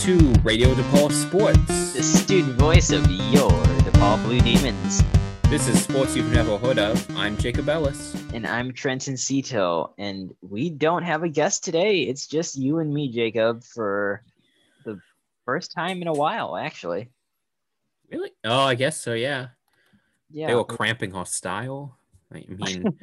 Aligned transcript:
to 0.00 0.16
Radio 0.42 0.72
DePaul 0.72 1.12
Sports. 1.12 1.92
the 1.92 2.02
student 2.02 2.58
voice 2.58 2.90
of 2.90 3.06
your 3.10 3.50
DePaul 3.50 4.24
Blue 4.24 4.40
Demons. 4.40 5.02
This 5.50 5.68
is 5.68 5.84
sports 5.84 6.16
you've 6.16 6.32
never 6.32 6.56
heard 6.56 6.78
of. 6.78 7.06
I'm 7.18 7.36
Jacob 7.36 7.68
Ellis. 7.68 8.14
And 8.32 8.46
I'm 8.46 8.72
Trenton 8.72 9.18
Cito, 9.18 9.92
and 9.98 10.34
we 10.40 10.70
don't 10.70 11.02
have 11.02 11.22
a 11.22 11.28
guest 11.28 11.64
today. 11.64 12.04
It's 12.04 12.26
just 12.26 12.56
you 12.56 12.78
and 12.78 12.94
me, 12.94 13.12
Jacob, 13.12 13.62
for 13.62 14.24
the 14.86 14.98
first 15.44 15.70
time 15.72 16.00
in 16.00 16.08
a 16.08 16.14
while, 16.14 16.56
actually. 16.56 17.10
Really? 18.10 18.30
Oh, 18.42 18.60
I 18.60 18.76
guess 18.76 18.98
so. 19.02 19.12
Yeah. 19.12 19.48
Yeah. 20.30 20.46
They 20.46 20.54
were 20.54 20.64
cramping 20.64 21.14
our 21.14 21.26
style. 21.26 21.98
I 22.32 22.44
mean, 22.48 22.98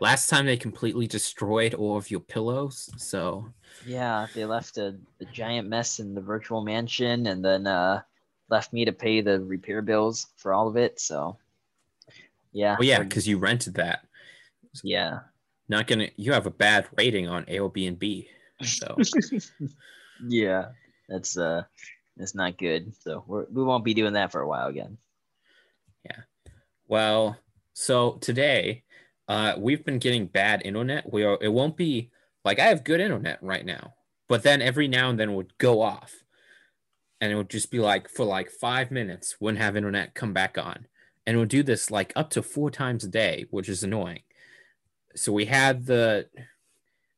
last 0.00 0.28
time 0.28 0.46
they 0.46 0.56
completely 0.56 1.06
destroyed 1.06 1.74
all 1.74 1.96
of 1.96 2.10
your 2.10 2.20
pillows. 2.20 2.90
So 2.96 3.46
yeah, 3.86 4.26
they 4.34 4.44
left 4.44 4.76
a, 4.78 4.96
a 5.20 5.24
giant 5.26 5.68
mess 5.68 6.00
in 6.00 6.14
the 6.14 6.20
virtual 6.20 6.62
mansion 6.62 7.26
and 7.26 7.44
then 7.44 7.66
uh, 7.66 8.02
left 8.48 8.72
me 8.72 8.84
to 8.84 8.92
pay 8.92 9.20
the 9.20 9.40
repair 9.40 9.82
bills 9.82 10.26
for 10.36 10.52
all 10.52 10.68
of 10.68 10.76
it. 10.76 11.00
So, 11.00 11.38
yeah. 12.52 12.76
oh 12.78 12.82
yeah, 12.82 13.02
because 13.02 13.26
you 13.28 13.38
rented 13.38 13.74
that. 13.74 14.06
yeah. 14.82 15.20
Not 15.68 15.86
gonna. 15.86 16.08
You 16.16 16.32
have 16.32 16.46
a 16.46 16.50
bad 16.50 16.86
rating 16.98 17.28
on 17.28 17.44
Airbnb. 17.44 18.26
So 18.62 18.96
yeah, 20.28 20.66
that's 21.08 21.38
uh, 21.38 21.62
that's 22.16 22.34
not 22.34 22.58
good. 22.58 22.92
So 23.00 23.24
we're, 23.26 23.46
we 23.50 23.62
won't 23.62 23.84
be 23.84 23.94
doing 23.94 24.14
that 24.14 24.32
for 24.32 24.40
a 24.40 24.48
while 24.48 24.66
again. 24.66 24.98
Yeah. 26.04 26.18
Well, 26.88 27.38
so 27.74 28.12
today, 28.20 28.84
uh, 29.28 29.54
we've 29.58 29.84
been 29.84 29.98
getting 29.98 30.26
bad 30.26 30.62
internet. 30.64 31.10
We 31.12 31.24
are. 31.24 31.38
It 31.40 31.48
won't 31.48 31.76
be 31.76 32.10
like 32.44 32.58
I 32.58 32.66
have 32.66 32.84
good 32.84 33.00
internet 33.00 33.42
right 33.42 33.64
now, 33.64 33.94
but 34.28 34.42
then 34.42 34.60
every 34.60 34.88
now 34.88 35.10
and 35.10 35.18
then 35.18 35.30
it 35.30 35.34
would 35.34 35.56
go 35.58 35.80
off, 35.80 36.12
and 37.20 37.32
it 37.32 37.36
would 37.36 37.50
just 37.50 37.70
be 37.70 37.78
like 37.78 38.08
for 38.08 38.24
like 38.24 38.50
five 38.50 38.90
minutes, 38.90 39.36
wouldn't 39.40 39.62
have 39.62 39.76
internet 39.76 40.14
come 40.14 40.32
back 40.32 40.58
on, 40.58 40.86
and 41.26 41.38
would 41.38 41.48
do 41.48 41.62
this 41.62 41.90
like 41.90 42.12
up 42.16 42.30
to 42.30 42.42
four 42.42 42.70
times 42.70 43.04
a 43.04 43.08
day, 43.08 43.46
which 43.50 43.68
is 43.68 43.82
annoying. 43.82 44.22
So 45.14 45.32
we 45.32 45.44
had 45.44 45.86
the 45.86 46.26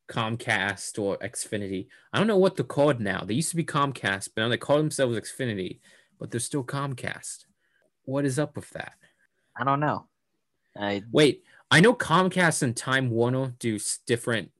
Comcast 0.09 0.99
or 1.01 1.17
Xfinity. 1.17 1.87
I 2.13 2.17
don't 2.17 2.27
know 2.27 2.37
what 2.37 2.55
they're 2.55 2.65
called 2.65 2.99
now. 2.99 3.23
They 3.25 3.33
used 3.33 3.49
to 3.51 3.55
be 3.55 3.65
Comcast, 3.65 4.29
but 4.35 4.43
now 4.43 4.49
they 4.49 4.57
call 4.57 4.77
themselves 4.77 5.17
Xfinity, 5.17 5.79
but 6.19 6.31
they're 6.31 6.39
still 6.39 6.63
Comcast. 6.63 7.45
What 8.03 8.25
is 8.25 8.37
up 8.37 8.55
with 8.55 8.69
that? 8.71 8.93
I 9.57 9.63
don't 9.63 9.79
know. 9.79 10.07
I 10.77 11.03
Wait, 11.11 11.43
I 11.71 11.79
know 11.79 11.93
Comcast 11.93 12.63
and 12.63 12.75
Time 12.75 13.09
Warner 13.09 13.55
do 13.59 13.79
different 14.05 14.51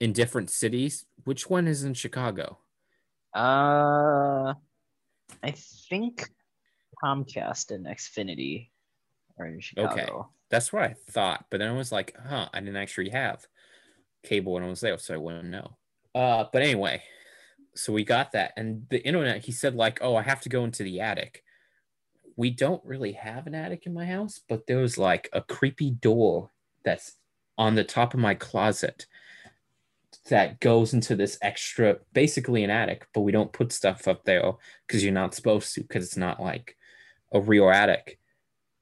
in 0.00 0.12
different 0.12 0.50
cities. 0.50 1.06
Which 1.24 1.48
one 1.48 1.66
is 1.66 1.84
in 1.84 1.94
Chicago? 1.94 2.58
uh, 3.34 4.54
I 5.42 5.50
think 5.88 6.28
Comcast 7.02 7.72
and 7.72 7.86
Xfinity 7.86 8.70
are 9.38 9.46
in 9.46 9.60
Chicago. 9.60 9.92
Okay, 9.92 10.08
that's 10.50 10.72
what 10.72 10.82
I 10.82 10.94
thought, 11.10 11.46
but 11.50 11.58
then 11.58 11.70
I 11.70 11.76
was 11.76 11.90
like, 11.90 12.16
huh, 12.28 12.48
I 12.52 12.60
didn't 12.60 12.76
actually 12.76 13.10
have 13.10 13.46
cable 14.22 14.52
when 14.52 14.62
I 14.62 14.68
was 14.68 14.80
there, 14.80 14.96
so 14.98 15.14
I 15.14 15.18
wouldn't 15.18 15.48
know. 15.48 15.76
Uh, 16.14 16.44
but 16.52 16.62
anyway, 16.62 17.02
so 17.74 17.92
we 17.92 18.04
got 18.04 18.32
that, 18.32 18.52
and 18.56 18.86
the 18.88 19.04
internet. 19.04 19.44
He 19.44 19.52
said 19.52 19.74
like, 19.74 19.98
oh, 20.00 20.14
I 20.14 20.22
have 20.22 20.40
to 20.42 20.48
go 20.48 20.64
into 20.64 20.84
the 20.84 21.00
attic. 21.00 21.42
We 22.36 22.50
don't 22.50 22.84
really 22.84 23.12
have 23.12 23.46
an 23.46 23.54
attic 23.54 23.86
in 23.86 23.94
my 23.94 24.06
house, 24.06 24.40
but 24.48 24.66
there's 24.66 24.98
like 24.98 25.28
a 25.32 25.40
creepy 25.40 25.90
door 25.90 26.50
that's 26.84 27.14
on 27.56 27.74
the 27.74 27.84
top 27.84 28.14
of 28.14 28.20
my 28.20 28.34
closet 28.34 29.06
that 30.28 30.60
goes 30.60 30.94
into 30.94 31.14
this 31.14 31.38
extra, 31.42 31.98
basically 32.12 32.64
an 32.64 32.70
attic, 32.70 33.06
but 33.12 33.20
we 33.20 33.32
don't 33.32 33.52
put 33.52 33.72
stuff 33.72 34.08
up 34.08 34.24
there 34.24 34.52
because 34.86 35.04
you're 35.04 35.12
not 35.12 35.34
supposed 35.34 35.74
to, 35.74 35.82
because 35.82 36.04
it's 36.04 36.16
not 36.16 36.40
like 36.40 36.76
a 37.32 37.40
real 37.40 37.68
attic. 37.68 38.18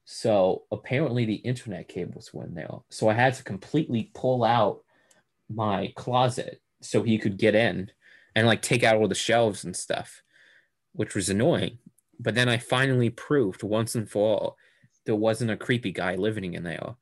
So 0.05 0.63
apparently 0.71 1.25
the 1.25 1.35
internet 1.35 1.87
cables 1.87 2.33
went 2.33 2.55
there. 2.55 2.79
So 2.89 3.09
I 3.09 3.13
had 3.13 3.35
to 3.35 3.43
completely 3.43 4.11
pull 4.13 4.43
out 4.43 4.83
my 5.49 5.93
closet 5.95 6.61
so 6.81 7.03
he 7.03 7.17
could 7.17 7.37
get 7.37 7.55
in 7.55 7.91
and 8.35 8.47
like 8.47 8.61
take 8.61 8.83
out 8.83 8.97
all 8.97 9.07
the 9.07 9.15
shelves 9.15 9.63
and 9.63 9.75
stuff, 9.75 10.23
which 10.93 11.15
was 11.15 11.29
annoying. 11.29 11.77
But 12.23 12.35
then 12.35 12.47
I 12.47 12.57
finally 12.57 13.09
proved 13.09 13.63
once 13.63 13.95
and 13.95 14.09
for 14.09 14.39
all 14.39 14.57
there 15.05 15.15
wasn't 15.15 15.51
a 15.51 15.57
creepy 15.57 15.91
guy 15.91 16.15
living 16.15 16.53
in 16.53 16.63
there, 16.63 16.95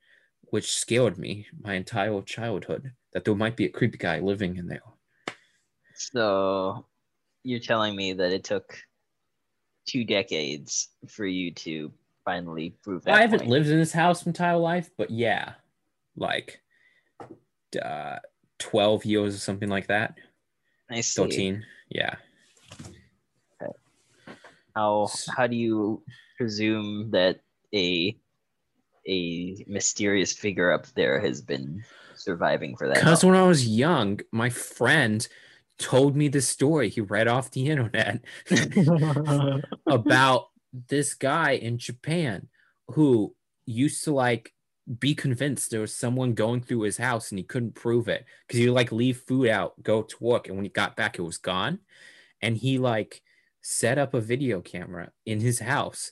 which 0.45 0.73
scared 0.73 1.17
me 1.17 1.45
my 1.61 1.75
entire 1.75 2.21
childhood 2.23 2.93
that 3.13 3.25
there 3.25 3.35
might 3.35 3.55
be 3.55 3.65
a 3.65 3.69
creepy 3.69 3.97
guy 3.97 4.19
living 4.19 4.57
in 4.57 4.67
there. 4.67 4.81
So 5.93 6.85
you're 7.43 7.59
telling 7.59 7.95
me 7.95 8.13
that 8.13 8.31
it 8.31 8.43
took 8.43 8.75
two 9.85 10.03
decades 10.03 10.89
for 11.07 11.25
you 11.25 11.51
to 11.53 11.91
finally 12.25 12.75
prove 12.83 13.03
that? 13.03 13.15
I 13.15 13.21
haven't 13.21 13.39
point. 13.39 13.51
lived 13.51 13.67
in 13.67 13.77
this 13.77 13.91
house 13.91 14.25
my 14.25 14.31
entire 14.31 14.57
life, 14.57 14.89
but 14.97 15.11
yeah, 15.11 15.53
like 16.15 16.61
uh, 17.81 18.17
12 18.59 19.05
years 19.05 19.35
or 19.35 19.39
something 19.39 19.69
like 19.69 19.87
that. 19.87 20.15
I 20.89 21.01
see. 21.01 21.21
13. 21.21 21.65
Yeah. 21.89 22.15
How 24.75 25.09
how 25.35 25.47
do 25.47 25.55
you 25.55 26.03
presume 26.37 27.11
that 27.11 27.41
a 27.73 28.17
a 29.07 29.65
mysterious 29.67 30.33
figure 30.33 30.71
up 30.71 30.87
there 30.95 31.19
has 31.19 31.41
been 31.41 31.83
surviving 32.15 32.75
for 32.77 32.87
that? 32.87 32.95
Because 32.95 33.23
when 33.23 33.35
I 33.35 33.43
was 33.43 33.67
young, 33.67 34.19
my 34.31 34.49
friend 34.49 35.27
told 35.77 36.15
me 36.15 36.27
this 36.27 36.47
story 36.47 36.89
he 36.89 37.01
read 37.01 37.27
off 37.27 37.51
the 37.51 37.67
internet 37.67 38.23
about 39.87 40.49
this 40.87 41.15
guy 41.15 41.51
in 41.51 41.77
Japan 41.77 42.47
who 42.89 43.35
used 43.65 44.03
to 44.03 44.13
like 44.13 44.53
be 44.99 45.15
convinced 45.15 45.71
there 45.71 45.81
was 45.81 45.95
someone 45.95 46.33
going 46.33 46.61
through 46.61 46.81
his 46.81 46.97
house 46.97 47.31
and 47.31 47.39
he 47.39 47.43
couldn't 47.43 47.75
prove 47.75 48.07
it 48.07 48.25
because 48.45 48.59
he 48.59 48.67
would 48.67 48.75
like 48.75 48.91
leave 48.91 49.17
food 49.27 49.47
out, 49.47 49.81
go 49.81 50.01
to 50.01 50.15
work, 50.19 50.47
and 50.47 50.55
when 50.55 50.65
he 50.65 50.69
got 50.69 50.95
back, 50.95 51.17
it 51.17 51.23
was 51.23 51.37
gone. 51.37 51.79
And 52.41 52.57
he 52.57 52.77
like 52.77 53.21
set 53.61 53.97
up 53.97 54.13
a 54.13 54.21
video 54.21 54.61
camera 54.61 55.11
in 55.25 55.39
his 55.39 55.59
house 55.59 56.11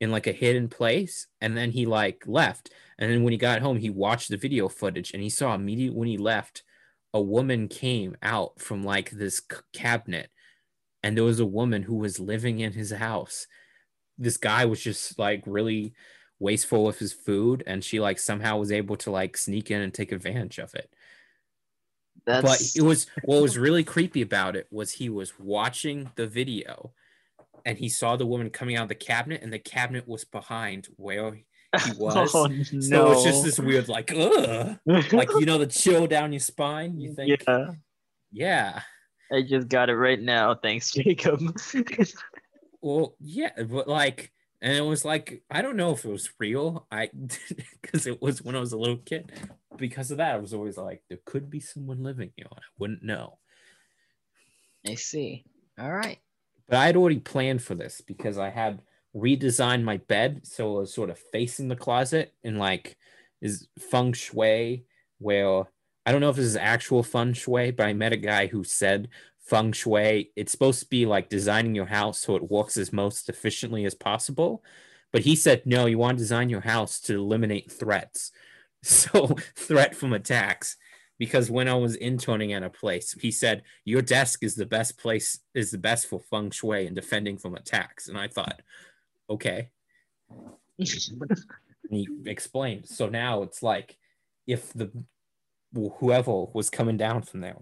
in 0.00 0.10
like 0.10 0.26
a 0.26 0.32
hidden 0.32 0.68
place, 0.68 1.26
and 1.40 1.56
then 1.56 1.70
he 1.70 1.86
like 1.86 2.24
left. 2.26 2.70
And 2.98 3.10
then 3.10 3.22
when 3.22 3.32
he 3.32 3.38
got 3.38 3.62
home, 3.62 3.78
he 3.78 3.90
watched 3.90 4.28
the 4.28 4.36
video 4.36 4.68
footage 4.68 5.12
and 5.12 5.22
he 5.22 5.30
saw 5.30 5.54
immediately 5.54 5.98
when 5.98 6.08
he 6.08 6.18
left, 6.18 6.62
a 7.14 7.20
woman 7.20 7.68
came 7.68 8.16
out 8.22 8.60
from 8.60 8.82
like 8.82 9.10
this 9.10 9.40
cabinet, 9.72 10.28
and 11.02 11.16
there 11.16 11.24
was 11.24 11.40
a 11.40 11.46
woman 11.46 11.82
who 11.82 11.96
was 11.96 12.20
living 12.20 12.60
in 12.60 12.72
his 12.72 12.90
house. 12.90 13.46
This 14.18 14.36
guy 14.36 14.64
was 14.64 14.80
just 14.80 15.18
like 15.18 15.42
really 15.46 15.94
wasteful 16.38 16.88
of 16.88 16.98
his 16.98 17.12
food, 17.12 17.62
and 17.66 17.82
she 17.82 18.00
like 18.00 18.18
somehow 18.18 18.58
was 18.58 18.72
able 18.72 18.96
to 18.96 19.10
like 19.10 19.36
sneak 19.36 19.70
in 19.70 19.80
and 19.80 19.94
take 19.94 20.12
advantage 20.12 20.58
of 20.58 20.74
it. 20.74 20.90
But 22.26 22.60
it 22.74 22.82
was 22.82 23.06
what 23.24 23.40
was 23.40 23.56
really 23.56 23.84
creepy 23.84 24.22
about 24.22 24.56
it 24.56 24.66
was 24.70 24.92
he 24.92 25.08
was 25.08 25.38
watching 25.38 26.10
the 26.16 26.26
video 26.26 26.92
and 27.64 27.78
he 27.78 27.88
saw 27.88 28.16
the 28.16 28.26
woman 28.26 28.50
coming 28.50 28.76
out 28.76 28.84
of 28.84 28.88
the 28.88 28.94
cabinet 28.94 29.42
and 29.42 29.52
the 29.52 29.58
cabinet 29.58 30.08
was 30.08 30.24
behind 30.24 30.88
where 30.96 31.34
he 31.34 31.44
was. 31.96 32.34
Oh, 32.34 32.48
so 32.80 33.12
it's 33.12 33.24
just 33.24 33.44
this 33.44 33.58
weird 33.60 33.88
like 33.88 34.12
ugh 34.12 34.78
like 34.86 35.30
you 35.38 35.46
know 35.46 35.58
the 35.58 35.66
chill 35.66 36.06
down 36.06 36.32
your 36.32 36.40
spine 36.40 36.98
you 36.98 37.14
think 37.14 37.42
yeah. 37.46 37.70
yeah 38.32 38.80
I 39.32 39.42
just 39.42 39.66
got 39.66 39.90
it 39.90 39.96
right 39.96 40.20
now. 40.20 40.54
Thanks, 40.54 40.92
Jacob. 40.92 41.40
well 42.82 43.16
yeah 43.20 43.50
but 43.64 43.88
like 43.88 44.30
and 44.62 44.76
it 44.76 44.82
was 44.82 45.04
like 45.04 45.42
i 45.50 45.60
don't 45.60 45.76
know 45.76 45.90
if 45.90 46.04
it 46.04 46.10
was 46.10 46.30
real 46.38 46.86
i 46.90 47.10
because 47.82 48.06
it 48.06 48.22
was 48.22 48.42
when 48.42 48.54
i 48.54 48.60
was 48.60 48.72
a 48.72 48.78
little 48.78 48.98
kid 48.98 49.32
because 49.78 50.10
of 50.10 50.18
that 50.18 50.34
i 50.34 50.38
was 50.38 50.54
always 50.54 50.76
like 50.76 51.02
there 51.08 51.18
could 51.24 51.50
be 51.50 51.60
someone 51.60 52.02
living 52.02 52.30
here 52.36 52.46
and 52.50 52.60
i 52.60 52.68
wouldn't 52.78 53.02
know 53.02 53.38
I 54.86 54.94
see. 54.94 55.44
All 55.78 55.92
right. 55.92 56.18
but 56.68 56.78
i 56.78 56.86
had 56.86 56.96
already 56.96 57.18
planned 57.18 57.62
for 57.62 57.74
this 57.74 58.00
because 58.00 58.38
i 58.38 58.50
had 58.50 58.80
redesigned 59.14 59.82
my 59.82 59.96
bed 59.96 60.46
so 60.46 60.76
it 60.76 60.80
was 60.80 60.94
sort 60.94 61.10
of 61.10 61.18
facing 61.32 61.68
the 61.68 61.76
closet 61.76 62.34
in 62.44 62.58
like 62.58 62.96
is 63.40 63.68
feng 63.78 64.12
shui 64.12 64.84
where 65.18 65.64
i 66.04 66.12
don't 66.12 66.20
know 66.20 66.28
if 66.28 66.36
this 66.36 66.44
is 66.44 66.56
actual 66.56 67.02
feng 67.02 67.32
shui 67.32 67.70
but 67.70 67.86
i 67.86 67.92
met 67.92 68.12
a 68.12 68.16
guy 68.16 68.46
who 68.46 68.62
said 68.62 69.08
feng 69.38 69.72
shui 69.72 70.30
it's 70.36 70.52
supposed 70.52 70.80
to 70.80 70.86
be 70.86 71.06
like 71.06 71.30
designing 71.30 71.74
your 71.74 71.86
house 71.86 72.18
so 72.18 72.36
it 72.36 72.50
works 72.50 72.76
as 72.76 72.92
most 72.92 73.28
efficiently 73.28 73.84
as 73.86 73.94
possible 73.94 74.62
but 75.12 75.22
he 75.22 75.34
said 75.34 75.62
no 75.64 75.86
you 75.86 75.96
want 75.96 76.18
to 76.18 76.22
design 76.22 76.50
your 76.50 76.60
house 76.60 77.00
to 77.00 77.14
eliminate 77.14 77.72
threats 77.72 78.32
so 78.82 79.26
threat 79.56 79.94
from 79.94 80.12
attacks 80.12 80.76
because 81.18 81.50
when 81.50 81.66
i 81.68 81.74
was 81.74 81.96
interning 81.96 82.52
at 82.52 82.62
a 82.62 82.70
place 82.70 83.12
he 83.20 83.30
said 83.30 83.62
your 83.84 84.02
desk 84.02 84.42
is 84.42 84.54
the 84.54 84.66
best 84.66 84.98
place 84.98 85.40
is 85.54 85.70
the 85.70 85.78
best 85.78 86.06
for 86.08 86.20
feng 86.20 86.50
shui 86.50 86.86
and 86.86 86.94
defending 86.94 87.38
from 87.38 87.54
attacks 87.54 88.08
and 88.08 88.18
i 88.18 88.28
thought 88.28 88.60
okay 89.30 89.70
and 90.78 90.88
he 91.90 92.08
explained 92.26 92.86
so 92.86 93.08
now 93.08 93.42
it's 93.42 93.62
like 93.62 93.96
if 94.46 94.72
the 94.74 94.90
whoever 95.98 96.44
was 96.52 96.70
coming 96.70 96.96
down 96.96 97.22
from 97.22 97.40
there 97.40 97.56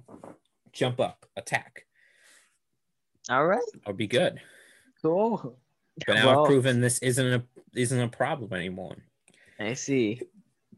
jump 0.73 1.01
up 1.01 1.25
attack 1.37 1.87
All 3.31 3.47
right. 3.47 3.63
I'll 3.87 3.95
be 3.95 4.07
good. 4.07 4.39
Cool. 5.01 5.57
But 6.07 6.15
now 6.15 6.27
Well- 6.27 6.43
I've 6.43 6.47
proven 6.47 6.81
this 6.81 6.99
isn't 6.99 7.27
a 7.27 7.43
isn't 7.75 8.01
a 8.01 8.09
problem 8.09 8.53
anymore. 8.53 8.97
I 9.59 9.73
see. 9.75 10.21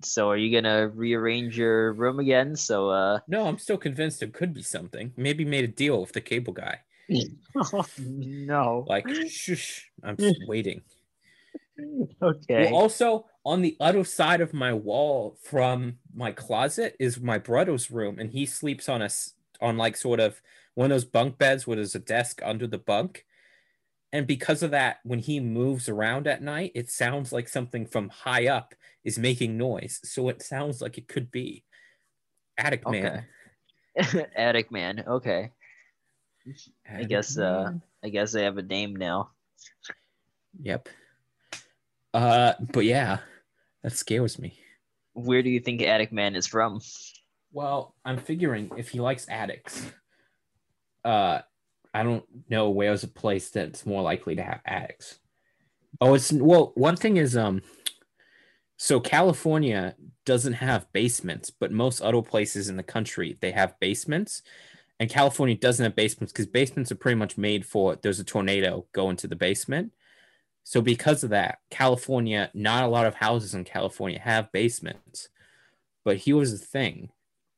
So 0.03 0.31
are 0.31 0.37
you 0.37 0.53
gonna 0.55 0.89
rearrange 0.89 1.59
your 1.59 1.93
room 1.93 2.19
again? 2.19 2.57
So 2.57 2.91
uh 2.91 3.21
No, 3.29 3.47
I'm 3.47 3.59
still 3.59 3.79
convinced 3.79 4.23
it 4.23 4.33
could 4.33 4.55
be 4.55 4.63
something. 4.63 5.13
Maybe 5.17 5.45
made 5.45 5.65
a 5.65 5.69
deal 5.69 6.01
with 6.01 6.13
the 6.13 6.21
cable 6.21 6.53
guy. 6.53 6.81
no. 7.99 8.85
Like, 8.89 9.09
shush, 9.29 9.91
I'm 10.03 10.17
just 10.17 10.41
waiting. 10.47 10.83
Okay. 12.23 12.71
Well, 12.71 12.75
also 12.75 13.27
on 13.45 13.63
the 13.63 13.77
other 13.81 14.05
side 14.05 14.41
of 14.41 14.55
my 14.55 14.73
wall 14.73 15.37
from 15.43 15.99
my 16.15 16.33
closet 16.33 16.97
is 16.99 17.21
my 17.21 17.39
brother's 17.39 17.91
room, 17.91 18.19
and 18.19 18.31
he 18.31 18.47
sleeps 18.47 18.89
on 18.89 19.03
a 19.03 19.07
s- 19.07 19.35
on 19.61 19.77
like 19.77 19.97
sort 19.97 20.21
of 20.21 20.41
one 20.75 20.87
of 20.91 20.95
those 20.95 21.05
bunk 21.05 21.39
beds 21.39 21.67
where 21.67 21.77
there's 21.77 21.95
a 21.95 21.99
desk 22.01 22.41
under 22.43 22.67
the 22.67 22.79
bunk. 22.79 23.26
And 24.13 24.27
because 24.27 24.63
of 24.63 24.71
that, 24.71 24.99
when 25.05 25.19
he 25.19 25.41
moves 25.41 25.89
around 25.89 26.27
at 26.27 26.43
night, 26.43 26.73
it 26.75 26.91
sounds 26.91 27.33
like 27.33 27.49
something 27.49 27.87
from 27.87 28.09
high 28.09 28.47
up 28.47 28.75
is 29.05 29.19
making 29.19 29.59
noise. 29.59 30.01
So 30.05 30.29
it 30.29 30.43
sounds 30.43 30.81
like 30.81 30.97
it 30.97 31.09
could 31.09 31.31
be 31.31 31.65
Attic 32.57 32.89
Man. 32.89 33.27
Attic 34.37 34.71
man. 34.71 35.05
Okay. 35.07 35.51
Attic 36.87 37.09
guess, 37.09 37.37
uh, 37.37 37.65
Man. 37.65 37.83
I 38.05 38.09
guess 38.09 38.35
I 38.35 38.43
have 38.43 38.59
a 38.59 38.63
name 38.63 38.95
now. 38.95 39.31
Yep. 40.63 40.89
Uh, 42.15 42.55
but 42.73 42.85
yeah, 42.85 43.19
that 43.83 43.93
scares 43.93 44.39
me. 44.39 44.59
Where 45.13 45.43
do 45.43 45.51
you 45.51 45.61
think 45.61 45.83
Attic 45.83 46.13
Man 46.13 46.37
is 46.37 46.47
from? 46.47 46.81
Well, 47.53 47.95
I'm 48.05 48.19
figuring 48.19 48.71
if 48.77 48.91
he 48.91 49.01
likes 49.01 49.29
attics, 49.29 49.91
uh, 51.05 51.41
I 51.97 52.03
don't 52.03 52.25
know 52.51 52.69
where's 52.69 53.05
a 53.05 53.09
place 53.09 53.49
that's 53.49 53.87
more 53.87 54.03
likely 54.03 54.37
to 54.37 54.43
have 54.43 54.61
addicts. 54.67 55.19
Oh, 55.99 56.13
it's 56.13 56.31
well, 56.31 56.73
one 56.75 56.95
thing 56.95 57.17
is 57.17 57.39
um, 57.39 57.63
so 58.77 59.01
California 59.01 59.97
doesn't 60.27 60.53
have 60.53 60.93
basements, 60.93 61.49
but 61.49 61.73
most 61.73 62.03
other 62.03 62.21
places 62.21 62.69
in 62.69 62.77
the 62.77 62.83
country 62.83 63.39
they 63.41 63.51
have 63.51 63.81
basements, 63.81 64.43
and 65.01 65.09
California 65.09 65.57
doesn't 65.57 65.85
have 65.85 65.97
basements 65.97 66.35
because 66.35 66.47
basements 66.47 66.93
are 66.93 66.97
pretty 66.97 67.17
much 67.17 67.39
made 67.39 67.65
for 67.65 67.97
there's 67.97 68.21
a 68.21 68.25
tornado 68.25 68.85
go 68.93 69.09
into 69.09 69.27
the 69.27 69.35
basement. 69.35 69.91
So 70.65 70.83
because 70.83 71.25
of 71.25 71.31
that, 71.31 71.61
California, 71.71 72.51
not 72.53 72.85
a 72.85 72.89
lot 72.89 73.07
of 73.07 73.15
houses 73.15 73.55
in 73.55 73.65
California 73.65 74.19
have 74.19 74.53
basements. 74.53 75.31
But 76.05 76.19
here 76.19 76.37
was 76.37 76.61
the 76.61 76.67
thing 76.67 77.09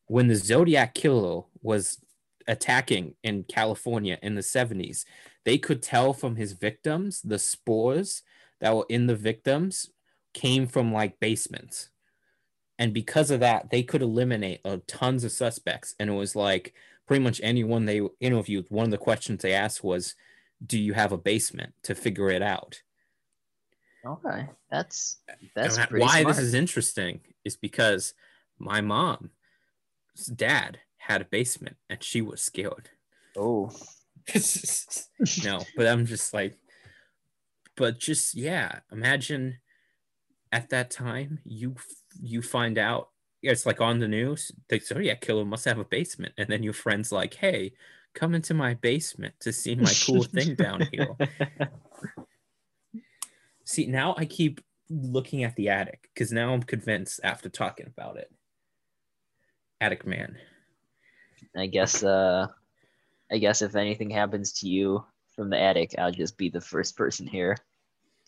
when 0.07 0.29
the 0.29 0.37
Zodiac 0.37 0.95
Killer 0.95 1.43
was 1.61 1.99
attacking 2.49 3.15
in 3.23 3.45
California 3.45 4.19
in 4.23 4.35
the 4.35 4.41
70s, 4.41 5.05
they 5.45 5.59
could 5.59 5.83
tell 5.83 6.13
from 6.13 6.37
his 6.37 6.53
victims 6.53 7.23
the 7.23 7.39
spores 7.39 8.23
that 8.61 8.75
were 8.75 8.87
in 8.89 9.07
the 9.07 9.15
victims 9.15 9.91
came 10.35 10.67
from 10.67 10.93
like 10.93 11.21
basements. 11.21 11.91
And 12.79 12.93
because 12.93 13.31
of 13.31 13.41
that, 13.41 13.71
they 13.71 13.83
could 13.83 14.03
eliminate 14.03 14.61
uh, 14.65 14.79
tons 14.87 15.25
of 15.25 15.33
suspects. 15.33 15.95
And 15.99 16.09
it 16.11 16.15
was 16.15 16.37
like 16.37 16.75
pretty 17.07 17.23
much 17.23 17.41
anyone 17.43 17.85
they 17.85 18.01
interviewed, 18.21 18.67
one 18.69 18.85
of 18.85 18.91
the 18.91 18.99
questions 18.99 19.43
they 19.43 19.53
asked 19.53 19.83
was, 19.83 20.15
Do 20.65 20.79
you 20.79 20.95
have 20.95 21.13
a 21.13 21.19
basement 21.19 21.75
to 21.85 21.95
figure 21.95 22.31
it 22.31 22.43
out? 22.43 22.83
Okay. 24.07 24.49
That's 24.71 25.19
that's 25.55 25.77
why 25.91 26.21
smart. 26.23 26.27
this 26.27 26.39
is 26.39 26.55
interesting 26.55 27.21
is 27.45 27.57
because 27.57 28.15
my 28.59 28.81
mom's 28.81 29.31
dad 30.35 30.79
had 31.09 31.23
a 31.23 31.25
basement 31.25 31.77
and 31.89 32.03
she 32.03 32.21
was 32.21 32.43
scared. 32.43 32.91
Oh. 33.37 33.71
no, 35.45 35.63
but 35.75 35.87
I'm 35.87 36.05
just 36.05 36.35
like, 36.35 36.59
but 37.77 37.99
just 37.99 38.35
yeah, 38.35 38.81
imagine 38.93 39.59
at 40.53 40.69
that 40.69 40.91
time 40.91 41.39
you 41.45 41.77
you 42.21 42.43
find 42.43 42.79
out 42.79 43.09
it's 43.43 43.67
like 43.67 43.81
on 43.81 44.01
the 44.01 44.09
news 44.09 44.51
the 44.69 44.79
Zodiac 44.81 45.21
oh, 45.23 45.27
killer 45.27 45.45
must 45.45 45.65
have 45.65 45.79
a 45.79 45.85
basement, 45.85 46.35
and 46.37 46.49
then 46.49 46.63
your 46.63 46.75
friend's 46.75 47.11
like, 47.11 47.35
hey, 47.35 47.73
come 48.15 48.35
into 48.35 48.53
my 48.53 48.75
basement 48.75 49.35
to 49.41 49.53
see 49.53 49.75
my 49.77 49.93
cool 50.05 50.25
thing 50.25 50.55
down 50.57 50.87
here. 50.93 51.17
See, 53.65 53.87
now 53.87 54.15
I 54.19 54.25
keep 54.25 54.61
looking 54.91 55.45
at 55.45 55.55
the 55.57 55.69
attic 55.69 56.09
because 56.15 56.33
now 56.33 56.53
I'm 56.53 56.63
convinced 56.63 57.21
after 57.23 57.49
talking 57.49 57.87
about 57.87 58.17
it. 58.17 58.31
Attic 59.81 60.07
man. 60.07 60.37
I 61.57 61.67
guess 61.67 62.03
uh 62.03 62.49
I 63.31 63.39
guess 63.39 63.63
if 63.63 63.77
anything 63.77 64.11
happens 64.11 64.53
to 64.55 64.69
you 64.69 65.05
from 65.35 65.51
the 65.51 65.61
attic, 65.61 65.95
I'll 65.99 66.13
just 66.13 66.37
be 66.37 66.49
the 66.49 66.61
first 66.61 66.97
person 66.97 67.27
here 67.27 67.57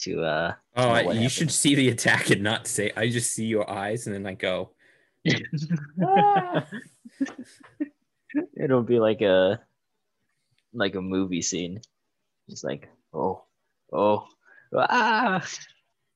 to 0.00 0.22
uh 0.22 0.54
Oh, 0.76 0.86
know 0.86 0.94
I, 0.94 1.02
what 1.04 1.16
you 1.16 1.28
should 1.28 1.50
see 1.50 1.74
the 1.74 1.88
attack 1.88 2.30
and 2.30 2.42
not 2.42 2.66
say. 2.66 2.92
I 2.96 3.08
just 3.08 3.32
see 3.32 3.46
your 3.46 3.68
eyes 3.70 4.06
and 4.06 4.14
then 4.14 4.26
I 4.26 4.34
go. 4.34 4.70
It'll 8.56 8.82
be 8.82 8.98
like 8.98 9.20
a 9.22 9.60
like 10.72 10.94
a 10.94 11.02
movie 11.02 11.42
scene. 11.42 11.80
Just 12.48 12.64
like, 12.64 12.88
oh, 13.12 13.44
oh, 13.92 14.26
ah. 14.74 15.46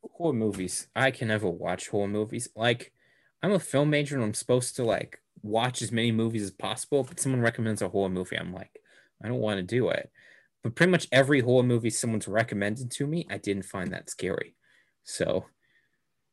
horror 0.02 0.32
movies. 0.32 0.88
I 0.96 1.10
can 1.10 1.28
never 1.28 1.48
watch 1.48 1.88
horror 1.88 2.08
movies. 2.08 2.48
Like, 2.56 2.92
I'm 3.42 3.52
a 3.52 3.58
film 3.58 3.90
major 3.90 4.16
and 4.16 4.24
I'm 4.24 4.34
supposed 4.34 4.76
to 4.76 4.84
like 4.84 5.20
watch 5.44 5.82
as 5.82 5.92
many 5.92 6.10
movies 6.10 6.42
as 6.42 6.50
possible. 6.50 7.04
But 7.04 7.20
someone 7.20 7.40
recommends 7.40 7.82
a 7.82 7.88
horror 7.88 8.08
movie, 8.08 8.36
I'm 8.36 8.52
like, 8.52 8.80
I 9.22 9.28
don't 9.28 9.38
want 9.38 9.58
to 9.58 9.62
do 9.62 9.90
it. 9.90 10.10
But 10.62 10.74
pretty 10.74 10.90
much 10.90 11.06
every 11.12 11.40
horror 11.40 11.62
movie 11.62 11.90
someone's 11.90 12.26
recommended 12.26 12.90
to 12.92 13.06
me, 13.06 13.26
I 13.30 13.38
didn't 13.38 13.66
find 13.66 13.92
that 13.92 14.10
scary. 14.10 14.56
So 15.04 15.44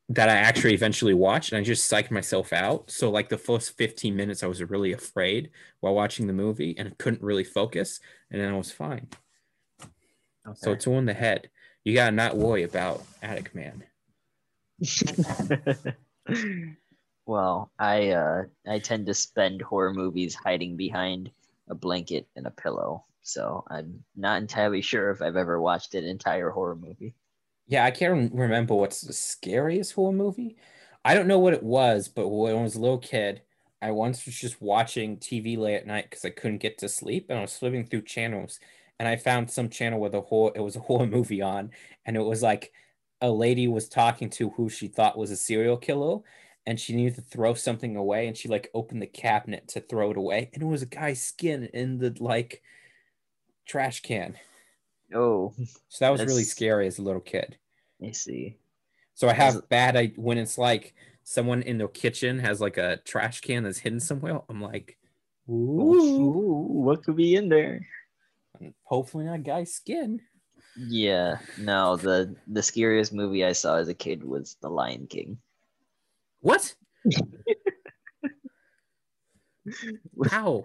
that 0.08 0.28
I 0.28 0.34
actually 0.34 0.74
eventually 0.74 1.14
watched, 1.14 1.52
and 1.52 1.60
I 1.60 1.62
just 1.62 1.90
psyched 1.90 2.10
myself 2.10 2.52
out. 2.52 2.90
So 2.90 3.10
like 3.10 3.28
the 3.28 3.38
first 3.38 3.76
15 3.76 4.16
minutes, 4.16 4.42
I 4.42 4.46
was 4.46 4.62
really 4.62 4.92
afraid 4.92 5.50
while 5.80 5.94
watching 5.94 6.26
the 6.26 6.32
movie 6.32 6.74
and 6.76 6.96
couldn't 6.98 7.22
really 7.22 7.44
focus, 7.44 8.00
and 8.30 8.40
then 8.40 8.52
I 8.52 8.56
was 8.56 8.70
fine. 8.70 9.08
So 10.54 10.72
it's 10.72 10.86
all 10.86 10.98
in 10.98 11.06
the 11.06 11.14
head. 11.14 11.50
You 11.84 11.94
gotta 11.94 12.12
not 12.12 12.36
worry 12.36 12.64
about 12.64 13.02
Attic 13.22 13.54
Man. 13.54 13.84
well, 17.26 17.72
I 17.78 18.10
uh 18.10 18.44
I 18.66 18.78
tend 18.78 19.06
to 19.06 19.14
spend 19.14 19.62
horror 19.62 19.92
movies 19.92 20.34
hiding 20.34 20.76
behind 20.76 21.32
a 21.68 21.74
blanket 21.74 22.28
and 22.36 22.46
a 22.46 22.50
pillow. 22.50 23.04
So 23.22 23.64
I'm 23.68 24.04
not 24.16 24.40
entirely 24.42 24.82
sure 24.82 25.10
if 25.10 25.22
I've 25.22 25.36
ever 25.36 25.60
watched 25.60 25.94
an 25.94 26.04
entire 26.04 26.50
horror 26.50 26.76
movie. 26.76 27.14
Yeah, 27.66 27.84
I 27.84 27.90
can't 27.90 28.32
remember 28.34 28.74
what's 28.74 29.00
the 29.00 29.12
scariest 29.12 29.92
horror 29.94 30.12
movie. 30.12 30.56
I 31.04 31.14
don't 31.14 31.28
know 31.28 31.38
what 31.38 31.54
it 31.54 31.62
was, 31.62 32.08
but 32.08 32.28
when 32.28 32.54
I 32.56 32.62
was 32.62 32.74
a 32.74 32.80
little 32.80 32.98
kid, 32.98 33.42
I 33.80 33.90
once 33.92 34.24
was 34.26 34.36
just 34.36 34.60
watching 34.60 35.18
TV 35.18 35.56
late 35.56 35.76
at 35.76 35.86
night 35.86 36.10
because 36.10 36.24
I 36.24 36.30
couldn't 36.30 36.58
get 36.58 36.78
to 36.78 36.88
sleep, 36.88 37.26
and 37.28 37.38
I 37.38 37.42
was 37.42 37.56
flipping 37.56 37.86
through 37.86 38.02
channels, 38.02 38.60
and 38.98 39.08
I 39.08 39.16
found 39.16 39.50
some 39.50 39.68
channel 39.70 40.00
with 40.00 40.14
a 40.14 40.20
horror. 40.20 40.52
It 40.54 40.60
was 40.60 40.76
a 40.76 40.80
horror 40.80 41.06
movie 41.08 41.42
on, 41.42 41.70
and 42.04 42.16
it 42.16 42.20
was 42.22 42.42
like 42.42 42.72
a 43.20 43.30
lady 43.30 43.68
was 43.68 43.88
talking 43.88 44.30
to 44.30 44.50
who 44.50 44.68
she 44.68 44.88
thought 44.88 45.18
was 45.18 45.30
a 45.30 45.36
serial 45.36 45.76
killer, 45.76 46.18
and 46.66 46.78
she 46.78 46.94
needed 46.94 47.16
to 47.16 47.22
throw 47.22 47.54
something 47.54 47.96
away, 47.96 48.26
and 48.26 48.36
she 48.36 48.48
like 48.48 48.70
opened 48.74 49.02
the 49.02 49.06
cabinet 49.06 49.68
to 49.68 49.80
throw 49.80 50.10
it 50.10 50.16
away, 50.16 50.50
and 50.52 50.62
it 50.62 50.66
was 50.66 50.82
a 50.82 50.86
guy's 50.86 51.22
skin 51.22 51.64
in 51.74 51.98
the 51.98 52.14
like 52.20 52.62
trash 53.66 54.00
can. 54.02 54.36
Oh, 55.14 55.52
So 55.88 56.04
that 56.04 56.10
was 56.10 56.24
really 56.24 56.44
scary 56.44 56.86
as 56.86 56.98
a 56.98 57.02
little 57.02 57.20
kid. 57.20 57.58
I 58.02 58.12
see. 58.12 58.56
So 59.14 59.28
I 59.28 59.34
have 59.34 59.68
bad 59.68 59.96
I 59.96 60.12
when 60.16 60.38
it's 60.38 60.58
like 60.58 60.94
someone 61.22 61.62
in 61.62 61.78
their 61.78 61.88
kitchen 61.88 62.38
has 62.38 62.60
like 62.60 62.78
a 62.78 62.96
trash 63.04 63.40
can 63.40 63.62
that's 63.62 63.78
hidden 63.78 64.00
somewhere. 64.00 64.40
I'm 64.48 64.60
like, 64.60 64.98
oh, 65.48 65.94
ooh, 65.94 66.34
Ooh, 66.34 66.66
what 66.82 67.04
could 67.04 67.16
be 67.16 67.36
in 67.36 67.48
there? 67.48 67.86
hopefully 68.84 69.24
not 69.24 69.42
guy's 69.42 69.74
skin. 69.74 70.20
Yeah, 70.76 71.38
no, 71.58 71.96
the 71.96 72.34
the 72.46 72.62
scariest 72.62 73.12
movie 73.12 73.44
I 73.44 73.52
saw 73.52 73.76
as 73.76 73.88
a 73.88 73.94
kid 73.94 74.24
was 74.24 74.56
The 74.60 74.70
Lion 74.70 75.06
King. 75.06 75.38
What? 76.42 76.74
How? 80.30 80.64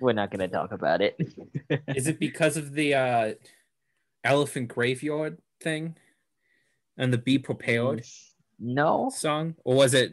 We're 0.00 0.12
not 0.12 0.30
gonna 0.30 0.48
talk 0.48 0.72
about 0.72 1.02
it. 1.02 1.16
Is 1.88 2.06
it 2.06 2.18
because 2.18 2.56
of 2.56 2.72
the 2.72 2.94
uh 2.94 3.34
elephant 4.24 4.68
graveyard 4.68 5.38
thing 5.60 5.96
and 6.96 7.12
the 7.12 7.18
be 7.18 7.38
prepared 7.38 8.04
no, 8.58 9.10
song? 9.14 9.56
Or 9.64 9.74
was 9.74 9.94
it 9.94 10.12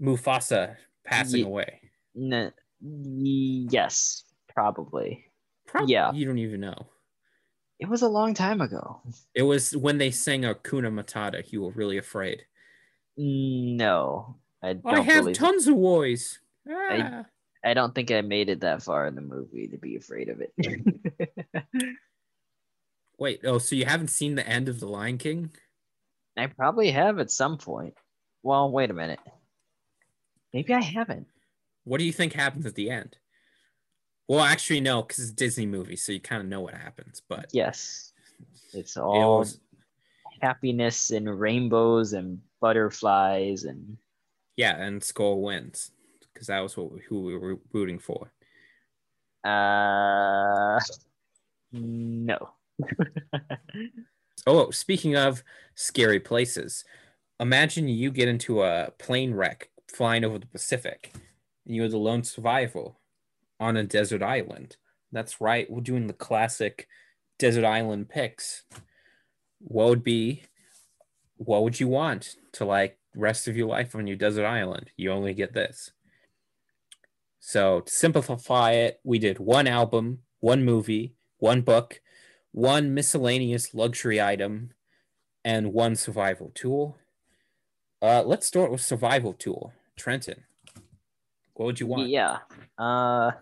Mufasa 0.00 0.76
passing 1.04 1.40
Ye- 1.40 1.46
away? 1.46 1.80
N- 2.16 2.52
yes, 2.80 4.24
probably. 4.54 5.24
Prob- 5.66 5.88
Yeah. 5.88 6.12
You 6.12 6.26
don't 6.26 6.38
even 6.38 6.60
know. 6.60 6.86
It 7.78 7.88
was 7.88 8.02
a 8.02 8.08
long 8.08 8.34
time 8.34 8.60
ago. 8.60 9.00
It 9.34 9.42
was 9.42 9.76
when 9.76 9.98
they 9.98 10.10
sang 10.10 10.42
Hakuna 10.42 10.92
Matata, 10.92 11.50
you 11.50 11.62
were 11.62 11.70
really 11.70 11.98
afraid. 11.98 12.44
No, 13.16 14.36
I 14.62 14.74
don't 14.74 14.94
I 14.94 15.00
have 15.00 15.32
tons 15.32 15.66
of 15.66 15.74
boys. 15.74 16.38
Ah. 16.70 17.24
I 17.64 17.74
don't 17.74 17.94
think 17.94 18.10
I 18.10 18.20
made 18.22 18.48
it 18.48 18.60
that 18.60 18.82
far 18.82 19.06
in 19.06 19.14
the 19.14 19.20
movie 19.20 19.68
to 19.68 19.78
be 19.78 19.96
afraid 19.96 20.28
of 20.28 20.40
it. 20.40 20.52
Wait, 23.18 23.40
oh, 23.44 23.58
so 23.58 23.76
you 23.76 23.84
haven't 23.84 24.08
seen 24.08 24.34
the 24.34 24.46
end 24.48 24.68
of 24.68 24.80
The 24.80 24.88
Lion 24.88 25.18
King? 25.18 25.50
I 26.36 26.46
probably 26.48 26.90
have 26.90 27.20
at 27.20 27.30
some 27.30 27.58
point. 27.58 27.94
Well, 28.42 28.72
wait 28.72 28.90
a 28.90 28.94
minute. 28.94 29.20
Maybe 30.52 30.74
I 30.74 30.80
haven't. 30.80 31.28
What 31.84 31.98
do 31.98 32.04
you 32.04 32.12
think 32.12 32.32
happens 32.32 32.66
at 32.66 32.74
the 32.74 32.90
end? 32.90 33.16
Well, 34.26 34.40
actually, 34.40 34.80
no, 34.80 35.02
because 35.02 35.20
it's 35.20 35.30
a 35.32 35.36
Disney 35.36 35.66
movie, 35.66 35.94
so 35.96 36.10
you 36.10 36.20
kind 36.20 36.42
of 36.42 36.48
know 36.48 36.60
what 36.62 36.74
happens. 36.74 37.22
But 37.28 37.46
yes, 37.52 38.12
it's 38.72 38.96
all 38.96 39.40
was- 39.40 39.60
happiness 40.40 41.10
and 41.10 41.38
rainbows 41.38 42.14
and 42.14 42.40
butterflies 42.62 43.64
and 43.64 43.98
yeah, 44.56 44.80
and 44.80 45.02
Scar 45.02 45.34
wins 45.34 45.90
because 46.32 46.46
that 46.46 46.60
was 46.60 46.76
what 46.76 46.92
we, 46.92 47.00
who 47.00 47.20
we 47.22 47.36
were 47.36 47.58
rooting 47.72 47.98
for. 47.98 48.32
uh 49.44 50.80
no. 51.72 52.50
Oh, 54.44 54.70
speaking 54.70 55.16
of 55.16 55.44
scary 55.76 56.18
places, 56.18 56.84
imagine 57.38 57.86
you 57.86 58.10
get 58.10 58.26
into 58.26 58.64
a 58.64 58.90
plane 58.98 59.34
wreck 59.34 59.70
flying 59.86 60.24
over 60.24 60.36
the 60.36 60.46
Pacific, 60.46 61.12
and 61.64 61.76
you're 61.76 61.88
the 61.88 61.96
lone 61.96 62.24
survivor 62.24 62.88
on 63.60 63.76
a 63.76 63.84
desert 63.84 64.20
island. 64.20 64.78
That's 65.12 65.40
right, 65.40 65.70
we're 65.70 65.80
doing 65.80 66.08
the 66.08 66.12
classic 66.12 66.88
desert 67.38 67.64
island 67.64 68.08
picks. 68.08 68.64
What 69.60 69.90
would 69.90 70.02
be, 70.02 70.42
what 71.36 71.62
would 71.62 71.78
you 71.78 71.86
want 71.86 72.34
to 72.52 72.64
like 72.64 72.98
rest 73.14 73.48
of 73.48 73.56
your 73.56 73.68
life 73.68 73.94
on 73.94 74.06
your 74.06 74.16
desert 74.16 74.46
island? 74.46 74.90
You 74.96 75.12
only 75.12 75.34
get 75.34 75.54
this. 75.54 75.92
So 77.40 77.80
to 77.80 77.92
simplify 77.92 78.72
it, 78.72 79.00
we 79.02 79.18
did 79.18 79.38
one 79.38 79.66
album, 79.66 80.20
one 80.40 80.64
movie, 80.64 81.14
one 81.38 81.62
book, 81.62 82.00
one 82.52 82.94
miscellaneous 82.94 83.74
luxury 83.74 84.20
item, 84.20 84.72
and 85.44 85.72
one 85.72 85.96
survival 85.96 86.52
tool. 86.54 86.96
Uh, 88.00 88.22
let's 88.24 88.46
start 88.46 88.70
with 88.70 88.80
survival 88.80 89.32
tool. 89.32 89.72
Trenton, 89.96 90.44
what 91.54 91.66
would 91.66 91.80
you 91.80 91.86
want? 91.86 92.08
Yeah. 92.08 92.38
Uh 92.78 93.32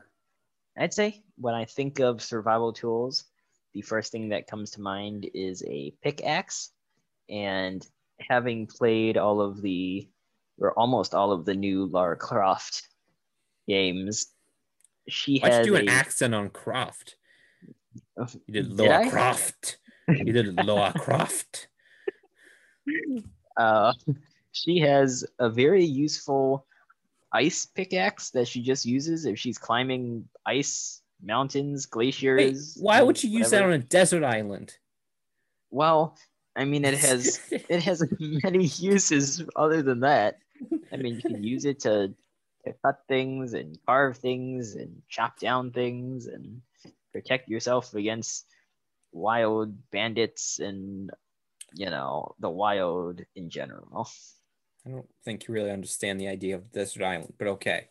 I'd 0.77 0.95
say 0.95 1.23
when 1.37 1.55
I 1.55 1.65
think 1.65 2.01
of 2.01 2.23
survival 2.23 2.73
tools, 2.73 3.25
the 3.73 3.83
first 3.83 4.13
thing 4.13 4.31
that 4.31 4.47
comes 4.47 4.71
to 4.73 4.81
mind 4.81 5.29
is 5.35 5.63
a 5.67 5.93
pickaxe. 6.03 6.73
And 7.29 7.87
having 8.29 8.67
played 8.67 9.17
all 9.17 9.41
of 9.41 9.63
the 9.63 10.09
or 10.59 10.73
almost 10.79 11.15
all 11.15 11.33
of 11.33 11.45
the 11.45 11.55
new 11.55 11.87
Lara 11.87 12.17
Croft 12.17 12.87
games, 13.67 14.27
she 15.09 15.39
Why'd 15.41 15.53
has 15.53 15.67
you 15.67 15.73
do 15.73 15.79
an 15.79 15.89
a- 15.89 15.93
accent 15.93 16.35
on 16.35 16.51
Croft? 16.51 17.17
You 18.47 18.53
did 18.53 18.77
Did 18.77 19.11
Croft. 19.11 19.79
You 20.09 20.33
did 20.33 20.55
Laura 20.67 20.93
Croft. 20.99 21.69
uh, 23.57 23.93
she 24.53 24.79
has 24.81 25.25
a 25.39 25.49
very 25.49 25.85
useful 25.85 26.67
ice 27.33 27.67
pickaxe 27.67 28.31
that 28.31 28.49
she 28.49 28.63
just 28.63 28.85
uses 28.85 29.25
if 29.25 29.39
she's 29.39 29.59
climbing 29.59 30.29
ice 30.47 31.01
mountains, 31.23 31.87
Wait, 31.87 31.91
glaciers. 31.91 32.77
why 32.81 33.03
would 33.03 33.23
you 33.23 33.31
use 33.31 33.51
that 33.51 33.63
on 33.63 33.73
a 33.73 33.79
desert 33.79 34.25
island? 34.25 34.75
Well, 35.71 36.17
I 36.61 36.67
mean, 36.67 36.85
it 36.85 36.99
has 36.99 37.41
it 37.51 37.83
has 37.83 38.05
many 38.21 38.67
uses 38.67 39.43
other 39.57 39.83
than 39.83 40.01
that. 40.01 40.39
I 40.93 40.97
mean, 40.97 41.15
you 41.17 41.23
can 41.23 41.43
use 41.43 41.65
it 41.65 41.81
to, 41.81 42.13
to 42.67 42.75
cut 42.85 43.01
things 43.09 43.55
and 43.55 43.79
carve 43.87 44.19
things 44.19 44.75
and 44.75 45.01
chop 45.09 45.39
down 45.39 45.71
things 45.71 46.27
and 46.27 46.61
protect 47.13 47.49
yourself 47.49 47.95
against 47.95 48.45
wild 49.13 49.75
bandits 49.91 50.61
and 50.61 51.11
you 51.75 51.89
know 51.89 52.35
the 52.39 52.51
wild 52.51 53.23
in 53.35 53.49
general. 53.49 54.11
I 54.87 54.91
don't 54.91 55.09
think 55.25 55.49
you 55.49 55.55
really 55.55 55.71
understand 55.71 56.21
the 56.21 56.29
idea 56.29 56.57
of 56.57 56.73
desert 56.73 57.03
island, 57.03 57.35
but 57.39 57.49
okay. 57.49 57.89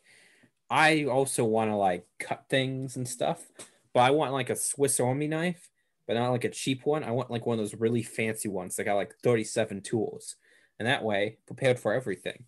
I 0.69 1.05
also 1.05 1.43
want 1.43 1.71
to 1.71 1.75
like 1.75 2.05
cut 2.19 2.45
things 2.47 2.95
and 2.95 3.07
stuff, 3.07 3.47
but 3.91 4.01
I 4.01 4.11
want 4.11 4.33
like 4.33 4.51
a 4.51 4.55
Swiss 4.55 4.99
Army 4.99 5.27
knife, 5.27 5.71
but 6.09 6.15
not 6.15 6.31
like 6.31 6.43
a 6.43 6.49
cheap 6.49 6.87
one. 6.87 7.03
I 7.03 7.11
want 7.11 7.29
like 7.29 7.45
one 7.45 7.59
of 7.59 7.63
those 7.63 7.79
really 7.79 8.01
fancy 8.01 8.49
ones 8.49 8.75
that 8.75 8.85
got 8.85 8.95
like 8.95 9.13
37 9.21 9.81
tools. 9.81 10.37
And 10.79 10.87
that 10.87 11.03
way, 11.03 11.37
prepared 11.45 11.79
for 11.79 11.93
everything. 11.93 12.45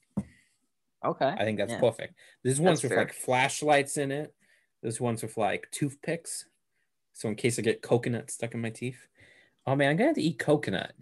Okay. 1.06 1.28
I 1.28 1.44
think 1.44 1.60
that's 1.60 1.74
Yeah. 1.74 1.80
perfect. 1.80 2.16
There's 2.42 2.60
ones 2.60 2.82
with 2.82 2.92
fair. 2.92 2.98
like 3.04 3.14
flashlights 3.14 3.98
in 3.98 4.12
it. 4.12 4.34
There's 4.82 5.00
ones 5.00 5.22
with 5.22 5.38
like 5.38 5.68
toothpicks. 5.70 6.46
So 7.14 7.30
in 7.30 7.36
case 7.36 7.60
I 7.60 7.62
get 7.62 7.84
coconut 7.84 8.32
stuck 8.32 8.56
in 8.56 8.62
my 8.62 8.72
teeth. 8.72 9.08
Oh 9.68 9.76
man, 9.76 9.92
I'm 9.92 9.96
gonna 9.98 10.08
have 10.10 10.16
to 10.16 10.24
eat 10.24 10.40
coconut. 10.40 10.94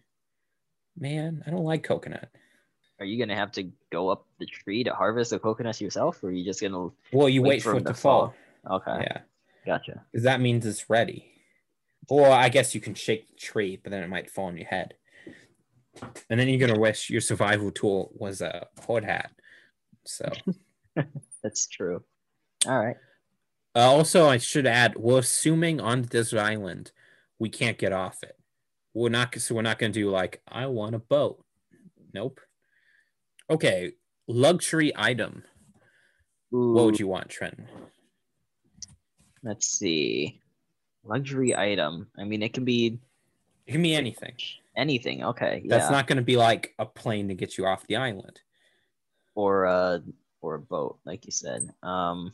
Man, 0.97 1.43
I 1.47 1.49
don't 1.51 1.63
like 1.63 1.83
coconut. 1.83 2.29
Are 2.99 3.05
you 3.05 3.17
gonna 3.17 3.37
have 3.37 3.53
to 3.53 3.71
go 3.89 4.09
up 4.09 4.25
the 4.37 4.45
tree 4.45 4.83
to 4.83 4.93
harvest 4.93 5.31
the 5.31 5.39
coconuts 5.39 5.79
yourself, 5.79 6.21
or 6.21 6.27
are 6.27 6.31
you 6.31 6.43
just 6.43 6.59
gonna? 6.59 6.89
Well, 7.13 7.29
you 7.29 7.41
Wait 7.41 7.47
wait, 7.49 7.63
for 7.63 7.71
for 7.71 7.77
it 7.77 7.81
to 7.81 7.85
to 7.85 7.93
fall. 7.93 8.33
fall. 8.65 8.75
Okay, 8.81 9.03
Yeah. 9.03 9.21
gotcha. 9.65 10.03
because 10.11 10.23
that 10.25 10.41
means 10.41 10.65
it's 10.65 10.89
ready. 10.89 11.31
Or 12.09 12.27
I 12.29 12.49
guess 12.49 12.73
you 12.73 12.81
can 12.81 12.95
shake 12.95 13.27
the 13.29 13.35
tree, 13.35 13.79
but 13.81 13.91
then 13.91 14.03
it 14.03 14.09
might 14.09 14.29
fall 14.29 14.45
on 14.45 14.57
your 14.57 14.67
head. 14.67 14.95
And 16.29 16.39
then 16.39 16.47
you're 16.49 16.65
gonna 16.65 16.79
wish 16.79 17.09
your 17.09 17.21
survival 17.21 17.71
tool 17.71 18.11
was 18.15 18.41
a 18.41 18.67
hard 18.85 19.03
hat. 19.03 19.31
So 20.05 20.29
That's 21.43 21.67
true. 21.67 22.03
All 22.67 22.77
right. 22.77 22.97
uh, 23.75 23.79
also, 23.79 24.27
I 24.27 24.37
should 24.37 24.65
add, 24.67 24.95
we're 24.97 25.19
assuming 25.19 25.79
on 25.79 26.01
the 26.01 26.07
desert 26.07 26.39
island 26.39 26.91
we 27.37 27.49
can't 27.49 27.77
get 27.77 27.93
off 27.93 28.21
it. 28.23 28.37
We're 28.93 29.09
not 29.09 29.33
so 29.39 29.55
we're 29.55 29.61
not 29.61 29.79
gonna 29.79 29.93
do 29.93 30.09
like 30.09 30.41
I 30.47 30.65
want 30.67 30.95
a 30.95 30.99
boat. 30.99 31.43
Nope. 32.13 32.39
Okay, 33.49 33.93
luxury 34.27 34.91
item. 34.95 35.43
Ooh, 36.53 36.73
What 36.73 36.85
would 36.85 36.99
you 36.99 37.07
want, 37.07 37.29
Trent? 37.29 37.59
Let's 39.43 39.67
see. 39.67 40.41
Luxury 41.03 41.55
item. 41.55 42.07
I 42.17 42.23
mean, 42.25 42.43
it 42.43 42.53
can 42.53 42.65
be 42.65 42.99
It 43.65 43.71
can 43.71 43.81
be 43.81 43.95
anything. 43.95 44.35
anything. 44.75 45.23
Okay. 45.23 45.63
That's 45.65 45.85
yeah. 45.85 45.91
not 45.91 46.07
gonna 46.07 46.21
be 46.21 46.37
like 46.37 46.73
a 46.79 46.85
plane 46.85 47.27
to 47.29 47.33
get 47.35 47.57
you 47.57 47.65
off 47.65 47.87
the 47.87 47.95
island. 47.97 48.39
or 49.35 49.65
a 49.65 50.03
or 50.41 50.55
a 50.55 50.59
boat, 50.59 50.99
like 51.05 51.25
you 51.25 51.31
said. 51.31 51.69
Um. 51.83 52.31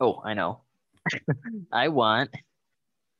Oh, 0.00 0.20
I 0.24 0.34
know. 0.34 0.60
I 1.72 1.88
want 1.88 2.30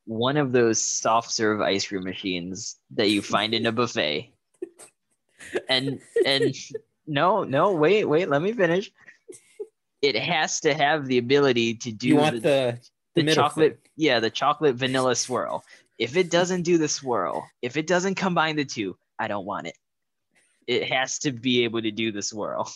one 0.05 0.37
of 0.37 0.51
those 0.51 0.83
soft 0.83 1.31
serve 1.31 1.61
ice 1.61 1.87
cream 1.87 2.03
machines 2.03 2.77
that 2.91 3.09
you 3.09 3.21
find 3.21 3.53
in 3.53 3.65
a 3.65 3.71
buffet. 3.71 4.31
And 5.69 5.99
and 6.25 6.53
no, 7.07 7.43
no, 7.43 7.71
wait, 7.73 8.05
wait, 8.05 8.29
let 8.29 8.41
me 8.41 8.53
finish. 8.53 8.91
It 10.01 10.15
has 10.15 10.59
to 10.61 10.73
have 10.73 11.05
the 11.07 11.17
ability 11.17 11.75
to 11.75 11.91
do 11.91 12.07
you 12.07 12.15
want 12.17 12.35
the, 12.41 12.41
the 12.41 12.79
the 13.15 13.23
middle 13.23 13.43
chocolate, 13.43 13.79
thing. 13.81 13.91
yeah, 13.95 14.19
the 14.19 14.29
chocolate 14.29 14.75
vanilla 14.75 15.15
swirl. 15.15 15.63
If 15.97 16.17
it 16.17 16.29
doesn't 16.29 16.63
do 16.63 16.77
the 16.77 16.87
swirl, 16.87 17.49
if 17.61 17.77
it 17.77 17.87
doesn't 17.87 18.15
combine 18.15 18.57
the 18.57 18.65
two, 18.65 18.97
I 19.17 19.27
don't 19.27 19.45
want 19.45 19.67
it. 19.67 19.77
It 20.67 20.91
has 20.91 21.19
to 21.19 21.31
be 21.31 21.63
able 21.63 21.81
to 21.81 21.91
do 21.91 22.11
the 22.11 22.21
swirl. 22.21 22.69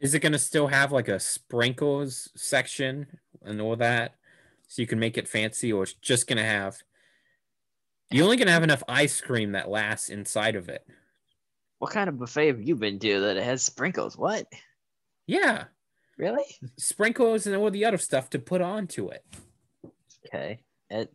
Is 0.00 0.14
it 0.14 0.20
gonna 0.20 0.38
still 0.38 0.68
have 0.68 0.92
like 0.92 1.08
a 1.08 1.18
sprinkles 1.18 2.30
section 2.36 3.06
and 3.42 3.60
all 3.60 3.74
that, 3.76 4.14
so 4.68 4.80
you 4.80 4.86
can 4.86 5.00
make 5.00 5.18
it 5.18 5.28
fancy, 5.28 5.72
or 5.72 5.82
it's 5.82 5.94
just 5.94 6.28
gonna 6.28 6.44
have? 6.44 6.76
You're 8.10 8.24
only 8.24 8.36
gonna 8.36 8.52
have 8.52 8.62
enough 8.62 8.84
ice 8.88 9.20
cream 9.20 9.52
that 9.52 9.68
lasts 9.68 10.08
inside 10.08 10.54
of 10.54 10.68
it. 10.68 10.86
What 11.80 11.90
kind 11.90 12.08
of 12.08 12.18
buffet 12.18 12.46
have 12.46 12.62
you 12.62 12.76
been 12.76 12.98
to 13.00 13.20
that 13.20 13.36
it 13.36 13.42
has 13.42 13.62
sprinkles? 13.62 14.16
What? 14.16 14.46
Yeah, 15.26 15.64
Really? 16.18 16.44
sprinkles 16.76 17.46
and 17.46 17.56
all 17.56 17.70
the 17.70 17.84
other 17.84 17.96
stuff 17.98 18.28
to 18.30 18.38
put 18.38 18.60
onto 18.60 19.08
it. 19.08 19.24
Okay. 20.26 20.60
At 20.90 21.08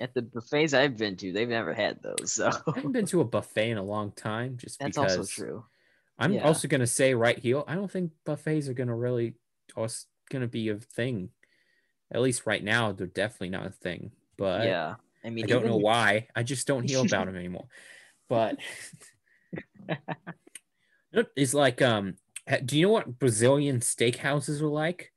at 0.00 0.14
the 0.14 0.22
buffets 0.22 0.74
I've 0.74 0.96
been 0.96 1.16
to, 1.16 1.32
they've 1.32 1.48
never 1.48 1.74
had 1.74 2.00
those. 2.02 2.32
So 2.32 2.48
I 2.48 2.72
haven't 2.74 2.92
been 2.92 3.06
to 3.06 3.20
a 3.20 3.24
buffet 3.24 3.70
in 3.70 3.78
a 3.78 3.82
long 3.82 4.12
time, 4.12 4.56
just 4.56 4.78
because 4.78 4.94
that's 4.94 5.06
because. 5.12 5.18
also 5.18 5.42
true. 5.44 5.64
I'm 6.18 6.32
Yeah. 6.34 6.46
also 6.46 6.66
gonna 6.68 6.86
say 6.86 7.14
right 7.14 7.38
here, 7.38 7.62
I 7.66 7.74
don't 7.74 7.90
think 7.90 8.12
buffets 8.24 8.68
are 8.68 8.74
gonna 8.74 8.96
really, 8.96 9.34
or 9.76 9.88
gonna 10.30 10.48
be 10.48 10.68
a 10.70 10.76
thing. 10.76 11.30
At 12.10 12.22
least 12.22 12.46
right 12.46 12.62
now, 12.64 12.92
they're 12.92 13.06
definitely 13.06 13.50
not 13.50 13.66
a 13.66 13.70
thing. 13.70 14.12
But 14.36 14.66
yeah. 14.66 14.94
I 15.24 15.30
mean, 15.30 15.44
I 15.44 15.48
don't 15.48 15.66
know 15.66 15.76
why. 15.76 16.28
I 16.34 16.42
just 16.42 16.66
don't 16.66 16.88
hear 16.88 17.00
about 17.04 17.26
them 17.26 17.36
anymore. 17.36 17.66
But 18.28 18.58
it's 21.36 21.54
like, 21.54 21.82
um, 21.82 22.16
do 22.64 22.78
you 22.78 22.86
know 22.86 22.92
what 22.92 23.18
Brazilian 23.18 23.80
steakhouses 23.80 24.60
are 24.60 24.68
like? 24.68 25.12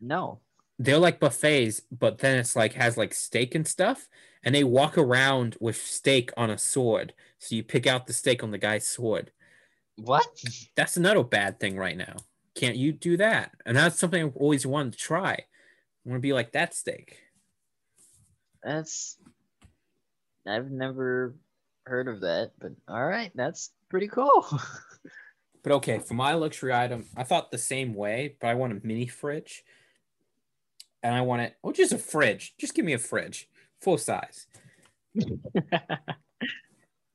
No. 0.00 0.40
They're 0.78 0.98
like 0.98 1.20
buffets, 1.20 1.80
but 1.90 2.18
then 2.18 2.38
it's 2.38 2.54
like 2.54 2.74
has 2.74 2.96
like 2.96 3.14
steak 3.14 3.54
and 3.54 3.66
stuff, 3.66 4.08
and 4.44 4.54
they 4.54 4.64
walk 4.64 4.98
around 4.98 5.56
with 5.60 5.76
steak 5.76 6.30
on 6.36 6.50
a 6.50 6.58
sword. 6.58 7.14
So 7.38 7.54
you 7.54 7.62
pick 7.64 7.86
out 7.86 8.06
the 8.06 8.12
steak 8.12 8.42
on 8.42 8.50
the 8.50 8.58
guy's 8.58 8.86
sword. 8.86 9.32
What? 9.96 10.26
That's 10.76 10.96
another 10.96 11.24
bad 11.24 11.58
thing 11.58 11.76
right 11.76 11.96
now. 11.96 12.16
can't 12.54 12.76
you 12.76 12.92
do 12.92 13.16
that? 13.16 13.52
And 13.64 13.76
that's 13.76 13.98
something 13.98 14.22
I've 14.22 14.36
always 14.36 14.66
wanted 14.66 14.92
to 14.92 14.98
try. 14.98 15.32
I 15.32 15.44
want 16.04 16.18
to 16.18 16.20
be 16.20 16.32
like 16.32 16.52
that 16.52 16.74
steak. 16.74 17.18
That's 18.62 19.16
I've 20.46 20.70
never 20.70 21.34
heard 21.84 22.08
of 22.08 22.20
that, 22.20 22.52
but 22.58 22.72
all 22.88 23.04
right, 23.04 23.32
that's 23.34 23.72
pretty 23.88 24.08
cool. 24.08 24.46
But 25.66 25.74
okay, 25.78 25.98
for 25.98 26.14
my 26.14 26.32
luxury 26.34 26.72
item, 26.72 27.06
I 27.16 27.24
thought 27.24 27.50
the 27.50 27.58
same 27.58 27.92
way, 27.92 28.36
but 28.40 28.46
I 28.46 28.54
want 28.54 28.72
a 28.72 28.86
mini 28.86 29.08
fridge. 29.08 29.64
And 31.02 31.12
I 31.12 31.22
want 31.22 31.42
it, 31.42 31.56
oh, 31.64 31.72
just 31.72 31.90
a 31.90 31.98
fridge. 31.98 32.54
Just 32.56 32.72
give 32.72 32.84
me 32.84 32.92
a 32.92 32.98
fridge, 32.98 33.48
full 33.80 33.98
size, 33.98 34.46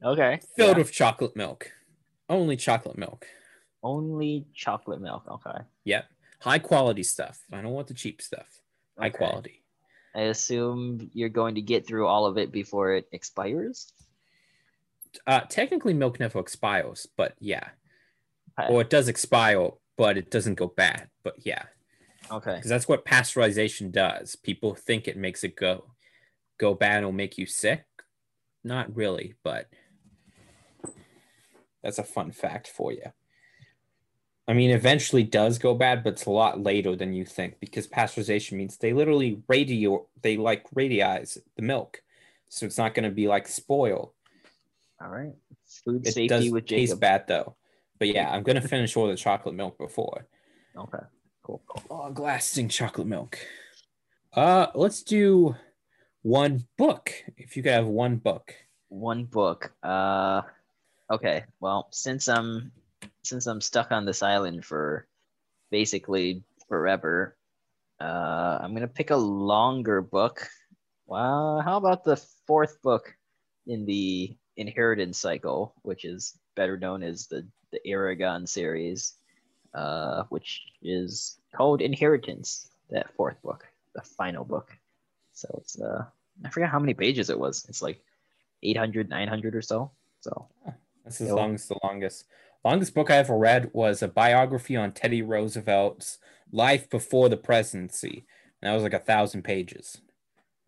okay. 0.03 0.41
filled 0.57 0.71
yeah. 0.71 0.77
with 0.77 0.91
chocolate 0.91 1.37
milk. 1.37 1.71
Only 2.27 2.57
chocolate 2.57 2.97
milk. 2.97 3.25
Only 3.83 4.45
chocolate 4.53 4.99
milk. 4.99 5.23
Okay. 5.31 5.59
Yep. 5.85 6.09
High 6.41 6.59
quality 6.59 7.03
stuff. 7.03 7.39
I 7.53 7.61
don't 7.61 7.71
want 7.71 7.87
the 7.87 7.93
cheap 7.93 8.21
stuff. 8.21 8.59
High 8.99 9.07
Okay. 9.07 9.17
quality. 9.17 9.63
I 10.13 10.23
assume 10.23 11.09
you're 11.13 11.29
going 11.29 11.55
to 11.55 11.61
get 11.61 11.87
through 11.87 12.05
all 12.05 12.25
of 12.25 12.37
it 12.37 12.51
before 12.51 12.95
it 12.95 13.07
expires. 13.13 13.93
Uh, 15.25 15.39
technically, 15.41 15.93
milk 15.93 16.19
never 16.19 16.39
expires, 16.39 17.07
but 17.15 17.35
yeah. 17.39 17.69
Okay. 18.59 18.71
Or 18.71 18.81
it 18.81 18.89
does 18.89 19.07
expire, 19.07 19.69
but 19.97 20.17
it 20.17 20.29
doesn't 20.31 20.55
go 20.55 20.67
bad. 20.67 21.09
But 21.23 21.35
yeah, 21.45 21.63
Okay. 22.31 22.55
because 22.55 22.69
that's 22.69 22.87
what 22.87 23.05
pasteurization 23.05 23.91
does. 23.91 24.35
People 24.35 24.75
think 24.75 25.07
it 25.07 25.17
makes 25.17 25.43
it 25.43 25.55
go 25.55 25.85
go 26.57 26.73
bad 26.73 27.03
or 27.03 27.13
make 27.13 27.37
you 27.37 27.45
sick. 27.45 27.85
Not 28.63 28.95
really, 28.95 29.33
but 29.43 29.67
that's 31.81 31.97
a 31.97 32.03
fun 32.03 32.31
fact 32.31 32.67
for 32.67 32.91
you. 32.91 33.11
I 34.47 34.53
mean, 34.53 34.71
eventually 34.71 35.23
does 35.23 35.57
go 35.59 35.73
bad, 35.73 36.03
but 36.03 36.13
it's 36.13 36.25
a 36.25 36.29
lot 36.31 36.61
later 36.61 36.95
than 36.95 37.13
you 37.13 37.25
think 37.25 37.59
because 37.59 37.87
pasteurization 37.87 38.53
means 38.53 38.77
they 38.77 38.91
literally 38.91 39.41
radio 39.47 40.05
they 40.21 40.35
like 40.37 40.69
radiize 40.71 41.37
the 41.55 41.61
milk, 41.61 42.01
so 42.49 42.65
it's 42.65 42.77
not 42.77 42.93
going 42.93 43.05
to 43.09 43.15
be 43.15 43.27
like 43.27 43.47
spoil. 43.47 44.13
All 45.01 45.09
right. 45.09 45.33
Food 45.85 46.05
It 46.05 46.13
safety 46.13 46.27
does 46.27 46.49
with 46.51 46.65
taste 46.67 46.99
bad 46.99 47.25
though. 47.27 47.55
But 48.01 48.15
yeah, 48.15 48.31
I'm 48.31 48.41
gonna 48.41 48.61
finish 48.61 48.97
all 48.97 49.05
the 49.05 49.15
chocolate 49.15 49.53
milk 49.53 49.77
before. 49.77 50.25
Okay. 50.75 51.05
Cool. 51.43 51.61
Long 51.87 52.15
lasting 52.15 52.67
chocolate 52.67 53.05
milk. 53.05 53.37
Uh, 54.33 54.65
let's 54.73 55.03
do 55.03 55.55
one 56.23 56.65
book. 56.79 57.13
If 57.37 57.55
you 57.55 57.61
could 57.61 57.73
have 57.73 57.85
one 57.85 58.15
book. 58.15 58.55
One 58.89 59.25
book. 59.25 59.71
Uh 59.83 60.41
okay. 61.11 61.43
Well, 61.59 61.89
since 61.91 62.27
I'm 62.27 62.71
since 63.21 63.45
I'm 63.45 63.61
stuck 63.61 63.91
on 63.91 64.05
this 64.05 64.23
island 64.23 64.65
for 64.65 65.05
basically 65.69 66.43
forever, 66.67 67.37
uh 67.99 68.57
I'm 68.63 68.73
gonna 68.73 68.87
pick 68.87 69.11
a 69.11 69.15
longer 69.15 70.01
book. 70.01 70.49
Well, 71.05 71.61
how 71.61 71.77
about 71.77 72.03
the 72.03 72.17
fourth 72.47 72.81
book 72.81 73.13
in 73.67 73.85
the 73.85 74.35
inheritance 74.57 75.19
cycle, 75.19 75.73
which 75.83 76.05
is 76.05 76.37
better 76.55 76.77
known 76.77 77.03
as 77.03 77.27
the 77.27 77.45
the 77.71 77.79
Eragon 77.87 78.47
series, 78.47 79.13
uh, 79.73 80.23
which 80.29 80.61
is 80.81 81.37
called 81.55 81.81
Inheritance, 81.81 82.69
that 82.89 83.13
fourth 83.15 83.41
book, 83.41 83.65
the 83.95 84.01
final 84.01 84.43
book. 84.43 84.69
So 85.33 85.47
it's 85.57 85.79
uh 85.79 86.05
I 86.45 86.49
forget 86.49 86.69
how 86.69 86.79
many 86.79 86.93
pages 86.93 87.29
it 87.29 87.39
was. 87.39 87.65
It's 87.69 87.81
like 87.81 88.01
800, 88.63 89.09
900 89.09 89.55
or 89.55 89.61
so. 89.61 89.91
So 90.21 90.47
That's 91.03 91.21
as 91.21 91.31
long 91.31 91.55
as 91.55 91.67
the 91.67 91.79
longest. 91.83 92.25
Longest 92.63 92.93
book 92.93 93.09
I 93.09 93.17
ever 93.17 93.37
read 93.37 93.71
was 93.73 94.01
a 94.01 94.07
biography 94.07 94.75
on 94.75 94.91
Teddy 94.91 95.21
Roosevelt's 95.21 96.19
life 96.51 96.89
before 96.89 97.27
the 97.29 97.37
presidency. 97.37 98.25
And 98.61 98.69
that 98.69 98.73
was 98.75 98.83
like 98.83 98.93
a 98.93 98.99
thousand 98.99 99.43
pages. 99.43 99.97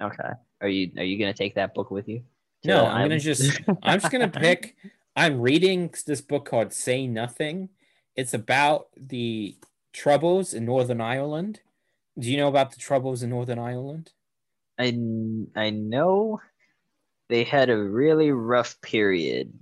okay, 0.02 0.32
are 0.62 0.68
you 0.68 0.92
are 0.98 1.04
you 1.04 1.18
gonna 1.20 1.34
take 1.34 1.56
that 1.56 1.74
book 1.74 1.92
with 1.92 2.08
you? 2.08 2.24
No, 2.66 2.86
I'm 2.86 3.10
gonna 3.10 3.20
just 3.20 3.62
I'm 3.84 4.00
just 4.00 4.12
gonna 4.12 4.30
pick. 4.30 4.76
I'm 5.16 5.42
reading 5.42 5.94
this 6.08 6.22
book 6.22 6.46
called 6.46 6.74
Say 6.74 7.08
Nothing. 7.08 7.70
It's 8.16 8.34
about 8.34 8.88
the 8.96 9.58
troubles 9.92 10.54
in 10.54 10.66
Northern 10.66 11.02
Ireland. 11.02 11.62
Do 12.18 12.30
you 12.30 12.38
know 12.38 12.48
about 12.48 12.72
the 12.72 12.80
troubles 12.80 13.24
in 13.24 13.30
Northern 13.30 13.60
Ireland? 13.60 14.12
I 14.80 14.88
I 15.56 15.70
know 15.70 16.42
they 17.30 17.44
had 17.44 17.70
a 17.70 17.78
really 17.78 18.32
rough 18.32 18.80
period 18.82 19.54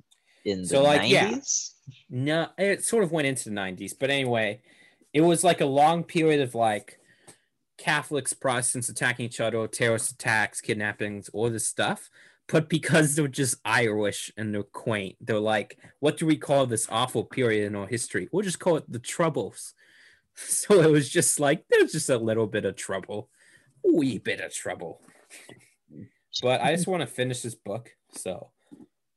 in 0.45 0.61
the 0.61 0.67
So, 0.67 0.83
like, 0.83 1.09
yeah. 1.09 1.29
90s. 1.31 1.71
No, 2.09 2.47
it 2.57 2.83
sort 2.83 3.03
of 3.03 3.11
went 3.11 3.27
into 3.27 3.49
the 3.49 3.55
90s, 3.55 3.93
but 3.97 4.09
anyway, 4.09 4.61
it 5.13 5.21
was 5.21 5.43
like 5.43 5.61
a 5.61 5.65
long 5.65 6.03
period 6.03 6.41
of 6.41 6.55
like 6.55 6.99
Catholics, 7.77 8.33
Protestants 8.33 8.89
attacking 8.89 9.25
each 9.25 9.39
other, 9.39 9.67
terrorist 9.67 10.11
attacks, 10.11 10.61
kidnappings, 10.61 11.29
all 11.29 11.49
this 11.49 11.67
stuff. 11.67 12.09
But 12.51 12.67
because 12.67 13.15
they're 13.15 13.29
just 13.29 13.61
Irish 13.63 14.29
and 14.35 14.53
they're 14.53 14.63
quaint, 14.63 15.15
they're 15.21 15.39
like, 15.39 15.77
what 16.01 16.17
do 16.17 16.25
we 16.25 16.35
call 16.35 16.65
this 16.65 16.87
awful 16.89 17.23
period 17.23 17.65
in 17.65 17.75
our 17.77 17.87
history? 17.87 18.27
We'll 18.31 18.43
just 18.43 18.59
call 18.59 18.75
it 18.75 18.91
the 18.91 18.99
Troubles. 18.99 19.73
So 20.33 20.79
it 20.79 20.89
was 20.89 21.09
just 21.09 21.41
like, 21.41 21.65
there's 21.69 21.91
just 21.91 22.09
a 22.09 22.17
little 22.17 22.47
bit 22.47 22.63
of 22.63 22.77
trouble, 22.77 23.29
wee 23.83 24.17
bit 24.17 24.39
of 24.39 24.53
trouble. 24.53 25.01
But 26.41 26.61
I 26.61 26.73
just 26.73 26.87
want 26.87 27.01
to 27.01 27.05
finish 27.05 27.41
this 27.41 27.53
book. 27.53 27.91
So 28.13 28.49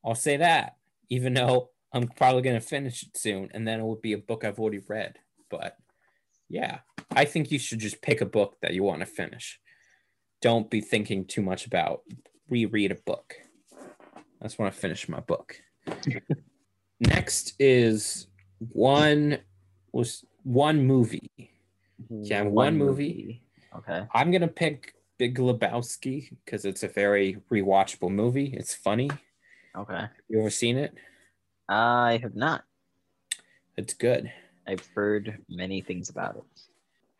I'll 0.04 0.16
say 0.16 0.38
that, 0.38 0.74
even 1.10 1.32
though 1.32 1.70
I'm 1.92 2.08
probably 2.08 2.42
going 2.42 2.60
to 2.60 2.66
finish 2.66 3.04
it 3.04 3.16
soon, 3.16 3.48
and 3.54 3.66
then 3.66 3.78
it 3.78 3.84
will 3.84 3.94
be 3.94 4.12
a 4.12 4.18
book 4.18 4.44
I've 4.44 4.58
already 4.58 4.80
read. 4.80 5.18
But 5.50 5.76
yeah, 6.48 6.80
I 7.12 7.24
think 7.26 7.52
you 7.52 7.60
should 7.60 7.78
just 7.78 8.02
pick 8.02 8.20
a 8.20 8.26
book 8.26 8.56
that 8.60 8.74
you 8.74 8.82
want 8.82 9.00
to 9.00 9.06
finish. 9.06 9.60
Don't 10.42 10.68
be 10.68 10.80
thinking 10.80 11.24
too 11.24 11.42
much 11.42 11.64
about 11.64 12.02
reread 12.48 12.92
a 12.92 12.96
book. 12.96 13.34
I 14.40 14.44
just 14.44 14.58
want 14.58 14.72
to 14.74 14.78
finish 14.80 15.08
my 15.08 15.20
book. 15.20 15.56
Next 17.00 17.54
is 17.58 18.28
one 18.72 19.38
was 19.92 20.24
one 20.42 20.86
movie. 20.86 21.30
Yeah, 22.10 22.42
one 22.42 22.76
movie. 22.76 23.42
Okay. 23.76 24.06
I'm 24.14 24.30
gonna 24.30 24.48
pick 24.48 24.94
Big 25.18 25.36
Lebowski 25.38 26.30
because 26.44 26.64
it's 26.64 26.82
a 26.82 26.88
very 26.88 27.38
rewatchable 27.50 28.10
movie. 28.10 28.54
It's 28.56 28.74
funny. 28.74 29.10
Okay. 29.76 30.04
You 30.28 30.40
ever 30.40 30.50
seen 30.50 30.76
it? 30.76 30.94
I 31.68 32.18
have 32.22 32.34
not. 32.36 32.64
It's 33.76 33.94
good. 33.94 34.30
I've 34.66 34.86
heard 34.94 35.38
many 35.48 35.80
things 35.80 36.08
about 36.10 36.36
it. 36.36 36.44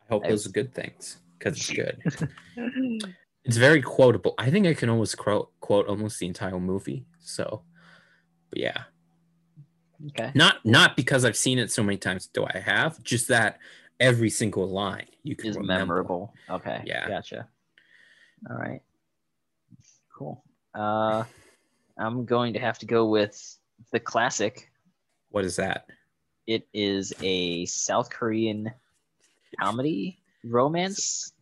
I 0.02 0.12
hope 0.12 0.24
I've- 0.24 0.30
those 0.32 0.46
are 0.46 0.50
good 0.50 0.72
things 0.74 1.18
because 1.38 1.56
it's 1.58 1.70
good. 1.70 2.02
it. 3.44 3.48
it's 3.48 3.56
very 3.56 3.82
quotable. 3.82 4.34
I 4.38 4.50
think 4.50 4.66
I 4.66 4.74
can 4.74 4.88
almost 4.88 5.16
quote 5.16 5.50
quote 5.60 5.86
almost 5.86 6.18
the 6.18 6.26
entire 6.26 6.58
movie. 6.58 7.06
So, 7.20 7.62
but 8.50 8.58
yeah, 8.58 8.82
okay. 10.08 10.30
not 10.34 10.64
not 10.64 10.96
because 10.96 11.24
I've 11.24 11.36
seen 11.36 11.58
it 11.58 11.70
so 11.70 11.82
many 11.82 11.98
times. 11.98 12.26
Do 12.26 12.46
I 12.46 12.58
have? 12.58 13.02
Just 13.02 13.28
that 13.28 13.58
every 14.00 14.30
single 14.30 14.68
line 14.68 15.06
you 15.22 15.36
can 15.36 15.50
Is 15.50 15.56
remember. 15.56 15.78
memorable. 15.94 16.34
Okay. 16.50 16.82
Yeah. 16.84 17.08
Gotcha. 17.08 17.48
All 18.50 18.56
right. 18.56 18.80
Cool. 20.16 20.44
Uh, 20.74 21.24
I'm 21.98 22.24
going 22.24 22.52
to 22.54 22.58
have 22.58 22.78
to 22.80 22.86
go 22.86 23.06
with 23.08 23.58
the 23.92 24.00
classic. 24.00 24.70
What 25.30 25.44
is 25.44 25.56
that? 25.56 25.86
It 26.46 26.66
is 26.74 27.12
a 27.22 27.64
South 27.66 28.10
Korean 28.10 28.70
comedy 29.60 30.18
romance 30.44 31.32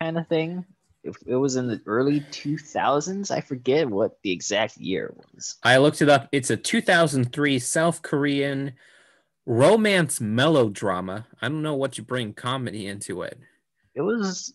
kind 0.00 0.18
of 0.18 0.28
thing. 0.28 0.64
It, 1.04 1.16
it 1.26 1.34
was 1.34 1.56
in 1.56 1.66
the 1.66 1.80
early 1.86 2.20
2000s. 2.20 3.30
I 3.30 3.40
forget 3.40 3.88
what 3.88 4.22
the 4.22 4.30
exact 4.30 4.76
year 4.76 5.12
was. 5.34 5.56
I 5.64 5.78
looked 5.78 6.00
it 6.00 6.08
up. 6.08 6.28
It's 6.30 6.50
a 6.50 6.56
2003 6.56 7.58
South 7.58 8.02
Korean 8.02 8.74
romance 9.44 10.20
melodrama. 10.20 11.26
I 11.40 11.48
don't 11.48 11.62
know 11.62 11.74
what 11.74 11.98
you 11.98 12.04
bring 12.04 12.32
comedy 12.34 12.86
into 12.86 13.22
it. 13.22 13.38
It 13.94 14.02
was. 14.02 14.54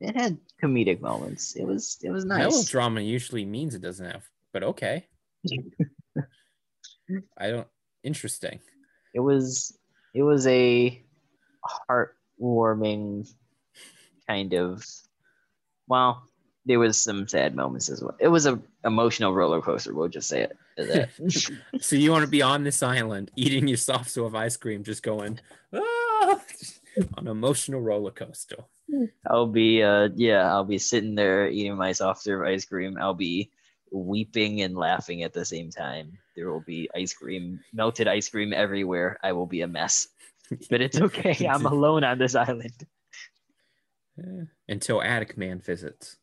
It 0.00 0.14
had 0.14 0.38
comedic 0.62 1.00
moments. 1.00 1.56
It 1.56 1.64
was. 1.64 1.98
It 2.02 2.10
was 2.10 2.24
nice. 2.24 2.50
Melodrama 2.50 3.00
usually 3.00 3.44
means 3.44 3.74
it 3.74 3.82
doesn't 3.82 4.06
have, 4.06 4.28
but 4.52 4.62
okay. 4.62 5.06
I 7.38 7.48
don't. 7.50 7.66
Interesting. 8.04 8.60
it 9.14 9.20
was 9.20 9.76
it 10.14 10.22
was 10.22 10.46
a 10.46 11.02
heartwarming 11.90 13.28
kind 14.28 14.54
of 14.54 14.84
well 15.88 16.22
there 16.66 16.78
was 16.78 17.00
some 17.00 17.26
sad 17.26 17.54
moments 17.54 17.88
as 17.88 18.02
well 18.02 18.16
it 18.20 18.28
was 18.28 18.46
a 18.46 18.60
emotional 18.84 19.32
roller 19.32 19.60
coaster 19.60 19.94
we'll 19.94 20.08
just 20.08 20.28
say 20.28 20.42
it. 20.42 20.56
So 21.80 21.96
you 21.96 22.12
want 22.12 22.22
to 22.22 22.30
be 22.30 22.42
on 22.42 22.62
this 22.62 22.84
island 22.84 23.32
eating 23.34 23.66
your 23.66 23.76
soft 23.76 24.10
serve 24.10 24.36
ice 24.36 24.56
cream, 24.56 24.84
just 24.84 25.02
going 25.02 25.40
ah! 25.74 25.80
on 26.30 26.40
an 27.16 27.26
emotional 27.26 27.80
roller 27.80 28.12
coaster. 28.12 28.62
i'll 29.26 29.46
be 29.46 29.82
uh 29.82 30.08
yeah 30.14 30.48
i'll 30.52 30.64
be 30.64 30.78
sitting 30.78 31.16
there 31.16 31.48
eating 31.48 31.76
my 31.76 31.90
soft 31.92 32.22
serve 32.22 32.46
ice 32.46 32.64
cream 32.64 32.96
i'll 33.00 33.14
be 33.14 33.50
weeping 33.90 34.62
and 34.62 34.76
laughing 34.76 35.22
at 35.24 35.32
the 35.32 35.44
same 35.44 35.70
time 35.70 36.16
there 36.36 36.50
will 36.50 36.64
be 36.66 36.88
ice 36.94 37.12
cream 37.12 37.58
melted 37.72 38.06
ice 38.06 38.28
cream 38.28 38.52
everywhere 38.52 39.18
i 39.24 39.32
will 39.32 39.46
be 39.46 39.62
a 39.62 39.68
mess 39.68 40.08
but 40.70 40.80
it's 40.80 41.00
okay. 41.00 41.46
I'm 41.50 41.66
alone 41.66 42.04
on 42.04 42.18
this 42.18 42.34
island. 42.34 42.86
Eh, 44.18 44.44
Until 44.68 45.02
Attic 45.02 45.36
Man 45.38 45.60
visits. 45.60 46.16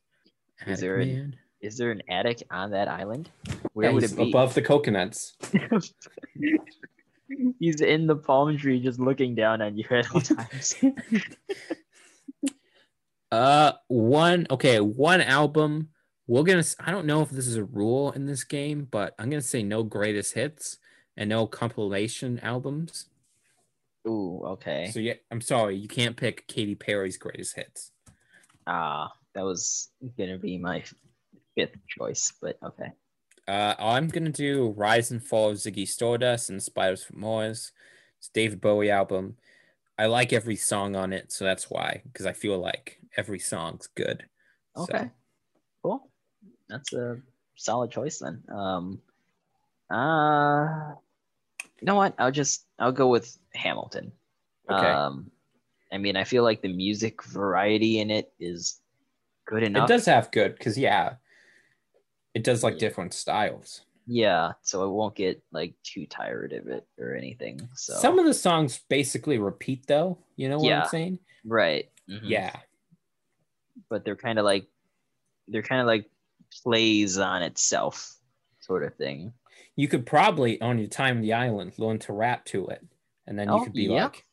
Is 0.62 0.68
Attic 0.68 0.80
there 0.80 0.98
an- 0.98 1.14
Man. 1.14 1.36
Is 1.62 1.78
there 1.78 1.90
an 1.92 2.04
attic 2.10 2.44
on 2.52 2.70
that 2.72 2.88
island? 2.88 3.30
Where 3.74 3.88
Yeah, 3.88 3.94
would 3.94 4.04
he's 4.04 4.14
it 4.14 4.18
be? 4.18 4.30
above 4.30 4.54
the 4.54 4.62
coconuts. 4.62 5.36
He's 7.60 7.82
in 7.82 8.06
the 8.06 8.16
palm 8.16 8.56
tree, 8.56 8.80
just 8.80 9.00
looking 9.00 9.34
down 9.34 9.64
on 9.64 9.76
you 9.76 9.84
at 9.90 10.14
all 10.14 10.22
times. 10.22 10.76
Uh, 13.32 13.72
one 13.88 14.46
okay, 14.52 14.80
one 14.80 15.20
album. 15.20 15.90
We're 16.28 16.44
gonna. 16.44 16.64
I 16.80 16.92
don't 16.92 17.08
know 17.08 17.22
if 17.22 17.30
this 17.32 17.48
is 17.48 17.58
a 17.58 17.64
rule 17.66 18.12
in 18.12 18.28
this 18.28 18.44
game, 18.44 18.88
but 18.90 19.14
I'm 19.20 19.30
gonna 19.30 19.42
say 19.42 19.64
no 19.64 19.84
greatest 19.84 20.36
hits 20.36 20.78
and 21.18 21.30
no 21.30 21.48
compilation 21.48 22.40
albums. 22.40 23.10
Ooh, 24.08 24.41
okay. 24.46 24.91
So 24.91 25.00
yeah, 25.00 25.15
I'm 25.32 25.41
sorry, 25.41 25.76
you 25.76 25.88
can't 25.88 26.15
pick 26.15 26.48
Katy 26.48 26.76
Perry's 26.76 27.18
greatest 27.18 27.56
hits. 27.56 27.91
Ah, 28.68 29.12
that 29.34 29.44
was 29.44 29.89
gonna 30.18 30.38
be 30.38 30.58
my 30.58 30.84
fifth 31.56 31.76
choice, 31.88 32.34
but 32.41 32.58
okay. 32.63 32.91
Uh, 33.48 33.76
I'm 33.78 34.08
gonna 34.08 34.32
do 34.32 34.74
Rise 34.76 35.12
and 35.12 35.24
Fall 35.24 35.52
of 35.52 35.58
Ziggy 35.58 35.88
Stardust 35.88 36.50
and 36.50 36.62
Spiders 36.62 37.04
from 37.04 37.20
Mars. 37.20 37.72
It's 38.18 38.28
a 38.28 38.34
David 38.34 38.62
Bowie 38.62 38.91
album. 38.91 39.38
I 39.98 40.08
like 40.08 40.34
every 40.34 40.56
song 40.56 40.96
on 40.96 41.13
it, 41.13 41.32
so 41.32 41.46
that's 41.46 41.70
why. 41.70 42.02
Because 42.06 42.26
I 42.26 42.34
feel 42.34 42.58
like 42.58 43.00
every 43.18 43.39
song's 43.39 43.88
good. 43.96 44.26
So, 44.76 44.84
Okay. 44.84 45.12
Cool. 45.82 46.10
That's 46.68 46.94
a 46.94 47.22
solid 47.56 47.91
choice 47.91 48.20
then. 48.20 48.44
Um 48.50 49.02
uh 49.89 50.94
you 51.80 51.86
know 51.86 51.96
what? 51.96 52.15
I'll 52.18 52.32
just 52.32 52.65
I'll 52.80 52.91
go 52.91 53.08
with 53.10 53.38
Hamilton. 53.56 54.12
Okay. 54.70 54.88
Um 54.91 55.32
I 55.91 55.98
mean 55.98 56.15
I 56.18 56.24
feel 56.24 56.44
like 56.44 56.62
the 56.62 56.74
music 56.74 57.24
variety 57.24 58.00
in 58.00 58.12
it 58.12 58.32
is 58.39 58.80
good 59.48 59.63
enough. 59.63 59.89
it 59.89 59.94
does 59.94 60.06
have 60.06 60.32
good 60.32 60.56
because 60.58 60.78
yeah, 60.78 61.15
it 62.34 62.44
does 62.44 62.63
like 62.63 62.74
Yeah. 62.76 62.80
different 62.80 63.13
styles. 63.13 63.82
Yeah, 64.08 64.52
so 64.62 64.84
I 64.84 64.86
won't 64.86 65.15
get 65.15 65.41
like 65.52 65.74
too 65.84 66.06
tired 66.06 66.54
of 66.54 66.68
it 66.68 66.86
or 67.00 67.15
anything. 67.15 67.68
So 67.76 67.94
Some 67.96 68.20
of 68.20 68.26
the 68.26 68.34
songs 68.36 68.82
basically 68.88 69.39
repeat 69.39 69.88
though. 69.88 70.20
You 70.36 70.50
know 70.50 70.58
what 70.58 70.68
Yeah. 70.68 70.82
I'm 70.84 70.89
saying? 70.89 71.20
right. 71.44 71.89
mhm. 72.10 72.20
Yeah. 72.24 72.56
But 73.89 74.06
they're 74.06 74.15
kind 74.15 74.39
of 74.39 74.46
like 74.46 74.68
they're 75.48 75.63
kind 75.63 75.82
of 75.82 75.88
like 75.88 76.10
plays 76.63 77.18
on 77.18 77.41
itself 77.44 78.15
sort 78.60 78.84
of 78.84 78.96
thing. 78.96 79.34
You 79.76 79.88
could 79.88 80.06
probably 80.06 80.60
on 80.62 80.80
your 80.80 80.88
time 80.88 81.18
on 81.18 81.22
the 81.22 81.34
island 81.34 81.74
learn 81.78 82.00
to 82.00 82.13
rap 82.13 82.46
to 82.46 82.68
it. 82.68 82.84
And 83.28 83.38
then 83.38 83.48
you 83.48 83.54
Oh, 83.56 83.64
could 83.64 83.74
be 83.74 83.84
yeah. 83.84 84.06
like 84.06 84.24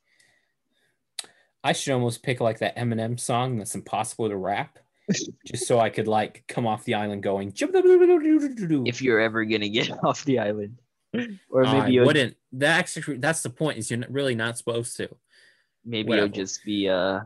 I 1.64 1.72
should 1.72 1.92
almost 1.94 2.22
pick 2.22 2.40
like 2.40 2.58
that 2.58 2.76
Eminem 2.76 3.18
song 3.18 3.56
that's 3.58 3.74
impossible 3.74 4.28
to 4.28 4.36
rap. 4.36 4.78
just 5.46 5.66
so 5.66 5.80
I 5.80 5.90
could 5.90 6.06
like 6.08 6.44
come 6.48 6.66
off 6.66 6.84
the 6.84 6.94
island 6.94 7.22
going 7.22 7.52
if 7.56 9.02
you're 9.02 9.20
ever 9.20 9.44
gonna 9.44 9.68
get 9.68 9.90
off 10.04 10.24
the 10.24 10.38
island, 10.38 10.78
or 11.50 11.64
I 11.64 11.80
maybe 11.80 11.92
you'll, 11.94 12.06
wouldn't 12.06 12.36
that 12.52 12.78
actually 12.78 13.18
that's 13.18 13.42
the 13.42 13.50
point 13.50 13.78
is 13.78 13.90
you're 13.90 14.00
really 14.08 14.34
not 14.36 14.56
supposed 14.58 14.96
to 14.98 15.08
maybe 15.84 16.08
whatever. 16.08 16.26
you'll 16.26 16.34
just 16.34 16.64
be 16.64 16.88
uh 16.88 17.20